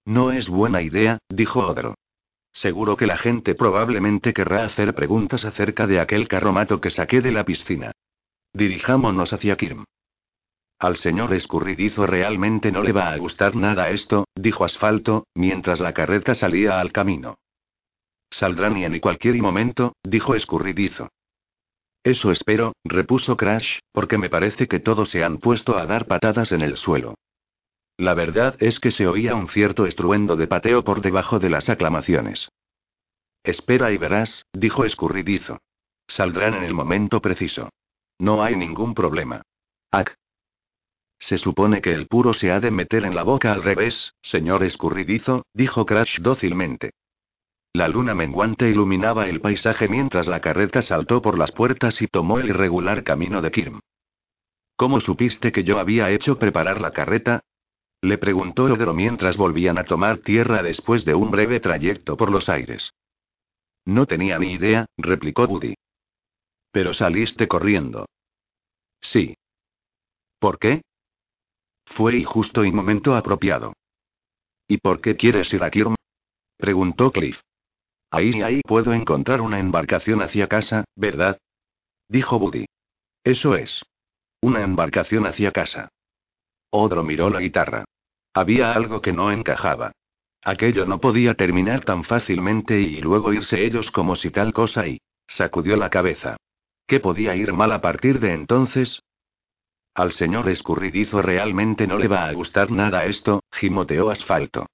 [0.06, 1.96] No es buena idea, dijo Odro.
[2.52, 7.32] Seguro que la gente probablemente querrá hacer preguntas acerca de aquel carromato que saqué de
[7.32, 7.92] la piscina.
[8.54, 9.86] Dirijámonos hacia Kirm.
[10.78, 15.94] Al señor escurridizo realmente no le va a gustar nada esto, dijo Asfalto, mientras la
[15.94, 17.38] carreta salía al camino.
[18.34, 21.10] Saldrán y en cualquier momento, dijo escurridizo.
[22.04, 26.52] Eso espero, repuso Crash, porque me parece que todos se han puesto a dar patadas
[26.52, 27.14] en el suelo.
[27.96, 31.70] La verdad es que se oía un cierto estruendo de pateo por debajo de las
[31.70, 32.50] aclamaciones.
[33.44, 35.60] Espera y verás, dijo escurridizo.
[36.08, 37.70] Saldrán en el momento preciso.
[38.18, 39.44] No hay ningún problema.
[39.92, 40.16] Ac.
[41.20, 44.64] Se supone que el puro se ha de meter en la boca al revés, señor
[44.64, 46.94] escurridizo, dijo Crash dócilmente.
[47.76, 52.38] La luna menguante iluminaba el paisaje mientras la carreta saltó por las puertas y tomó
[52.38, 53.80] el irregular camino de Kirm.
[54.76, 57.42] ¿Cómo supiste que yo había hecho preparar la carreta?
[58.02, 62.48] Le preguntó Odro mientras volvían a tomar tierra después de un breve trayecto por los
[62.48, 62.94] aires.
[63.86, 65.74] No tenía ni idea, replicó Woody.
[66.72, 68.06] Pero saliste corriendo.
[69.02, 69.36] Sí.
[70.38, 70.84] ¿Por qué?
[71.86, 73.74] Fue y justo y momento apropiado.
[74.68, 75.96] ¿Y por qué quieres ir a Kirm?
[76.58, 77.40] preguntó Cliff.
[78.14, 81.40] Ahí y ahí puedo encontrar una embarcación hacia casa, ¿verdad?
[82.08, 82.66] Dijo Woody.
[83.24, 83.82] Eso es.
[84.40, 85.90] Una embarcación hacia casa.
[86.70, 87.86] Odro miró la guitarra.
[88.32, 89.94] Había algo que no encajaba.
[90.44, 95.02] Aquello no podía terminar tan fácilmente y luego irse ellos como si tal cosa y...
[95.26, 96.38] sacudió la cabeza.
[96.86, 99.02] ¿Qué podía ir mal a partir de entonces?
[99.96, 104.68] Al señor escurridizo realmente no le va a gustar nada esto, gimoteó asfalto.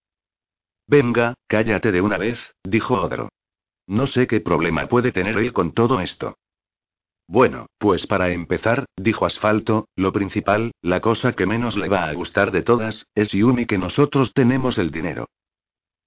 [0.90, 3.30] Venga, cállate de una vez, dijo Odro.
[3.86, 6.36] No sé qué problema puede tener él con todo esto.
[7.28, 12.14] Bueno, pues para empezar, dijo Asfalto, lo principal, la cosa que menos le va a
[12.14, 15.28] gustar de todas, es Yumi que nosotros tenemos el dinero.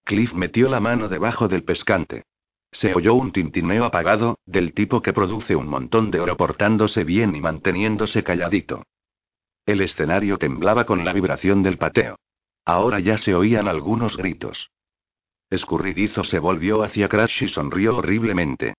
[0.03, 2.25] Cliff metió la mano debajo del pescante.
[2.73, 7.37] Se oyó un tintineo apagado, del tipo que produce un montón de oro portándose bien
[7.37, 8.83] y manteniéndose calladito.
[9.65, 12.17] El escenario temblaba con la vibración del pateo.
[12.65, 14.71] Ahora ya se oían algunos gritos.
[15.51, 18.75] Escurridizo se volvió hacia Crash y sonrió horriblemente.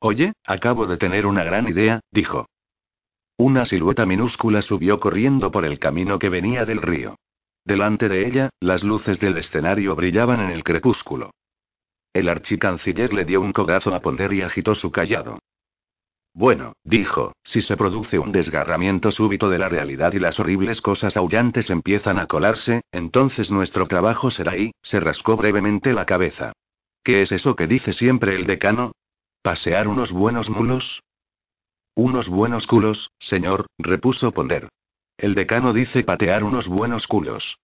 [0.00, 2.46] Oye, acabo de tener una gran idea, dijo.
[3.36, 7.16] Una silueta minúscula subió corriendo por el camino que venía del río.
[7.64, 11.32] Delante de ella, las luces del escenario brillaban en el crepúsculo.
[12.12, 15.40] El archicanciller le dio un cogazo a Ponder y agitó su callado.
[16.36, 21.16] Bueno, dijo, si se produce un desgarramiento súbito de la realidad y las horribles cosas
[21.16, 26.52] aullantes empiezan a colarse, entonces nuestro trabajo será ahí, se rascó brevemente la cabeza.
[27.04, 28.92] ¿Qué es eso que dice siempre el decano?
[29.42, 31.04] ¿Pasear unos buenos mulos?
[31.94, 34.68] Unos buenos culos, señor, repuso Ponder.
[35.16, 37.58] El decano dice patear unos buenos culos.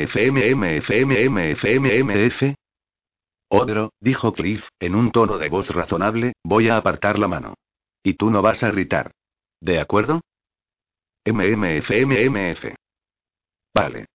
[3.50, 7.54] Odro, dijo Cliff, en un tono de voz razonable, voy a apartar la mano.
[8.04, 9.10] Y tú no vas a gritar.
[9.60, 10.20] ¿De acuerdo?
[11.26, 12.76] MMFMMF.
[13.74, 14.06] Vale.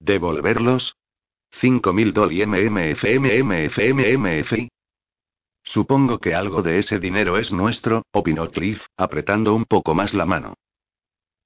[0.00, 0.94] ¿Devolverlos?
[1.60, 3.68] 5.000 dol y MMFMMFMMF.
[5.62, 10.24] Supongo que algo de ese dinero es nuestro, opinó Cliff, apretando un poco más la
[10.24, 10.54] mano.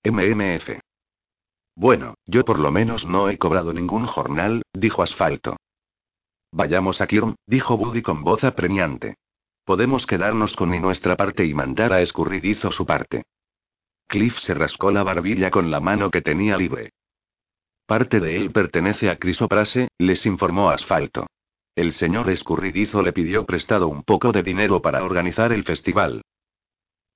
[0.04, 0.78] MMF.
[1.74, 5.56] Bueno, yo por lo menos no he cobrado ningún jornal, dijo Asfalto.
[6.52, 9.16] Vayamos a Kirm, dijo Buddy con voz apremiante.
[9.64, 13.22] Podemos quedarnos con nuestra parte y mandar a Escurridizo su parte.
[14.06, 16.90] Cliff se rascó la barbilla con la mano que tenía libre.
[17.86, 21.26] Parte de él pertenece a Crisoprase, les informó Asfalto.
[21.74, 26.22] El señor Escurridizo le pidió prestado un poco de dinero para organizar el festival.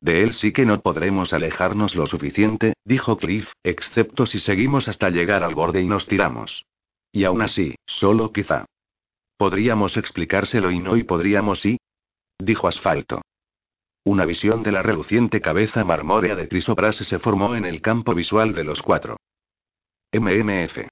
[0.00, 5.10] De él sí que no podremos alejarnos lo suficiente, dijo Cliff, excepto si seguimos hasta
[5.10, 6.64] llegar al borde y nos tiramos.
[7.12, 8.66] Y aún así, solo quizá.
[9.36, 11.78] Podríamos explicárselo y no y podríamos sí.
[12.38, 13.22] Dijo Asfalto.
[14.04, 18.54] Una visión de la reluciente cabeza marmórea de Crisoprase se formó en el campo visual
[18.54, 19.16] de los cuatro.
[20.12, 20.86] MMF.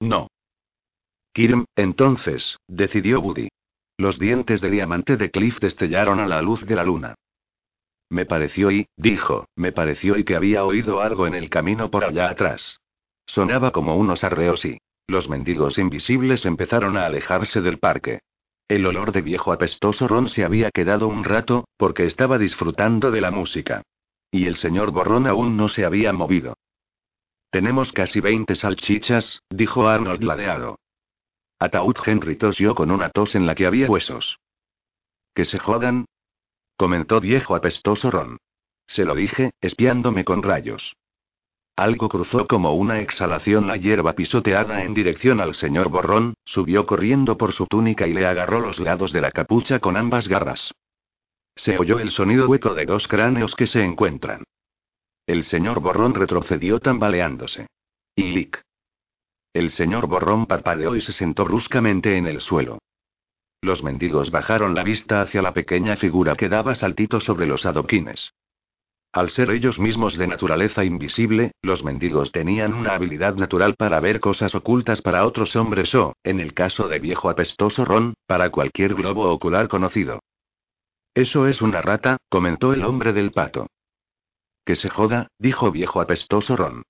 [0.00, 0.28] No.
[1.32, 3.48] Kirm, entonces, decidió Woody.
[3.96, 7.14] Los dientes de diamante de Cliff destellaron a la luz de la luna.
[8.12, 12.04] Me pareció y, dijo, me pareció y que había oído algo en el camino por
[12.04, 12.78] allá atrás.
[13.26, 14.76] Sonaba como unos arreos y...
[15.06, 18.20] Los mendigos invisibles empezaron a alejarse del parque.
[18.68, 23.22] El olor de viejo apestoso ron se había quedado un rato, porque estaba disfrutando de
[23.22, 23.80] la música.
[24.30, 26.58] Y el señor Borrón aún no se había movido.
[27.50, 30.78] Tenemos casi 20 salchichas, dijo Arnold ladeado.
[31.58, 34.38] Ataúd Henry tosió con una tos en la que había huesos.
[35.34, 36.04] Que se jodan.
[36.76, 38.38] Comentó viejo apestoso Ron.
[38.86, 40.94] Se lo dije, espiándome con rayos.
[41.76, 47.38] Algo cruzó como una exhalación la hierba pisoteada en dirección al señor Borrón, subió corriendo
[47.38, 50.72] por su túnica y le agarró los lados de la capucha con ambas garras.
[51.56, 54.44] Se oyó el sonido hueco de dos cráneos que se encuentran.
[55.26, 57.66] El señor Borrón retrocedió tambaleándose.
[58.16, 58.50] Y
[59.54, 62.78] El señor Borrón parpadeó y se sentó bruscamente en el suelo.
[63.62, 68.34] Los mendigos bajaron la vista hacia la pequeña figura que daba saltitos sobre los adoquines.
[69.12, 74.18] Al ser ellos mismos de naturaleza invisible, los mendigos tenían una habilidad natural para ver
[74.18, 78.94] cosas ocultas para otros hombres o, en el caso de viejo apestoso Ron, para cualquier
[78.94, 80.18] globo ocular conocido.
[81.14, 83.68] Eso es una rata, comentó el hombre del pato.
[84.64, 86.82] Que se joda, dijo viejo apestoso Ron.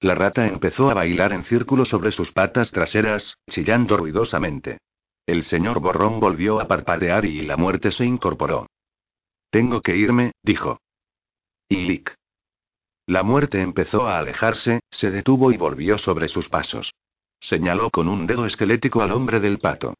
[0.00, 4.78] La rata empezó a bailar en círculo sobre sus patas traseras, chillando ruidosamente.
[5.26, 8.68] El señor Borrón volvió a parpadear y la muerte se incorporó.
[9.50, 10.80] Tengo que irme, dijo.
[11.68, 12.04] Y
[13.06, 16.92] La muerte empezó a alejarse, se detuvo y volvió sobre sus pasos.
[17.40, 19.94] Señaló con un dedo esquelético al hombre del pato.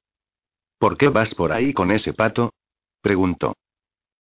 [0.79, 2.53] ¿Por qué vas por ahí con ese pato?
[3.01, 3.55] preguntó.